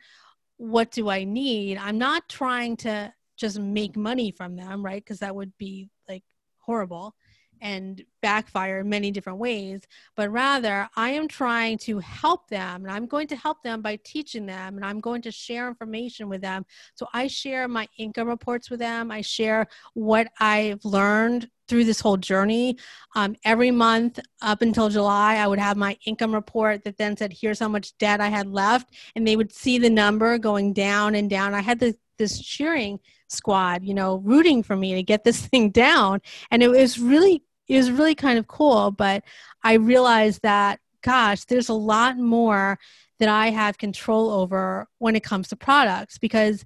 what 0.56 0.90
do 0.90 1.08
I 1.08 1.24
need? 1.24 1.76
I'm 1.76 1.98
not 1.98 2.28
trying 2.28 2.76
to 2.78 3.12
just 3.36 3.58
make 3.58 3.96
money 3.96 4.30
from 4.30 4.56
them, 4.56 4.84
right? 4.84 5.02
Because 5.02 5.18
that 5.18 5.34
would 5.34 5.52
be 5.58 5.90
like 6.08 6.24
horrible 6.58 7.14
and 7.62 8.04
backfire 8.20 8.80
in 8.80 8.88
many 8.88 9.10
different 9.10 9.38
ways, 9.38 9.82
but 10.16 10.30
rather 10.30 10.88
I 10.96 11.10
am 11.10 11.28
trying 11.28 11.78
to 11.78 12.00
help 12.00 12.48
them 12.48 12.84
and 12.84 12.90
I'm 12.90 13.06
going 13.06 13.28
to 13.28 13.36
help 13.36 13.62
them 13.62 13.80
by 13.80 13.96
teaching 14.04 14.44
them 14.46 14.76
and 14.76 14.84
I'm 14.84 15.00
going 15.00 15.22
to 15.22 15.30
share 15.30 15.68
information 15.68 16.28
with 16.28 16.42
them. 16.42 16.66
So 16.96 17.06
I 17.14 17.28
share 17.28 17.68
my 17.68 17.88
income 17.96 18.28
reports 18.28 18.68
with 18.68 18.80
them, 18.80 19.10
I 19.10 19.20
share 19.20 19.68
what 19.94 20.28
I've 20.40 20.84
learned 20.84 21.48
through 21.68 21.84
this 21.84 22.00
whole 22.00 22.16
journey. 22.16 22.76
Um, 23.14 23.36
every 23.44 23.70
month 23.70 24.18
up 24.42 24.60
until 24.60 24.88
July, 24.88 25.36
I 25.36 25.46
would 25.46 25.60
have 25.60 25.76
my 25.76 25.96
income 26.04 26.34
report 26.34 26.84
that 26.84 26.98
then 26.98 27.16
said, 27.16 27.32
here's 27.32 27.60
how 27.60 27.68
much 27.68 27.96
debt 27.98 28.20
I 28.20 28.28
had 28.28 28.48
left. 28.48 28.90
And 29.14 29.26
they 29.26 29.36
would 29.36 29.52
see 29.52 29.78
the 29.78 29.88
number 29.88 30.36
going 30.36 30.72
down 30.72 31.14
and 31.14 31.30
down. 31.30 31.54
I 31.54 31.62
had 31.62 31.78
this, 31.78 31.94
this 32.18 32.40
cheering 32.42 32.98
squad, 33.28 33.84
you 33.84 33.94
know, 33.94 34.16
rooting 34.16 34.62
for 34.62 34.76
me 34.76 34.94
to 34.96 35.02
get 35.02 35.24
this 35.24 35.46
thing 35.46 35.70
down. 35.70 36.20
And 36.50 36.62
it 36.62 36.68
was 36.68 36.98
really 36.98 37.42
it 37.68 37.76
was 37.76 37.90
really 37.90 38.14
kind 38.14 38.38
of 38.38 38.46
cool. 38.46 38.90
But 38.90 39.24
I 39.62 39.74
realized 39.74 40.42
that, 40.42 40.80
gosh, 41.02 41.44
there's 41.44 41.68
a 41.68 41.74
lot 41.74 42.18
more 42.18 42.78
that 43.18 43.28
I 43.28 43.50
have 43.50 43.78
control 43.78 44.30
over 44.30 44.88
when 44.98 45.16
it 45.16 45.22
comes 45.22 45.48
to 45.48 45.56
products 45.56 46.18
because 46.18 46.64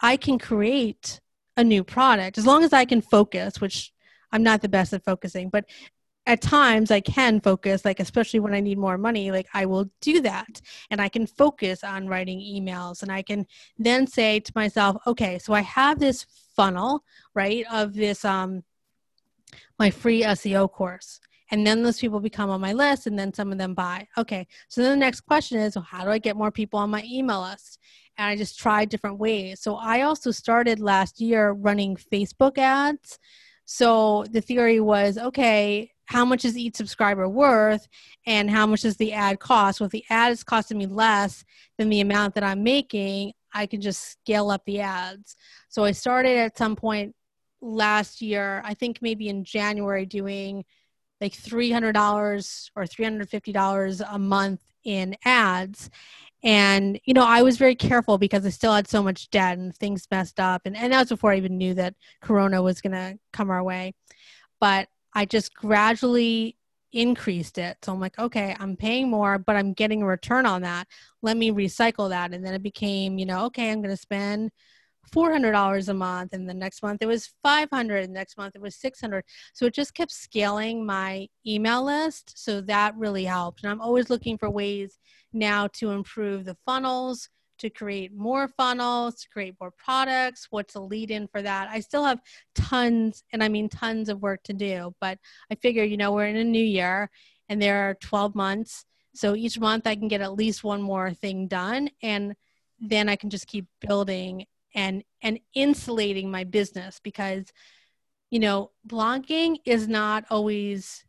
I 0.00 0.16
can 0.16 0.38
create 0.38 1.20
a 1.56 1.64
new 1.64 1.84
product 1.84 2.38
as 2.38 2.46
long 2.46 2.64
as 2.64 2.72
I 2.72 2.84
can 2.84 3.02
focus, 3.02 3.60
which 3.60 3.92
I'm 4.32 4.42
not 4.42 4.62
the 4.62 4.68
best 4.68 4.92
at 4.92 5.04
focusing, 5.04 5.50
but 5.50 5.66
at 6.26 6.40
times 6.40 6.90
I 6.90 7.00
can 7.00 7.40
focus, 7.40 7.84
like 7.84 7.98
especially 7.98 8.40
when 8.40 8.54
I 8.54 8.60
need 8.60 8.78
more 8.78 8.98
money, 8.98 9.30
like 9.30 9.48
I 9.52 9.66
will 9.66 9.90
do 10.00 10.20
that. 10.20 10.60
And 10.90 11.00
I 11.00 11.08
can 11.08 11.26
focus 11.26 11.82
on 11.82 12.08
writing 12.08 12.38
emails 12.38 13.02
and 13.02 13.10
I 13.10 13.22
can 13.22 13.46
then 13.78 14.06
say 14.06 14.40
to 14.40 14.52
myself, 14.54 14.96
okay, 15.06 15.38
so 15.38 15.54
I 15.54 15.62
have 15.62 15.98
this 15.98 16.26
funnel, 16.54 17.04
right, 17.34 17.64
of 17.70 17.94
this 17.94 18.24
um 18.24 18.62
my 19.78 19.90
free 19.90 20.22
SEO 20.22 20.70
course. 20.70 21.20
And 21.52 21.66
then 21.66 21.82
those 21.82 21.98
people 21.98 22.20
become 22.20 22.48
on 22.50 22.60
my 22.60 22.72
list 22.72 23.06
and 23.06 23.18
then 23.18 23.34
some 23.34 23.50
of 23.50 23.58
them 23.58 23.74
buy. 23.74 24.06
Okay. 24.16 24.46
So 24.68 24.82
then 24.82 24.92
the 24.92 25.04
next 25.04 25.22
question 25.22 25.58
is 25.58 25.74
well, 25.74 25.86
how 25.88 26.04
do 26.04 26.10
I 26.10 26.18
get 26.18 26.36
more 26.36 26.52
people 26.52 26.78
on 26.78 26.90
my 26.90 27.02
email 27.04 27.42
list? 27.42 27.78
And 28.16 28.28
I 28.28 28.36
just 28.36 28.58
tried 28.58 28.88
different 28.88 29.18
ways. 29.18 29.60
So 29.60 29.76
I 29.76 30.02
also 30.02 30.30
started 30.30 30.78
last 30.78 31.20
year 31.20 31.50
running 31.50 31.96
Facebook 31.96 32.58
ads. 32.58 33.18
So 33.64 34.24
the 34.30 34.40
theory 34.40 34.80
was 34.80 35.18
okay, 35.18 35.90
how 36.06 36.24
much 36.24 36.44
is 36.44 36.58
each 36.58 36.76
subscriber 36.76 37.28
worth 37.28 37.86
and 38.26 38.50
how 38.50 38.66
much 38.66 38.82
does 38.82 38.96
the 38.96 39.12
ad 39.12 39.38
cost? 39.38 39.80
Well, 39.80 39.86
if 39.86 39.92
the 39.92 40.04
ad 40.10 40.32
is 40.32 40.42
costing 40.42 40.78
me 40.78 40.86
less 40.86 41.44
than 41.78 41.88
the 41.88 42.00
amount 42.00 42.34
that 42.34 42.42
I'm 42.42 42.64
making, 42.64 43.32
I 43.54 43.66
can 43.66 43.80
just 43.80 44.10
scale 44.10 44.50
up 44.50 44.62
the 44.66 44.80
ads. 44.80 45.36
So 45.68 45.84
I 45.84 45.92
started 45.92 46.36
at 46.36 46.58
some 46.58 46.74
point 46.76 47.14
last 47.60 48.22
year, 48.22 48.62
I 48.64 48.74
think 48.74 49.00
maybe 49.02 49.28
in 49.28 49.44
January, 49.44 50.06
doing 50.06 50.64
like 51.20 51.34
$300 51.34 52.70
or 52.74 52.84
$350 52.84 54.02
a 54.10 54.18
month 54.18 54.60
in 54.84 55.16
ads. 55.24 55.90
And, 56.42 56.98
you 57.04 57.12
know, 57.12 57.24
I 57.24 57.42
was 57.42 57.58
very 57.58 57.74
careful 57.74 58.16
because 58.16 58.46
I 58.46 58.50
still 58.50 58.72
had 58.72 58.88
so 58.88 59.02
much 59.02 59.28
debt 59.30 59.58
and 59.58 59.76
things 59.76 60.08
messed 60.10 60.40
up. 60.40 60.62
And, 60.64 60.74
and 60.76 60.92
that 60.92 61.00
was 61.00 61.08
before 61.10 61.32
I 61.32 61.36
even 61.36 61.58
knew 61.58 61.74
that 61.74 61.94
Corona 62.22 62.62
was 62.62 62.80
going 62.80 62.92
to 62.92 63.18
come 63.32 63.50
our 63.50 63.62
way. 63.62 63.92
But 64.58 64.88
I 65.12 65.26
just 65.26 65.54
gradually 65.54 66.56
increased 66.92 67.58
it. 67.58 67.76
So 67.82 67.92
I'm 67.92 68.00
like, 68.00 68.18
okay, 68.18 68.56
I'm 68.58 68.76
paying 68.76 69.10
more, 69.10 69.38
but 69.38 69.56
I'm 69.56 69.74
getting 69.74 70.02
a 70.02 70.06
return 70.06 70.46
on 70.46 70.62
that. 70.62 70.88
Let 71.22 71.36
me 71.36 71.50
recycle 71.50 72.08
that. 72.08 72.32
And 72.32 72.44
then 72.44 72.54
it 72.54 72.62
became, 72.62 73.18
you 73.18 73.26
know, 73.26 73.44
okay, 73.46 73.70
I'm 73.70 73.82
going 73.82 73.94
to 73.94 74.00
spend 74.00 74.50
$400 75.14 75.88
a 75.88 75.94
month 75.94 76.32
and 76.32 76.48
the 76.48 76.54
next 76.54 76.82
month 76.82 77.02
it 77.02 77.06
was 77.06 77.32
500 77.42 78.04
and 78.04 78.12
next 78.12 78.36
month 78.36 78.56
it 78.56 78.62
was 78.62 78.76
600 78.76 79.24
so 79.52 79.66
it 79.66 79.74
just 79.74 79.94
kept 79.94 80.12
scaling 80.12 80.84
my 80.84 81.26
email 81.46 81.84
list 81.84 82.32
so 82.36 82.60
that 82.62 82.96
really 82.96 83.24
helped. 83.24 83.62
And 83.62 83.70
i'm 83.70 83.80
always 83.80 84.10
looking 84.10 84.38
for 84.38 84.50
ways 84.50 84.98
now 85.32 85.68
to 85.74 85.90
improve 85.90 86.44
the 86.44 86.56
funnels 86.66 87.28
to 87.58 87.70
create 87.70 88.12
more 88.14 88.48
funnels 88.48 89.16
to 89.16 89.28
create 89.28 89.54
more 89.60 89.72
products 89.72 90.46
what's 90.50 90.74
a 90.74 90.80
lead 90.80 91.10
in 91.10 91.28
for 91.28 91.42
that. 91.42 91.68
I 91.68 91.80
still 91.80 92.04
have 92.04 92.20
tons 92.54 93.22
and 93.32 93.42
i 93.42 93.48
mean 93.48 93.68
tons 93.68 94.08
of 94.08 94.22
work 94.22 94.42
to 94.44 94.52
do 94.52 94.94
but 95.00 95.18
i 95.50 95.54
figure 95.54 95.84
you 95.84 95.96
know 95.96 96.12
we're 96.12 96.26
in 96.26 96.36
a 96.36 96.44
new 96.44 96.64
year 96.64 97.10
and 97.48 97.60
there 97.60 97.88
are 97.88 97.94
12 97.94 98.34
months 98.34 98.84
so 99.14 99.34
each 99.34 99.58
month 99.58 99.86
i 99.86 99.94
can 99.94 100.08
get 100.08 100.20
at 100.20 100.34
least 100.34 100.64
one 100.64 100.80
more 100.80 101.12
thing 101.12 101.46
done 101.48 101.88
and 102.02 102.34
then 102.80 103.08
i 103.08 103.16
can 103.16 103.30
just 103.30 103.46
keep 103.46 103.66
building 103.80 104.46
and 104.74 105.04
and 105.22 105.40
insulating 105.54 106.30
my 106.30 106.44
business 106.44 107.00
because 107.02 107.52
you 108.30 108.38
know 108.38 108.70
blogging 108.86 109.58
is 109.64 109.88
not 109.88 110.24
always 110.30 111.04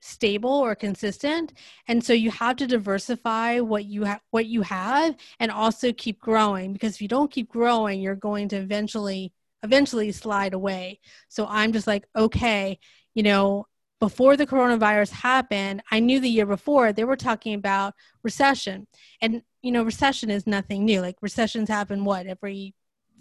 stable 0.00 0.50
or 0.50 0.74
consistent. 0.74 1.52
And 1.86 2.02
so 2.02 2.12
you 2.12 2.30
have 2.30 2.56
to 2.56 2.66
diversify 2.66 3.60
what 3.60 3.84
you 3.84 4.04
have 4.04 4.20
what 4.30 4.46
you 4.46 4.62
have 4.62 5.14
and 5.38 5.50
also 5.50 5.92
keep 5.92 6.18
growing 6.20 6.72
because 6.72 6.94
if 6.94 7.02
you 7.02 7.08
don't 7.08 7.30
keep 7.30 7.50
growing 7.50 8.00
you're 8.00 8.14
going 8.16 8.48
to 8.48 8.56
eventually 8.56 9.32
eventually 9.62 10.10
slide 10.12 10.54
away. 10.54 11.00
So 11.28 11.46
i'm 11.48 11.72
just 11.72 11.86
like 11.86 12.06
okay 12.16 12.78
you 13.14 13.22
know 13.22 13.66
before 14.00 14.36
the 14.36 14.46
coronavirus 14.46 15.10
happened 15.10 15.82
i 15.90 16.00
knew 16.00 16.20
the 16.20 16.30
year 16.30 16.46
before 16.46 16.92
they 16.92 17.04
were 17.04 17.16
talking 17.16 17.54
about 17.54 17.94
recession. 18.22 18.86
And 19.20 19.42
you 19.62 19.72
know 19.72 19.82
recession 19.82 20.30
is 20.30 20.46
nothing 20.46 20.84
new. 20.84 21.00
Like 21.02 21.16
recessions 21.20 21.68
happen 21.68 22.04
what 22.04 22.26
every 22.26 22.74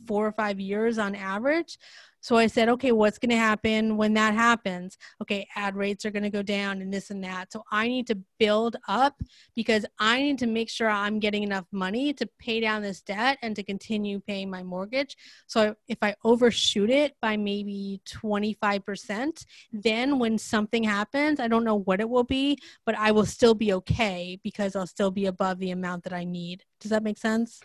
four 0.09 0.25
or 0.25 0.31
five 0.31 0.59
years 0.59 0.97
on 0.97 1.13
average. 1.13 1.77
So 2.19 2.35
I 2.35 2.47
said, 2.47 2.67
okay, 2.67 2.91
what's 2.91 3.19
going 3.19 3.29
to 3.29 3.37
happen 3.37 3.95
when 3.95 4.15
that 4.15 4.33
happens? 4.33 4.97
Okay, 5.21 5.47
ad 5.55 5.75
rates 5.75 6.03
are 6.03 6.09
going 6.11 6.23
to 6.23 6.31
go 6.31 6.41
down 6.41 6.81
and 6.81 6.91
this 6.91 7.11
and 7.11 7.23
that. 7.23 7.53
So 7.53 7.63
I 7.71 7.87
need 7.87 8.07
to 8.07 8.17
build 8.39 8.75
up 8.87 9.21
because 9.55 9.85
I 9.99 10.19
need 10.23 10.39
to 10.39 10.47
make 10.47 10.67
sure 10.67 10.89
I'm 10.89 11.19
getting 11.19 11.43
enough 11.43 11.65
money 11.71 12.11
to 12.13 12.27
pay 12.39 12.59
down 12.59 12.81
this 12.81 13.01
debt 13.01 13.37
and 13.43 13.55
to 13.55 13.61
continue 13.61 14.19
paying 14.19 14.49
my 14.49 14.63
mortgage. 14.63 15.15
So 15.45 15.75
if 15.87 15.99
I 16.01 16.15
overshoot 16.23 16.89
it 16.89 17.15
by 17.21 17.37
maybe 17.37 18.01
25%, 18.07 19.45
then 19.71 20.17
when 20.17 20.39
something 20.39 20.83
happens, 20.83 21.39
I 21.39 21.47
don't 21.47 21.63
know 21.63 21.77
what 21.77 22.01
it 22.01 22.09
will 22.09 22.23
be, 22.23 22.57
but 22.83 22.97
I 22.97 23.11
will 23.11 23.27
still 23.27 23.53
be 23.53 23.73
okay 23.73 24.39
because 24.43 24.75
I'll 24.75 24.87
still 24.87 25.11
be 25.11 25.27
above 25.27 25.59
the 25.59 25.71
amount 25.71 26.03
that 26.05 26.13
I 26.13 26.23
need. 26.23 26.65
Does 26.79 26.89
that 26.89 27.03
make 27.03 27.19
sense? 27.19 27.61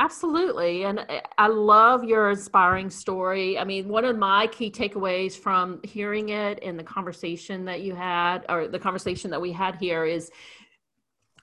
Absolutely. 0.00 0.84
And 0.84 1.04
I 1.38 1.48
love 1.48 2.04
your 2.04 2.30
inspiring 2.30 2.88
story. 2.88 3.58
I 3.58 3.64
mean, 3.64 3.88
one 3.88 4.04
of 4.04 4.16
my 4.16 4.46
key 4.46 4.70
takeaways 4.70 5.36
from 5.36 5.80
hearing 5.82 6.28
it 6.28 6.60
and 6.62 6.78
the 6.78 6.84
conversation 6.84 7.64
that 7.64 7.80
you 7.80 7.96
had, 7.96 8.46
or 8.48 8.68
the 8.68 8.78
conversation 8.78 9.28
that 9.32 9.40
we 9.40 9.50
had 9.50 9.74
here, 9.74 10.04
is 10.04 10.30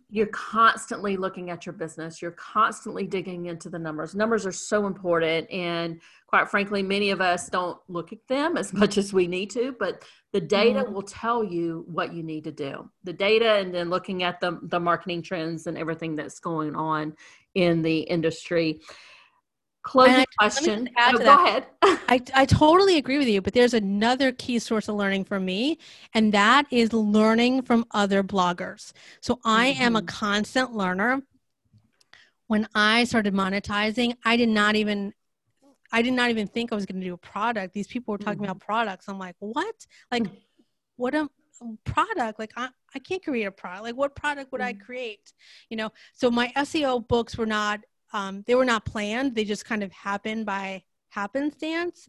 you're 0.10 0.28
constantly 0.28 1.18
looking 1.18 1.50
at 1.50 1.66
your 1.66 1.74
business 1.74 2.22
you're 2.22 2.32
constantly 2.32 3.08
digging 3.08 3.48
into 3.48 3.70
the 3.70 3.80
numbers 3.80 4.14
numbers 4.14 4.46
are 4.46 4.52
so 4.52 4.86
important 4.86 5.50
and 5.50 6.00
quite 6.28 6.48
frankly 6.48 6.84
many 6.84 7.10
of 7.10 7.22
us 7.22 7.50
don't 7.50 7.80
look 7.88 8.14
at 8.14 8.28
them 8.28 8.56
as 8.56 8.72
much 8.72 9.00
as 9.00 9.12
we 9.12 9.28
need 9.28 9.50
to 9.50 9.76
but 9.80 10.04
the 10.32 10.40
data 10.40 10.84
mm-hmm. 10.84 10.94
will 10.94 11.02
tell 11.02 11.44
you 11.44 11.84
what 11.88 12.14
you 12.14 12.22
need 12.22 12.44
to 12.44 12.52
do 12.52 12.88
the 13.04 13.12
data 13.12 13.56
and 13.56 13.74
then 13.74 13.90
looking 13.90 14.22
at 14.22 14.40
the, 14.40 14.60
the 14.64 14.80
marketing 14.80 15.24
trends 15.24 15.66
and 15.66 15.78
everything 15.78 16.16
that's 16.16 16.40
going 16.40 16.76
on 16.76 17.14
in 17.56 17.82
the 17.82 18.00
industry 18.00 18.80
closing 19.86 20.16
I, 20.16 20.26
question. 20.38 20.90
Oh, 20.98 21.18
go 21.18 21.46
ahead. 21.46 21.66
I, 21.82 22.22
I 22.34 22.46
totally 22.46 22.98
agree 22.98 23.18
with 23.18 23.28
you, 23.28 23.42
but 23.42 23.54
there's 23.54 23.74
another 23.74 24.32
key 24.34 24.60
source 24.60 24.90
of 24.90 24.96
learning 24.96 25.24
for 25.24 25.40
me, 25.40 25.78
and 26.14 26.34
that 26.34 26.66
is 26.72 26.92
learning 26.92 27.62
from 27.62 27.86
other 27.92 28.24
bloggers. 28.24 28.92
So 29.22 29.40
I 29.46 29.72
mm-hmm. 29.72 29.84
am 29.84 29.96
a 29.96 30.00
mm-hmm. 30.00 30.08
constant 30.08 30.76
learner. 30.76 31.22
When 32.48 32.68
I 32.76 33.06
started 33.06 33.34
monetizing, 33.34 34.16
I 34.24 34.38
did 34.38 34.50
not 34.50 34.76
even 34.76 35.14
I 35.92 36.02
did 36.02 36.14
not 36.14 36.30
even 36.30 36.48
think 36.48 36.72
I 36.72 36.76
was 36.76 36.86
going 36.86 37.00
to 37.00 37.08
do 37.08 37.14
a 37.14 37.18
product. 37.18 37.74
These 37.74 37.88
people 37.88 38.12
were 38.12 38.18
talking 38.18 38.42
mm-hmm. 38.42 38.52
about 38.52 38.60
products. 38.60 39.08
I'm 39.08 39.18
like, 39.18 39.36
what? 39.40 39.88
Like, 40.12 40.24
mm-hmm. 40.24 40.36
what 40.98 41.16
a 41.16 41.30
product? 41.84 42.40
Like, 42.40 42.52
I, 42.56 42.70
I 42.94 43.00
can't 43.00 43.24
create 43.24 43.46
a 43.46 43.52
product. 43.52 43.84
Like, 43.84 43.96
what 43.96 44.16
product 44.16 44.52
would 44.52 44.62
I 44.62 44.74
mm-hmm. 44.74 44.84
create? 44.84 45.34
You 45.70 45.78
know, 45.78 45.92
so 46.14 46.32
my 46.32 46.52
SEO 46.58 47.08
books 47.08 47.38
were 47.38 47.46
not 47.46 47.82
um, 48.14 48.44
they 48.48 48.56
were 48.56 48.66
not 48.66 48.86
planned 48.86 49.36
they 49.36 49.44
just 49.44 49.66
kind 49.66 49.84
of 49.84 49.92
happened 49.92 50.46
by 50.46 50.84
happenstance 51.10 52.08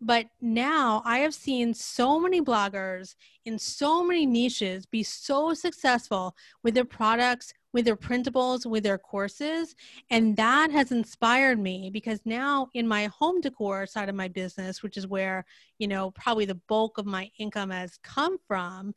But 0.00 0.26
now 0.40 1.02
I 1.04 1.18
have 1.18 1.34
seen 1.34 1.74
so 1.74 2.20
many 2.20 2.40
bloggers 2.42 3.14
in 3.44 3.58
so 3.58 4.04
many 4.04 4.26
niches 4.26 4.86
be 4.86 5.02
so 5.02 5.54
successful 5.54 6.36
with 6.62 6.74
their 6.74 6.84
products, 6.84 7.54
with 7.74 7.84
their 7.84 7.96
printables, 7.96 8.64
with 8.64 8.84
their 8.84 8.96
courses. 8.96 9.74
And 10.08 10.36
that 10.36 10.70
has 10.70 10.92
inspired 10.92 11.58
me 11.58 11.90
because 11.92 12.20
now 12.24 12.68
in 12.72 12.88
my 12.88 13.06
home 13.06 13.42
decor 13.42 13.84
side 13.84 14.08
of 14.08 14.14
my 14.14 14.28
business, 14.28 14.82
which 14.82 14.96
is 14.96 15.06
where, 15.06 15.44
you 15.78 15.88
know, 15.88 16.12
probably 16.12 16.46
the 16.46 16.60
bulk 16.68 16.96
of 16.96 17.04
my 17.04 17.30
income 17.38 17.70
has 17.70 17.98
come 18.02 18.38
from, 18.46 18.94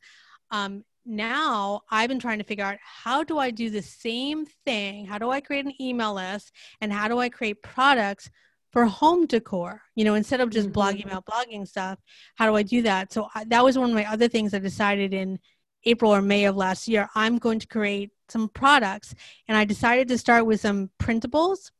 um, 0.52 0.84
now 1.04 1.80
I've 1.90 2.08
been 2.08 2.20
trying 2.20 2.38
to 2.38 2.44
figure 2.44 2.64
out 2.64 2.78
how 2.82 3.24
do 3.24 3.38
I 3.38 3.50
do 3.50 3.68
the 3.68 3.82
same 3.82 4.46
thing? 4.64 5.06
How 5.06 5.18
do 5.18 5.30
I 5.30 5.40
create 5.40 5.66
an 5.66 5.80
email 5.80 6.14
list? 6.14 6.52
And 6.80 6.92
how 6.92 7.08
do 7.08 7.18
I 7.18 7.28
create 7.30 7.62
products 7.62 8.30
for 8.72 8.84
home 8.84 9.26
decor? 9.26 9.82
You 9.96 10.04
know, 10.04 10.14
instead 10.14 10.40
of 10.40 10.50
just 10.50 10.70
mm-hmm. 10.70 10.78
blogging 10.78 11.06
about 11.06 11.24
blogging 11.26 11.66
stuff, 11.66 11.98
how 12.36 12.46
do 12.46 12.54
I 12.54 12.62
do 12.62 12.82
that? 12.82 13.12
So 13.12 13.28
I, 13.34 13.44
that 13.44 13.64
was 13.64 13.78
one 13.78 13.88
of 13.88 13.94
my 13.96 14.04
other 14.04 14.28
things 14.28 14.54
I 14.54 14.58
decided 14.58 15.12
in 15.12 15.38
April 15.84 16.14
or 16.14 16.22
May 16.22 16.44
of 16.44 16.56
last 16.56 16.88
year. 16.88 17.08
I'm 17.14 17.38
going 17.38 17.58
to 17.60 17.66
create 17.66 18.10
some 18.28 18.48
products. 18.48 19.14
And 19.46 19.56
I 19.56 19.64
decided 19.64 20.08
to 20.08 20.18
start 20.18 20.46
with 20.46 20.60
some 20.60 20.90
printables. 21.00 21.70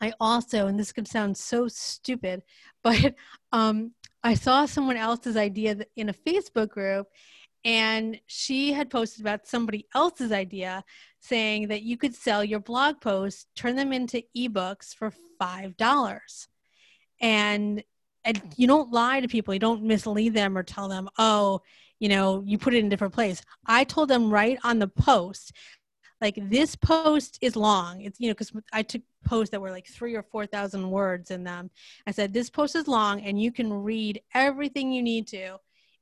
I 0.00 0.12
also, 0.18 0.66
and 0.66 0.78
this 0.78 0.92
could 0.92 1.06
sound 1.06 1.36
so 1.36 1.68
stupid, 1.68 2.42
but 2.82 3.14
um, 3.52 3.92
I 4.24 4.34
saw 4.34 4.66
someone 4.66 4.96
else's 4.96 5.36
idea 5.36 5.76
in 5.96 6.08
a 6.08 6.14
Facebook 6.14 6.70
group, 6.70 7.06
and 7.64 8.18
she 8.26 8.72
had 8.72 8.90
posted 8.90 9.20
about 9.20 9.46
somebody 9.46 9.86
else's 9.94 10.32
idea 10.32 10.82
saying 11.20 11.68
that 11.68 11.82
you 11.82 11.96
could 11.96 12.14
sell 12.14 12.42
your 12.42 12.58
blog 12.58 13.00
posts, 13.00 13.46
turn 13.54 13.76
them 13.76 13.92
into 13.92 14.24
ebooks 14.36 14.92
for 14.92 15.12
$5. 15.40 16.46
And, 17.20 17.84
and 18.24 18.42
you 18.56 18.66
don't 18.66 18.90
lie 18.90 19.20
to 19.20 19.28
people, 19.28 19.54
you 19.54 19.60
don't 19.60 19.84
mislead 19.84 20.34
them 20.34 20.58
or 20.58 20.64
tell 20.64 20.88
them, 20.88 21.08
oh, 21.18 21.60
you 22.02 22.08
know, 22.08 22.42
you 22.44 22.58
put 22.58 22.74
it 22.74 22.78
in 22.78 22.86
a 22.86 22.90
different 22.90 23.14
place. 23.14 23.40
I 23.64 23.84
told 23.84 24.08
them 24.08 24.28
right 24.28 24.58
on 24.64 24.80
the 24.80 24.88
post, 24.88 25.52
like 26.20 26.36
this 26.36 26.74
post 26.74 27.38
is 27.40 27.54
long. 27.54 28.00
It's, 28.00 28.18
you 28.18 28.26
know, 28.26 28.34
because 28.34 28.50
I 28.72 28.82
took 28.82 29.02
posts 29.24 29.52
that 29.52 29.60
were 29.60 29.70
like 29.70 29.86
three 29.86 30.16
or 30.16 30.24
4,000 30.24 30.90
words 30.90 31.30
in 31.30 31.44
them. 31.44 31.70
I 32.04 32.10
said, 32.10 32.34
this 32.34 32.50
post 32.50 32.74
is 32.74 32.88
long 32.88 33.20
and 33.20 33.40
you 33.40 33.52
can 33.52 33.72
read 33.72 34.20
everything 34.34 34.92
you 34.92 35.00
need 35.00 35.28
to 35.28 35.58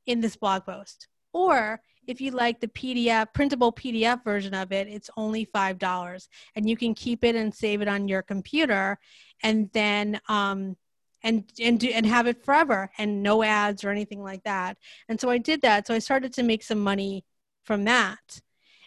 in 0.06 0.22
this 0.22 0.36
blog 0.36 0.64
post. 0.64 1.06
Or 1.34 1.82
if 2.06 2.18
you 2.18 2.30
like 2.30 2.60
the 2.60 2.68
PDF, 2.68 3.34
printable 3.34 3.70
PDF 3.70 4.24
version 4.24 4.54
of 4.54 4.72
it, 4.72 4.88
it's 4.88 5.10
only 5.18 5.44
$5 5.54 6.28
and 6.56 6.66
you 6.66 6.78
can 6.78 6.94
keep 6.94 7.24
it 7.24 7.36
and 7.36 7.54
save 7.54 7.82
it 7.82 7.88
on 7.88 8.08
your 8.08 8.22
computer. 8.22 8.98
And 9.42 9.68
then, 9.74 10.18
um, 10.30 10.78
and 11.22 11.44
and 11.60 11.80
do, 11.80 11.88
and 11.88 12.06
have 12.06 12.26
it 12.26 12.44
forever 12.44 12.90
and 12.98 13.22
no 13.22 13.42
ads 13.42 13.84
or 13.84 13.90
anything 13.90 14.22
like 14.22 14.42
that. 14.44 14.76
And 15.08 15.20
so 15.20 15.30
I 15.30 15.38
did 15.38 15.62
that. 15.62 15.86
So 15.86 15.94
I 15.94 15.98
started 15.98 16.32
to 16.34 16.42
make 16.42 16.62
some 16.62 16.80
money 16.80 17.24
from 17.64 17.84
that. 17.84 18.40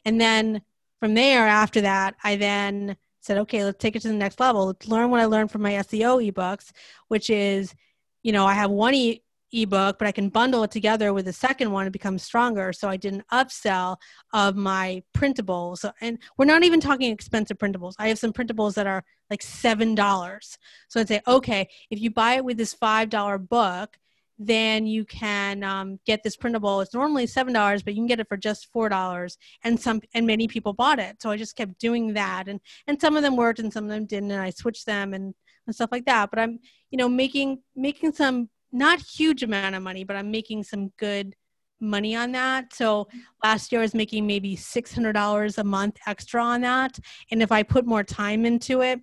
And 0.05 0.19
then 0.19 0.61
from 0.99 1.13
there 1.13 1.47
after 1.47 1.81
that, 1.81 2.15
I 2.23 2.35
then 2.35 2.97
said, 3.21 3.37
okay, 3.39 3.63
let's 3.63 3.77
take 3.77 3.95
it 3.95 4.01
to 4.01 4.09
the 4.09 4.13
next 4.13 4.39
level. 4.39 4.67
Let's 4.67 4.87
learn 4.87 5.09
what 5.09 5.21
I 5.21 5.25
learned 5.25 5.51
from 5.51 5.61
my 5.61 5.73
SEO 5.73 6.31
ebooks, 6.31 6.71
which 7.07 7.29
is, 7.29 7.73
you 8.21 8.31
know, 8.31 8.45
I 8.45 8.53
have 8.53 8.69
one 8.69 8.93
e- 8.93 9.22
ebook, 9.53 9.99
but 9.99 10.07
I 10.07 10.11
can 10.11 10.29
bundle 10.29 10.63
it 10.63 10.71
together 10.71 11.13
with 11.13 11.25
the 11.25 11.33
second 11.33 11.71
one 11.71 11.85
and 11.85 11.93
become 11.93 12.17
stronger. 12.17 12.73
So 12.73 12.89
I 12.89 12.97
did 12.97 13.13
an 13.13 13.23
upsell 13.31 13.97
of 14.33 14.55
my 14.55 15.03
printables. 15.15 15.89
And 16.01 16.19
we're 16.37 16.45
not 16.45 16.63
even 16.63 16.79
talking 16.79 17.11
expensive 17.11 17.57
printables. 17.57 17.93
I 17.99 18.07
have 18.09 18.19
some 18.19 18.33
printables 18.33 18.73
that 18.75 18.87
are 18.87 19.03
like 19.29 19.41
$7. 19.41 20.57
So 20.87 20.99
I'd 20.99 21.07
say, 21.07 21.21
okay, 21.27 21.67
if 21.89 22.01
you 22.01 22.11
buy 22.11 22.35
it 22.35 22.45
with 22.45 22.57
this 22.57 22.75
$5 22.75 23.47
book, 23.47 23.97
then 24.39 24.85
you 24.85 25.05
can 25.05 25.63
um, 25.63 25.99
get 26.05 26.23
this 26.23 26.35
printable. 26.35 26.81
It's 26.81 26.93
normally 26.93 27.27
seven 27.27 27.53
dollars, 27.53 27.83
but 27.83 27.93
you 27.93 27.99
can 27.99 28.07
get 28.07 28.19
it 28.19 28.27
for 28.27 28.37
just 28.37 28.71
four 28.71 28.89
dollars. 28.89 29.37
And 29.63 29.79
some 29.79 30.01
and 30.13 30.25
many 30.25 30.47
people 30.47 30.73
bought 30.73 30.99
it, 30.99 31.21
so 31.21 31.29
I 31.29 31.37
just 31.37 31.55
kept 31.55 31.79
doing 31.79 32.13
that. 32.13 32.47
And 32.47 32.59
and 32.87 32.99
some 32.99 33.15
of 33.15 33.23
them 33.23 33.37
worked, 33.37 33.59
and 33.59 33.71
some 33.71 33.85
of 33.85 33.89
them 33.91 34.05
didn't, 34.05 34.31
and 34.31 34.41
I 34.41 34.49
switched 34.49 34.85
them 34.85 35.13
and 35.13 35.33
and 35.67 35.75
stuff 35.75 35.91
like 35.91 36.05
that. 36.05 36.29
But 36.29 36.39
I'm 36.39 36.59
you 36.89 36.97
know 36.97 37.07
making 37.07 37.59
making 37.75 38.13
some 38.13 38.49
not 38.73 38.99
huge 38.99 39.43
amount 39.43 39.75
of 39.75 39.83
money, 39.83 40.03
but 40.03 40.15
I'm 40.15 40.31
making 40.31 40.63
some 40.63 40.91
good 40.97 41.35
money 41.79 42.15
on 42.15 42.31
that. 42.31 42.73
So 42.73 43.07
last 43.43 43.71
year 43.71 43.81
I 43.81 43.83
was 43.83 43.93
making 43.93 44.25
maybe 44.25 44.55
$600 44.55 45.57
a 45.57 45.63
month 45.63 45.97
extra 46.07 46.43
on 46.43 46.61
that. 46.61 46.97
And 47.31 47.43
if 47.43 47.51
I 47.51 47.63
put 47.63 47.85
more 47.85 48.03
time 48.03 48.45
into 48.45 48.81
it, 48.81 49.01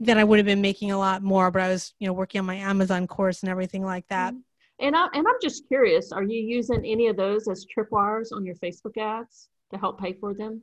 then 0.00 0.18
I 0.18 0.24
would 0.24 0.38
have 0.38 0.46
been 0.46 0.60
making 0.60 0.90
a 0.90 0.98
lot 0.98 1.22
more, 1.22 1.50
but 1.50 1.62
I 1.62 1.68
was, 1.68 1.94
you 1.98 2.06
know, 2.06 2.12
working 2.12 2.38
on 2.38 2.46
my 2.46 2.56
Amazon 2.56 3.06
course 3.06 3.42
and 3.42 3.50
everything 3.50 3.84
like 3.84 4.06
that. 4.08 4.32
Mm-hmm. 4.32 4.40
And 4.80 4.96
I 4.96 5.06
and 5.14 5.26
I'm 5.26 5.36
just 5.40 5.68
curious, 5.68 6.10
are 6.10 6.24
you 6.24 6.40
using 6.40 6.84
any 6.84 7.06
of 7.06 7.16
those 7.16 7.46
as 7.46 7.64
tripwires 7.64 8.32
on 8.32 8.44
your 8.44 8.56
Facebook 8.56 8.96
ads 8.98 9.48
to 9.72 9.78
help 9.78 10.00
pay 10.00 10.14
for 10.14 10.34
them? 10.34 10.62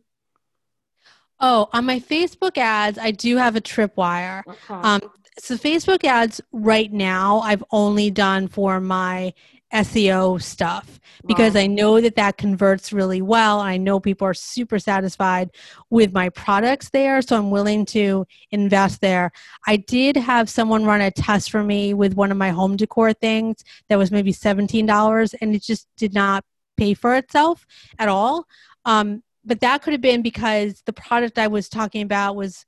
Oh, 1.39 1.69
on 1.71 1.85
my 1.85 1.99
Facebook 1.99 2.57
ads, 2.57 2.99
I 2.99 3.11
do 3.11 3.37
have 3.37 3.55
a 3.55 3.61
tripwire. 3.61 4.43
Okay. 4.45 4.73
Um, 4.73 5.01
so 5.39 5.55
Facebook 5.55 6.03
ads 6.03 6.41
right 6.51 6.91
now, 6.91 7.39
I've 7.39 7.63
only 7.71 8.11
done 8.11 8.47
for 8.47 8.79
my 8.79 9.33
SEO 9.73 10.41
stuff 10.41 10.99
because 11.25 11.53
wow. 11.53 11.61
I 11.61 11.67
know 11.67 12.01
that 12.01 12.15
that 12.15 12.37
converts 12.37 12.91
really 12.91 13.21
well. 13.21 13.59
I 13.59 13.77
know 13.77 13.99
people 13.99 14.27
are 14.27 14.33
super 14.33 14.79
satisfied 14.79 15.51
with 15.89 16.11
my 16.13 16.29
products 16.29 16.89
there, 16.89 17.21
so 17.21 17.37
I'm 17.37 17.51
willing 17.51 17.85
to 17.87 18.25
invest 18.51 19.01
there. 19.01 19.31
I 19.67 19.77
did 19.77 20.17
have 20.17 20.49
someone 20.49 20.85
run 20.85 21.01
a 21.01 21.11
test 21.11 21.51
for 21.51 21.63
me 21.63 21.93
with 21.93 22.15
one 22.15 22.31
of 22.31 22.37
my 22.37 22.49
home 22.49 22.75
decor 22.75 23.13
things 23.13 23.63
that 23.87 23.97
was 23.97 24.11
maybe 24.11 24.33
$17 24.33 25.33
and 25.39 25.55
it 25.55 25.63
just 25.63 25.87
did 25.95 26.13
not 26.13 26.43
pay 26.75 26.93
for 26.93 27.15
itself 27.15 27.65
at 27.97 28.09
all. 28.09 28.45
Um, 28.85 29.23
but 29.45 29.61
that 29.61 29.81
could 29.81 29.93
have 29.93 30.01
been 30.01 30.21
because 30.21 30.81
the 30.85 30.93
product 30.93 31.39
I 31.39 31.47
was 31.47 31.69
talking 31.69 32.01
about 32.01 32.35
was 32.35 32.65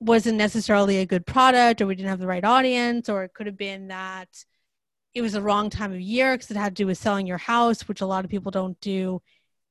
wasn't 0.00 0.36
necessarily 0.36 0.98
a 0.98 1.06
good 1.06 1.26
product 1.26 1.80
or 1.80 1.86
we 1.86 1.94
didn't 1.94 2.08
have 2.08 2.18
the 2.18 2.26
right 2.26 2.44
audience 2.44 3.08
or 3.08 3.24
it 3.24 3.32
could 3.34 3.46
have 3.46 3.56
been 3.56 3.88
that 3.88 4.28
it 5.14 5.22
was 5.22 5.32
the 5.32 5.42
wrong 5.42 5.70
time 5.70 5.92
of 5.92 6.00
year 6.00 6.34
because 6.34 6.50
it 6.50 6.56
had 6.56 6.76
to 6.76 6.82
do 6.82 6.86
with 6.86 6.98
selling 6.98 7.26
your 7.26 7.38
house 7.38 7.88
which 7.88 8.00
a 8.00 8.06
lot 8.06 8.24
of 8.24 8.30
people 8.30 8.50
don't 8.50 8.78
do 8.80 9.22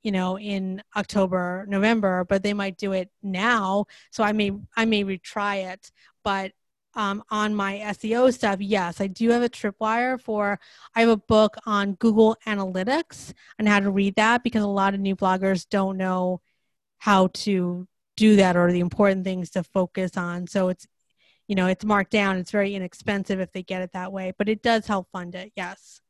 you 0.01 0.11
know 0.11 0.38
in 0.39 0.82
october 0.95 1.65
november 1.67 2.26
but 2.28 2.43
they 2.43 2.53
might 2.53 2.78
do 2.78 2.93
it 2.93 3.09
now. 3.21 3.86
So 4.11 4.24
i 4.24 4.32
may 4.32 4.51
i 4.76 4.86
may 4.86 5.03
retry 5.03 5.71
it. 5.71 5.91
But 6.24 6.53
um, 6.95 7.24
on 7.32 7.55
my 7.55 7.80
seo 7.88 8.32
stuff 8.32 8.61
yes 8.61 9.01
i 9.01 9.07
do 9.07 9.30
have 9.32 9.41
a 9.41 9.49
tripwire 9.49 10.21
for 10.21 10.59
i 10.95 10.99
have 10.99 11.09
a 11.09 11.17
book 11.17 11.57
on 11.65 11.93
google 11.95 12.38
analytics 12.45 13.34
and 13.57 13.67
how 13.67 13.80
to 13.80 13.89
read 13.89 14.15
that 14.15 14.43
because 14.43 14.61
a 14.63 14.67
lot 14.67 14.93
of 14.93 14.99
new 14.99 15.15
bloggers 15.15 15.67
don't 15.67 15.97
know 15.97 16.39
how 16.99 17.28
to 17.34 17.88
do 18.16 18.36
that 18.38 18.55
or 18.55 18.72
the 18.72 18.80
important 18.80 19.24
things 19.24 19.49
to 19.51 19.64
focus 19.64 20.18
on. 20.18 20.47
So 20.47 20.70
it's, 20.70 20.88
you 21.47 21.55
know, 21.55 21.68
it's 21.68 21.86
marked 21.86 22.11
down. 22.11 22.38
It's 22.38 22.51
very 22.51 22.76
inexpensive 22.76 23.39
if 23.39 23.51
they 23.51 23.64
get 23.64 23.82
it 23.82 23.91
that 23.93 24.11
way, 24.11 24.34
but 24.38 24.49
it 24.49 24.61
does 24.61 24.88
help 24.88 25.07
fund 25.11 25.36
it. 25.36 25.51
Yes. 25.55 26.01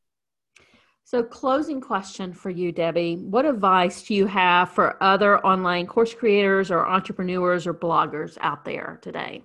So, 1.05 1.21
closing 1.21 1.79
question 1.79 2.33
for 2.33 2.49
you, 2.49 2.71
Debbie. 2.71 3.17
What 3.17 3.45
advice 3.45 4.01
do 4.01 4.15
you 4.15 4.25
have 4.25 4.71
for 4.71 5.01
other 5.03 5.37
online 5.45 5.85
course 5.85 6.13
creators 6.13 6.71
or 6.71 6.87
entrepreneurs 6.87 7.67
or 7.67 7.73
bloggers 7.73 8.37
out 8.41 8.65
there 8.65 8.99
today? 9.01 9.43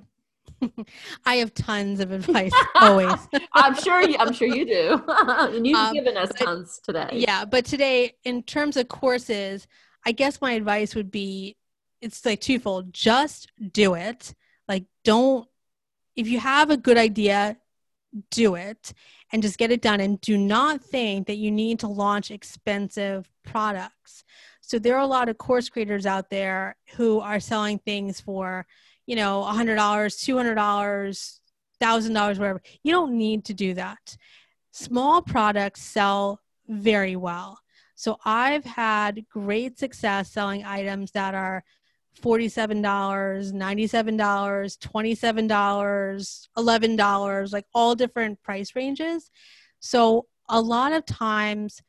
I 1.26 1.36
have 1.36 1.52
tons 1.54 2.00
of 2.00 2.11
advice 2.11 2.54
always. 2.76 3.12
I'm 3.52 3.74
sure 3.74 4.00
you, 4.09 4.16
I'm 4.18 4.32
sure 4.32 4.48
you 4.48 4.64
do. 4.64 5.04
and 5.09 5.66
you've 5.66 5.76
um, 5.76 5.92
given 5.92 6.16
us 6.16 6.30
tons 6.38 6.80
today. 6.82 7.11
Yeah, 7.12 7.44
but 7.44 7.66
today 7.66 8.14
in 8.24 8.44
terms 8.44 8.78
of 8.78 8.88
courses, 8.88 9.66
I 10.06 10.12
guess 10.12 10.40
my 10.40 10.52
advice 10.52 10.94
would 10.94 11.11
be 11.11 11.56
it's 12.01 12.24
like 12.24 12.40
twofold. 12.40 12.92
Just 12.92 13.51
do 13.72 13.94
it. 13.94 14.34
Like, 14.68 14.84
don't, 15.05 15.49
if 16.16 16.28
you 16.28 16.38
have 16.40 16.70
a 16.70 16.76
good 16.76 16.99
idea, 16.99 17.57
do 18.30 18.55
it 18.55 18.92
and 19.32 19.42
just 19.42 19.59
get 19.59 19.70
it 19.70 19.82
done. 19.82 20.01
And 20.01 20.20
do 20.20 20.36
not 20.36 20.82
think 20.82 21.26
that 21.26 21.36
you 21.36 21.51
need 21.51 21.80
to 21.80 21.88
launch 21.88 22.30
expensive 22.30 23.28
products. 23.44 24.24
So, 24.61 24.78
there 24.78 24.96
are 24.96 25.03
a 25.03 25.07
lot 25.07 25.28
of 25.28 25.38
course 25.38 25.68
creators 25.68 26.07
out 26.07 26.30
there 26.30 26.76
who 26.96 27.20
are 27.20 27.40
selling 27.40 27.78
things 27.78 28.20
for, 28.20 28.66
you 29.07 29.16
know, 29.16 29.46
$100, 29.49 29.76
$200, 29.76 31.38
$1,000, 31.80 32.38
whatever. 32.38 32.62
You 32.82 32.92
don't 32.92 33.16
need 33.16 33.44
to 33.46 33.55
do 33.55 33.74
that. 33.74 34.16
Small 34.72 35.22
products 35.22 35.82
sell 35.82 36.40
very 36.68 37.16
well. 37.16 37.59
So 37.94 38.18
I've 38.24 38.64
had 38.64 39.26
great 39.28 39.78
success 39.78 40.30
selling 40.30 40.64
items 40.64 41.11
that 41.12 41.34
are 41.34 41.64
$47, 42.18 42.82
$97, 42.82 44.16
$27, 44.78 46.48
$11, 46.56 47.52
like 47.52 47.66
all 47.74 47.94
different 47.94 48.42
price 48.42 48.74
ranges. 48.74 49.30
So 49.80 50.26
a 50.48 50.60
lot 50.60 50.92
of 50.92 51.06
times 51.06 51.80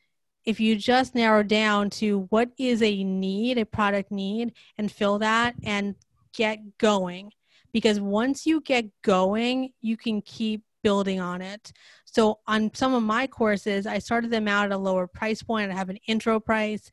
if 0.44 0.58
you 0.60 0.76
just 0.76 1.14
narrow 1.14 1.42
down 1.42 1.90
to 1.90 2.26
what 2.30 2.50
is 2.58 2.82
a 2.82 3.04
need, 3.04 3.58
a 3.58 3.66
product 3.66 4.10
need, 4.10 4.52
and 4.78 4.90
fill 4.90 5.18
that 5.18 5.54
and 5.64 5.94
get 6.32 6.78
going. 6.78 7.32
Because 7.72 8.00
once 8.00 8.46
you 8.46 8.60
get 8.60 8.86
going, 9.02 9.72
you 9.80 9.96
can 9.96 10.22
keep 10.22 10.62
building 10.82 11.20
on 11.20 11.42
it. 11.42 11.72
So 12.04 12.40
on 12.46 12.72
some 12.74 12.94
of 12.94 13.02
my 13.02 13.26
courses, 13.26 13.86
I 13.86 13.98
started 13.98 14.30
them 14.30 14.48
out 14.48 14.64
at 14.66 14.72
a 14.72 14.78
lower 14.78 15.06
price 15.06 15.42
point. 15.42 15.70
I 15.70 15.74
have 15.74 15.90
an 15.90 15.98
intro 16.06 16.40
price, 16.40 16.90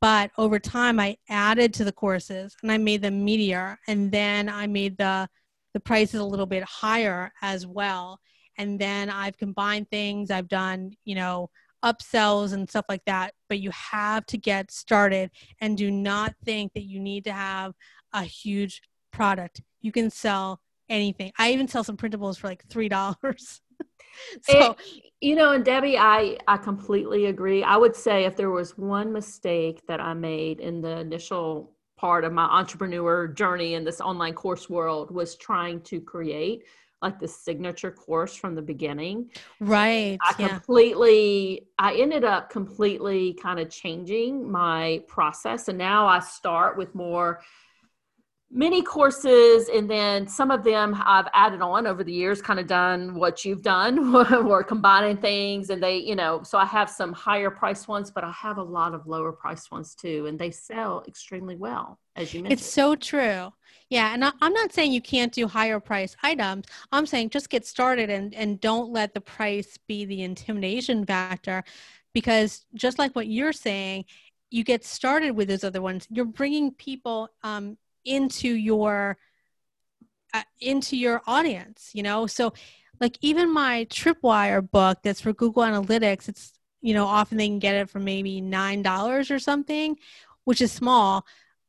but 0.00 0.30
over 0.38 0.58
time 0.58 0.98
I 0.98 1.16
added 1.28 1.74
to 1.74 1.84
the 1.84 1.92
courses 1.92 2.56
and 2.62 2.72
I 2.72 2.78
made 2.78 3.02
them 3.02 3.26
meatier 3.26 3.76
and 3.86 4.10
then 4.10 4.48
I 4.48 4.66
made 4.66 4.96
the 4.96 5.28
the 5.72 5.80
prices 5.80 6.20
a 6.20 6.24
little 6.24 6.46
bit 6.46 6.64
higher 6.64 7.32
as 7.42 7.66
well. 7.66 8.18
And 8.58 8.78
then 8.78 9.08
I've 9.08 9.38
combined 9.38 9.88
things. 9.88 10.30
I've 10.30 10.48
done, 10.48 10.92
you 11.04 11.14
know, 11.14 11.50
upsells 11.84 12.52
and 12.52 12.68
stuff 12.68 12.86
like 12.88 13.04
that, 13.06 13.34
but 13.48 13.60
you 13.60 13.70
have 13.70 14.26
to 14.26 14.36
get 14.36 14.70
started 14.70 15.30
and 15.60 15.78
do 15.78 15.90
not 15.90 16.34
think 16.44 16.72
that 16.74 16.82
you 16.82 17.00
need 17.00 17.24
to 17.24 17.32
have 17.32 17.72
a 18.12 18.22
huge 18.22 18.82
product. 19.12 19.62
You 19.80 19.92
can 19.92 20.10
sell 20.10 20.60
anything. 20.88 21.32
I 21.38 21.52
even 21.52 21.68
sell 21.68 21.84
some 21.84 21.96
printables 21.96 22.38
for 22.38 22.48
like 22.48 22.64
three 22.68 22.88
dollars. 22.88 23.60
so 24.42 24.72
it, 24.72 24.76
you 25.20 25.34
know, 25.34 25.52
and 25.52 25.64
Debbie, 25.64 25.98
I 25.98 26.38
I 26.48 26.56
completely 26.56 27.26
agree. 27.26 27.62
I 27.62 27.76
would 27.76 27.96
say 27.96 28.24
if 28.24 28.36
there 28.36 28.50
was 28.50 28.76
one 28.78 29.12
mistake 29.12 29.86
that 29.86 30.00
I 30.00 30.14
made 30.14 30.60
in 30.60 30.80
the 30.80 30.98
initial 30.98 31.72
part 31.96 32.24
of 32.24 32.32
my 32.32 32.44
entrepreneur 32.44 33.28
journey 33.28 33.74
in 33.74 33.84
this 33.84 34.00
online 34.00 34.32
course 34.32 34.70
world 34.70 35.10
was 35.10 35.36
trying 35.36 35.82
to 35.82 36.00
create 36.00 36.64
like 37.02 37.18
the 37.18 37.28
signature 37.28 37.90
course 37.90 38.34
from 38.34 38.54
the 38.54 38.62
beginning. 38.62 39.30
Right. 39.58 40.18
I 40.22 40.34
yeah. 40.38 40.48
completely 40.48 41.66
I 41.78 41.94
ended 41.94 42.24
up 42.24 42.50
completely 42.50 43.34
kind 43.34 43.58
of 43.58 43.70
changing 43.70 44.50
my 44.50 45.02
process 45.08 45.68
and 45.68 45.78
now 45.78 46.06
I 46.06 46.20
start 46.20 46.76
with 46.76 46.94
more 46.94 47.40
many 48.52 48.82
courses 48.82 49.68
and 49.68 49.88
then 49.88 50.26
some 50.26 50.50
of 50.50 50.64
them 50.64 51.00
i've 51.04 51.28
added 51.34 51.60
on 51.60 51.86
over 51.86 52.02
the 52.02 52.12
years 52.12 52.42
kind 52.42 52.58
of 52.58 52.66
done 52.66 53.14
what 53.14 53.44
you've 53.44 53.62
done 53.62 54.14
or 54.46 54.64
combining 54.64 55.16
things 55.16 55.70
and 55.70 55.80
they 55.80 55.96
you 55.96 56.16
know 56.16 56.42
so 56.42 56.58
i 56.58 56.64
have 56.64 56.90
some 56.90 57.12
higher 57.12 57.50
price 57.50 57.86
ones 57.86 58.10
but 58.10 58.24
i 58.24 58.30
have 58.32 58.58
a 58.58 58.62
lot 58.62 58.92
of 58.92 59.06
lower 59.06 59.30
price 59.30 59.70
ones 59.70 59.94
too 59.94 60.26
and 60.26 60.36
they 60.36 60.50
sell 60.50 61.04
extremely 61.06 61.54
well 61.54 61.98
as 62.16 62.34
you 62.34 62.42
mentioned. 62.42 62.58
it's 62.60 62.68
so 62.68 62.96
true. 62.96 63.52
Yeah 63.88 64.12
and 64.12 64.24
I, 64.24 64.32
i'm 64.42 64.52
not 64.52 64.72
saying 64.72 64.92
you 64.92 65.00
can't 65.00 65.32
do 65.32 65.46
higher 65.46 65.78
price 65.78 66.16
items. 66.22 66.66
I'm 66.90 67.06
saying 67.06 67.30
just 67.30 67.50
get 67.50 67.64
started 67.64 68.10
and 68.10 68.34
and 68.34 68.60
don't 68.60 68.92
let 68.92 69.14
the 69.14 69.20
price 69.20 69.78
be 69.86 70.04
the 70.04 70.22
intimidation 70.22 71.06
factor 71.06 71.62
because 72.12 72.66
just 72.74 72.98
like 72.98 73.14
what 73.14 73.28
you're 73.28 73.52
saying 73.52 74.06
you 74.50 74.64
get 74.64 74.84
started 74.84 75.30
with 75.30 75.48
those 75.48 75.64
other 75.64 75.80
ones. 75.80 76.06
You're 76.10 76.24
bringing 76.24 76.72
people 76.72 77.28
um, 77.44 77.78
into 78.04 78.48
your 78.48 79.18
uh, 80.32 80.42
into 80.60 80.96
your 80.96 81.22
audience 81.26 81.90
you 81.94 82.02
know? 82.02 82.26
So 82.26 82.52
like 83.00 83.16
even 83.20 83.52
my 83.52 83.86
tripwire 83.90 84.68
book 84.70 84.98
that's 85.02 85.22
for 85.22 85.32
google 85.32 85.62
analytics 85.62 86.28
it's 86.28 86.52
you 86.82 86.92
know 86.92 87.06
often 87.06 87.38
they 87.38 87.48
can 87.48 87.58
get 87.58 87.74
it 87.74 87.88
for 87.88 87.98
maybe 87.98 88.40
nine 88.40 88.82
dollars 88.82 89.30
or 89.30 89.38
something 89.38 89.96
which 90.44 90.60
is 90.60 90.70
small 90.70 91.24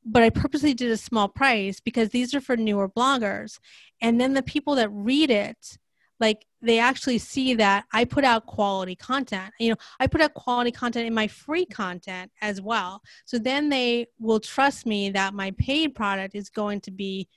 but 0.05 0.23
i 0.23 0.29
purposely 0.29 0.73
did 0.73 0.91
a 0.91 0.97
small 0.97 1.27
price 1.27 1.79
because 1.79 2.09
these 2.09 2.33
are 2.33 2.41
for 2.41 2.57
newer 2.57 2.89
bloggers. 2.89 3.59
And 4.01 4.19
then 4.19 4.33
the 4.33 4.43
people 4.43 4.75
that 4.75 4.89
read 4.89 5.29
it 5.29 5.77
like 6.19 6.45
they 6.61 6.79
actually 6.79 7.17
see 7.17 7.55
that 7.55 7.85
I 7.91 8.05
put 8.05 8.23
out 8.23 8.45
quality 8.45 8.95
content. 8.95 9.53
You 9.59 9.71
know, 9.71 9.77
I 9.99 10.07
put 10.07 10.21
out 10.21 10.33
quality 10.33 10.71
content 10.71 11.07
in 11.07 11.13
my 11.13 11.27
free 11.27 11.65
content 11.65 12.31
as 12.41 12.61
well. 12.61 13.01
So 13.25 13.37
then 13.37 13.69
they 13.69 14.07
will 14.19 14.39
trust 14.39 14.85
me 14.85 15.09
that 15.11 15.33
my 15.33 15.51
paid 15.51 15.95
product 15.95 16.35
is 16.35 16.49
going 16.49 16.81
to 16.81 16.91
be 16.91 17.27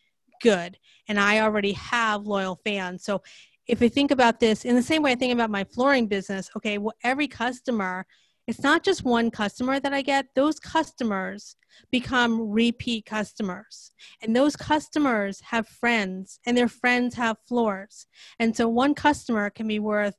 good. 0.42 0.78
And 1.08 1.18
I 1.18 1.40
already 1.40 1.72
have 1.72 2.26
loyal 2.26 2.60
fans. 2.64 3.04
So 3.04 3.22
if 3.66 3.80
I 3.80 3.88
think 3.88 4.10
about 4.10 4.40
this 4.40 4.64
in 4.64 4.74
the 4.74 4.82
same 4.82 5.02
way 5.02 5.12
I 5.12 5.16
think 5.16 5.32
about 5.32 5.50
my 5.50 5.64
flooring 5.64 6.06
business, 6.06 6.50
okay, 6.56 6.76
well, 6.78 6.94
every 7.02 7.28
customer 7.28 8.06
it's 8.47 8.62
not 8.62 8.82
just 8.82 9.05
one 9.05 9.30
customer 9.30 9.80
that 9.80 9.92
I 9.92 10.03
get, 10.03 10.26
those 10.34 10.61
customers 10.61 11.57
become 11.90 12.51
repeat 12.51 13.07
customers. 13.07 13.92
And 14.22 14.36
those 14.36 14.55
customers 14.57 15.40
have 15.40 15.66
friends, 15.66 16.38
and 16.47 16.57
their 16.57 16.68
friends 16.68 17.14
have 17.14 17.38
floors. 17.47 18.07
And 18.38 18.57
so 18.57 18.68
one 18.68 18.95
customer 18.95 19.51
can 19.51 19.66
be 19.66 19.78
worth 19.78 20.14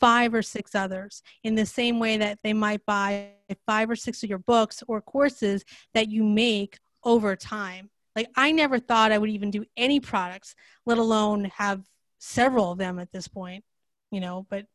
five 0.00 0.34
or 0.34 0.42
six 0.42 0.74
others 0.74 1.22
in 1.42 1.54
the 1.54 1.66
same 1.66 1.98
way 1.98 2.16
that 2.16 2.38
they 2.44 2.52
might 2.52 2.84
buy 2.86 3.30
five 3.66 3.90
or 3.90 3.96
six 3.96 4.22
of 4.22 4.28
your 4.28 4.38
books 4.38 4.82
or 4.86 5.00
courses 5.00 5.64
that 5.94 6.08
you 6.08 6.24
make 6.24 6.78
over 7.04 7.36
time. 7.36 7.90
Like, 8.14 8.28
I 8.36 8.52
never 8.52 8.78
thought 8.78 9.12
I 9.12 9.18
would 9.18 9.30
even 9.30 9.50
do 9.50 9.64
any 9.76 10.00
products, 10.00 10.54
let 10.86 10.98
alone 10.98 11.44
have 11.56 11.82
several 12.18 12.72
of 12.72 12.78
them 12.78 12.98
at 12.98 13.12
this 13.12 13.28
point, 13.28 13.64
you 14.10 14.20
know, 14.20 14.46
but 14.50 14.66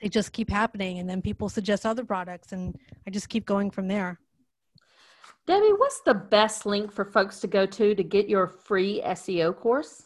they 0.00 0.08
just 0.08 0.32
keep 0.32 0.50
happening 0.50 0.98
and 0.98 1.08
then 1.08 1.22
people 1.22 1.48
suggest 1.48 1.86
other 1.86 2.04
products 2.04 2.52
and 2.52 2.78
i 3.06 3.10
just 3.10 3.28
keep 3.28 3.46
going 3.46 3.70
from 3.70 3.88
there 3.88 4.18
debbie 5.46 5.72
what's 5.76 6.00
the 6.02 6.14
best 6.14 6.66
link 6.66 6.92
for 6.92 7.04
folks 7.04 7.40
to 7.40 7.46
go 7.46 7.66
to 7.66 7.94
to 7.94 8.02
get 8.02 8.28
your 8.28 8.46
free 8.46 9.00
seo 9.04 9.56
course 9.56 10.04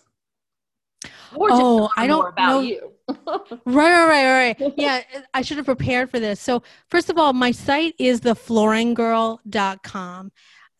or 1.34 1.49
just 1.49 1.62
oh, 1.62 1.88
I 1.97 2.07
don't 2.07 2.28
about 2.28 2.47
know. 2.47 2.61
you. 2.61 2.93
right, 3.09 3.59
right, 3.66 4.07
right, 4.07 4.57
right. 4.61 4.74
Yeah, 4.76 5.03
I 5.32 5.41
should 5.43 5.57
have 5.57 5.66
prepared 5.66 6.11
for 6.11 6.18
this. 6.20 6.41
So, 6.41 6.62
first 6.88 7.11
of 7.11 7.18
all, 7.18 7.32
my 7.32 7.53
site 7.53 7.95
is 7.99 8.20
theflooringgirl.com. 8.20 10.32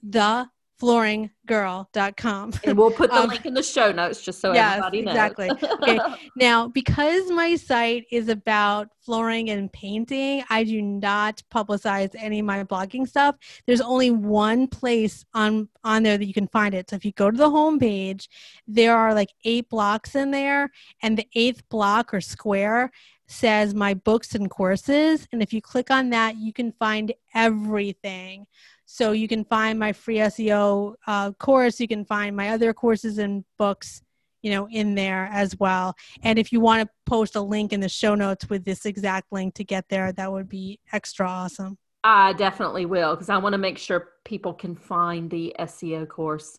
The 0.02 0.48
flooringgirl.com. 0.81 2.53
And 2.64 2.78
we'll 2.78 2.91
put 2.91 3.11
the 3.11 3.16
um, 3.16 3.28
link 3.28 3.45
in 3.45 3.55
the 3.55 3.62
show 3.62 3.93
notes 3.93 4.22
just 4.22 4.41
so 4.41 4.53
yes, 4.53 4.78
everybody 4.78 5.03
knows. 5.03 5.14
Exactly. 5.14 5.51
okay. 5.83 6.01
Now, 6.37 6.68
because 6.68 7.31
my 7.31 7.57
site 7.57 8.07
is 8.11 8.28
about 8.28 8.89
flooring 9.01 9.51
and 9.51 9.72
painting, 9.72 10.43
I 10.49 10.64
do 10.64 10.81
not 10.81 11.43
publicize 11.53 12.14
any 12.16 12.41
of 12.41 12.47
my 12.47 12.64
blogging 12.64 13.07
stuff. 13.07 13.37
There's 13.66 13.81
only 13.81 14.11
one 14.11 14.66
place 14.66 15.24
on 15.35 15.68
on 15.85 16.03
there 16.03 16.18
that 16.18 16.26
you 16.26 16.35
can 16.35 16.49
find 16.49 16.74
it. 16.74 16.91
So 16.91 16.97
if 16.97 17.05
you 17.05 17.12
go 17.12 17.31
to 17.31 17.37
the 17.37 17.51
homepage, 17.51 18.28
there 18.66 18.97
are 18.97 19.14
like 19.14 19.31
eight 19.45 19.68
blocks 19.68 20.14
in 20.14 20.31
there, 20.31 20.70
and 21.03 21.16
the 21.16 21.26
eighth 21.35 21.68
block 21.68 22.14
or 22.14 22.20
square 22.20 22.91
says 23.31 23.74
my 23.74 23.95
books 23.95 24.35
and 24.35 24.51
courses. 24.51 25.28
And 25.33 25.43
if 25.43 25.53
you 25.53 25.62
click 25.62 25.91
on 25.91 26.11
that, 26.11 26.37
you 26.37 26.53
can 26.53 26.72
find 26.72 27.12
everything. 27.35 28.47
So 28.93 29.12
you 29.12 29.28
can 29.28 29.45
find 29.45 29.78
my 29.78 29.93
free 29.93 30.16
SEO 30.16 30.97
uh, 31.07 31.30
course. 31.34 31.78
You 31.78 31.86
can 31.86 32.05
find 32.05 32.34
my 32.34 32.49
other 32.49 32.74
courses 32.74 33.18
and 33.18 33.45
books, 33.57 34.03
you 34.43 34.51
know, 34.51 34.68
in 34.68 34.97
there 34.97 35.28
as 35.32 35.57
well. 35.61 35.95
And 36.24 36.41
if 36.41 36.51
you 36.51 36.59
want 36.59 36.82
to 36.82 36.91
post 37.07 37.36
a 37.36 37.41
link 37.41 37.72
in 37.72 37.78
the 37.78 37.88
show 37.88 38.16
notes 38.16 38.51
with 38.51 38.64
this 38.64 38.86
exact 38.86 39.30
link 39.30 39.55
to 39.55 39.64
get 39.64 39.88
there, 39.88 40.11
that 40.14 40.32
would 40.32 40.49
be 40.49 40.80
extra 40.93 41.28
awesome. 41.28 41.78
I 42.03 42.32
definitely 42.32 42.84
will 42.84 43.14
because 43.14 43.30
I 43.30 43.36
want 43.36 43.53
to 43.53 43.59
make 43.59 43.78
sure 43.78 44.09
people 44.24 44.53
can 44.53 44.74
find 44.74 45.30
the 45.30 45.55
SEO 45.61 46.09
course. 46.09 46.59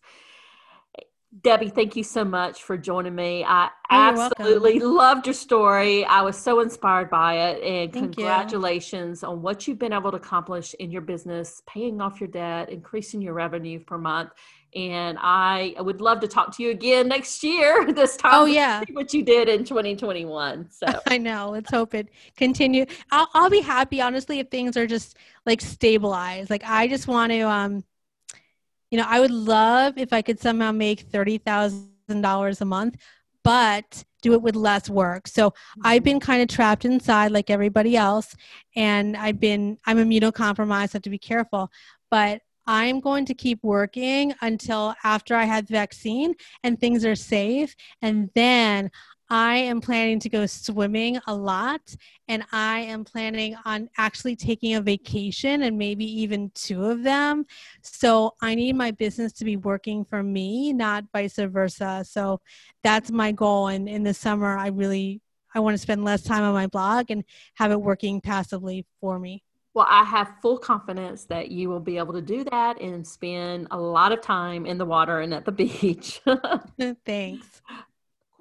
Debbie, 1.39 1.69
thank 1.69 1.95
you 1.95 2.03
so 2.03 2.25
much 2.25 2.63
for 2.63 2.77
joining 2.77 3.15
me. 3.15 3.45
I 3.45 3.67
oh, 3.67 3.69
absolutely 3.89 4.79
loved 4.79 5.25
your 5.25 5.33
story. 5.33 6.03
I 6.03 6.21
was 6.23 6.37
so 6.37 6.59
inspired 6.59 7.09
by 7.09 7.51
it. 7.51 7.63
And 7.63 7.93
thank 7.93 8.15
congratulations 8.15 9.21
you. 9.21 9.29
on 9.29 9.41
what 9.41 9.65
you've 9.65 9.79
been 9.79 9.93
able 9.93 10.11
to 10.11 10.17
accomplish 10.17 10.73
in 10.73 10.91
your 10.91 11.01
business, 11.01 11.61
paying 11.65 12.01
off 12.01 12.19
your 12.19 12.27
debt, 12.27 12.69
increasing 12.69 13.21
your 13.21 13.33
revenue 13.33 13.79
per 13.79 13.97
month. 13.97 14.31
And 14.75 15.17
I 15.21 15.73
would 15.79 16.01
love 16.01 16.19
to 16.19 16.27
talk 16.27 16.55
to 16.57 16.63
you 16.63 16.71
again 16.71 17.07
next 17.07 17.41
year, 17.43 17.91
this 17.93 18.17
time. 18.17 18.31
Oh, 18.33 18.45
yeah. 18.45 18.83
what 18.91 19.13
you 19.13 19.23
did 19.23 19.47
in 19.47 19.63
2021. 19.63 20.69
So 20.69 20.85
I 21.07 21.17
know. 21.17 21.51
Let's 21.51 21.71
hope 21.71 21.93
it 21.93 22.09
continue. 22.35 22.85
I'll, 23.09 23.29
I'll 23.33 23.49
be 23.49 23.61
happy, 23.61 24.01
honestly, 24.01 24.39
if 24.39 24.49
things 24.49 24.75
are 24.75 24.87
just 24.87 25.15
like 25.45 25.61
stabilized. 25.61 26.49
Like, 26.49 26.63
I 26.65 26.89
just 26.89 27.07
want 27.07 27.31
to, 27.31 27.41
um, 27.43 27.85
you 28.91 28.97
know, 28.97 29.05
I 29.07 29.19
would 29.19 29.31
love 29.31 29.97
if 29.97 30.13
I 30.13 30.21
could 30.21 30.39
somehow 30.39 30.71
make 30.71 31.09
$30,000 31.09 32.61
a 32.61 32.65
month, 32.65 32.97
but 33.43 34.03
do 34.21 34.33
it 34.33 34.41
with 34.41 34.55
less 34.55 34.89
work. 34.89 35.27
So 35.27 35.53
I've 35.83 36.03
been 36.03 36.19
kind 36.19 36.41
of 36.41 36.47
trapped 36.47 36.85
inside 36.85 37.31
like 37.31 37.49
everybody 37.49 37.97
else. 37.97 38.35
And 38.75 39.17
I've 39.17 39.39
been, 39.39 39.77
I'm 39.85 39.97
immunocompromised, 39.97 40.71
I 40.71 40.89
have 40.93 41.01
to 41.01 41.09
be 41.09 41.17
careful. 41.17 41.71
But 42.11 42.41
I'm 42.67 42.99
going 42.99 43.25
to 43.25 43.33
keep 43.33 43.63
working 43.63 44.35
until 44.41 44.93
after 45.03 45.35
I 45.35 45.45
had 45.45 45.67
the 45.67 45.73
vaccine 45.73 46.35
and 46.63 46.79
things 46.79 47.03
are 47.03 47.15
safe. 47.15 47.75
And 48.01 48.29
then 48.35 48.91
I 49.31 49.55
am 49.55 49.79
planning 49.79 50.19
to 50.19 50.29
go 50.29 50.45
swimming 50.45 51.17
a 51.25 51.33
lot 51.33 51.95
and 52.27 52.43
I 52.51 52.79
am 52.79 53.05
planning 53.05 53.55
on 53.63 53.89
actually 53.97 54.35
taking 54.35 54.75
a 54.75 54.81
vacation 54.81 55.63
and 55.63 55.77
maybe 55.77 56.03
even 56.21 56.51
two 56.53 56.83
of 56.83 57.01
them. 57.01 57.45
So 57.81 58.33
I 58.41 58.55
need 58.55 58.75
my 58.75 58.91
business 58.91 59.31
to 59.33 59.45
be 59.45 59.55
working 59.55 60.03
for 60.03 60.21
me, 60.21 60.73
not 60.73 61.05
vice 61.13 61.37
versa. 61.37 62.03
So 62.05 62.41
that's 62.83 63.09
my 63.09 63.31
goal. 63.31 63.67
And 63.67 63.87
in 63.87 64.03
the 64.03 64.13
summer, 64.13 64.57
I 64.57 64.67
really 64.67 65.21
I 65.55 65.61
want 65.61 65.75
to 65.75 65.81
spend 65.81 66.03
less 66.03 66.23
time 66.23 66.43
on 66.43 66.53
my 66.53 66.67
blog 66.67 67.09
and 67.09 67.23
have 67.53 67.71
it 67.71 67.81
working 67.81 68.19
passively 68.19 68.85
for 68.99 69.17
me. 69.17 69.43
Well, 69.73 69.87
I 69.89 70.03
have 70.03 70.33
full 70.41 70.57
confidence 70.57 71.23
that 71.25 71.51
you 71.51 71.69
will 71.69 71.79
be 71.79 71.97
able 71.97 72.13
to 72.15 72.21
do 72.21 72.43
that 72.51 72.81
and 72.81 73.07
spend 73.07 73.67
a 73.71 73.79
lot 73.79 74.11
of 74.11 74.19
time 74.19 74.65
in 74.65 74.77
the 74.77 74.85
water 74.85 75.21
and 75.21 75.33
at 75.33 75.45
the 75.45 75.53
beach. 75.53 76.19
Thanks 77.05 77.61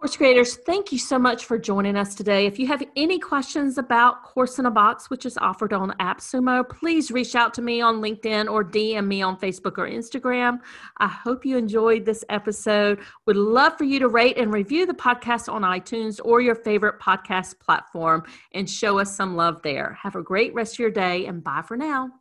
Course 0.00 0.16
creators, 0.16 0.56
thank 0.56 0.92
you 0.92 0.98
so 0.98 1.18
much 1.18 1.44
for 1.44 1.58
joining 1.58 1.94
us 1.94 2.14
today. 2.14 2.46
If 2.46 2.58
you 2.58 2.66
have 2.68 2.82
any 2.96 3.18
questions 3.18 3.76
about 3.76 4.22
Course 4.22 4.58
in 4.58 4.64
a 4.64 4.70
Box, 4.70 5.10
which 5.10 5.26
is 5.26 5.36
offered 5.36 5.74
on 5.74 5.90
AppSumo, 6.00 6.66
please 6.66 7.10
reach 7.10 7.34
out 7.34 7.52
to 7.52 7.60
me 7.60 7.82
on 7.82 8.00
LinkedIn 8.00 8.50
or 8.50 8.64
DM 8.64 9.06
me 9.06 9.20
on 9.20 9.38
Facebook 9.38 9.76
or 9.76 9.86
Instagram. 9.86 10.60
I 10.96 11.06
hope 11.06 11.44
you 11.44 11.58
enjoyed 11.58 12.06
this 12.06 12.24
episode. 12.30 13.00
Would 13.26 13.36
love 13.36 13.76
for 13.76 13.84
you 13.84 13.98
to 13.98 14.08
rate 14.08 14.38
and 14.38 14.54
review 14.54 14.86
the 14.86 14.94
podcast 14.94 15.52
on 15.52 15.60
iTunes 15.60 16.18
or 16.24 16.40
your 16.40 16.54
favorite 16.54 16.98
podcast 16.98 17.58
platform 17.58 18.24
and 18.54 18.70
show 18.70 18.98
us 18.98 19.14
some 19.14 19.36
love 19.36 19.60
there. 19.60 19.98
Have 20.02 20.16
a 20.16 20.22
great 20.22 20.54
rest 20.54 20.76
of 20.76 20.78
your 20.78 20.90
day 20.90 21.26
and 21.26 21.44
bye 21.44 21.60
for 21.60 21.76
now. 21.76 22.19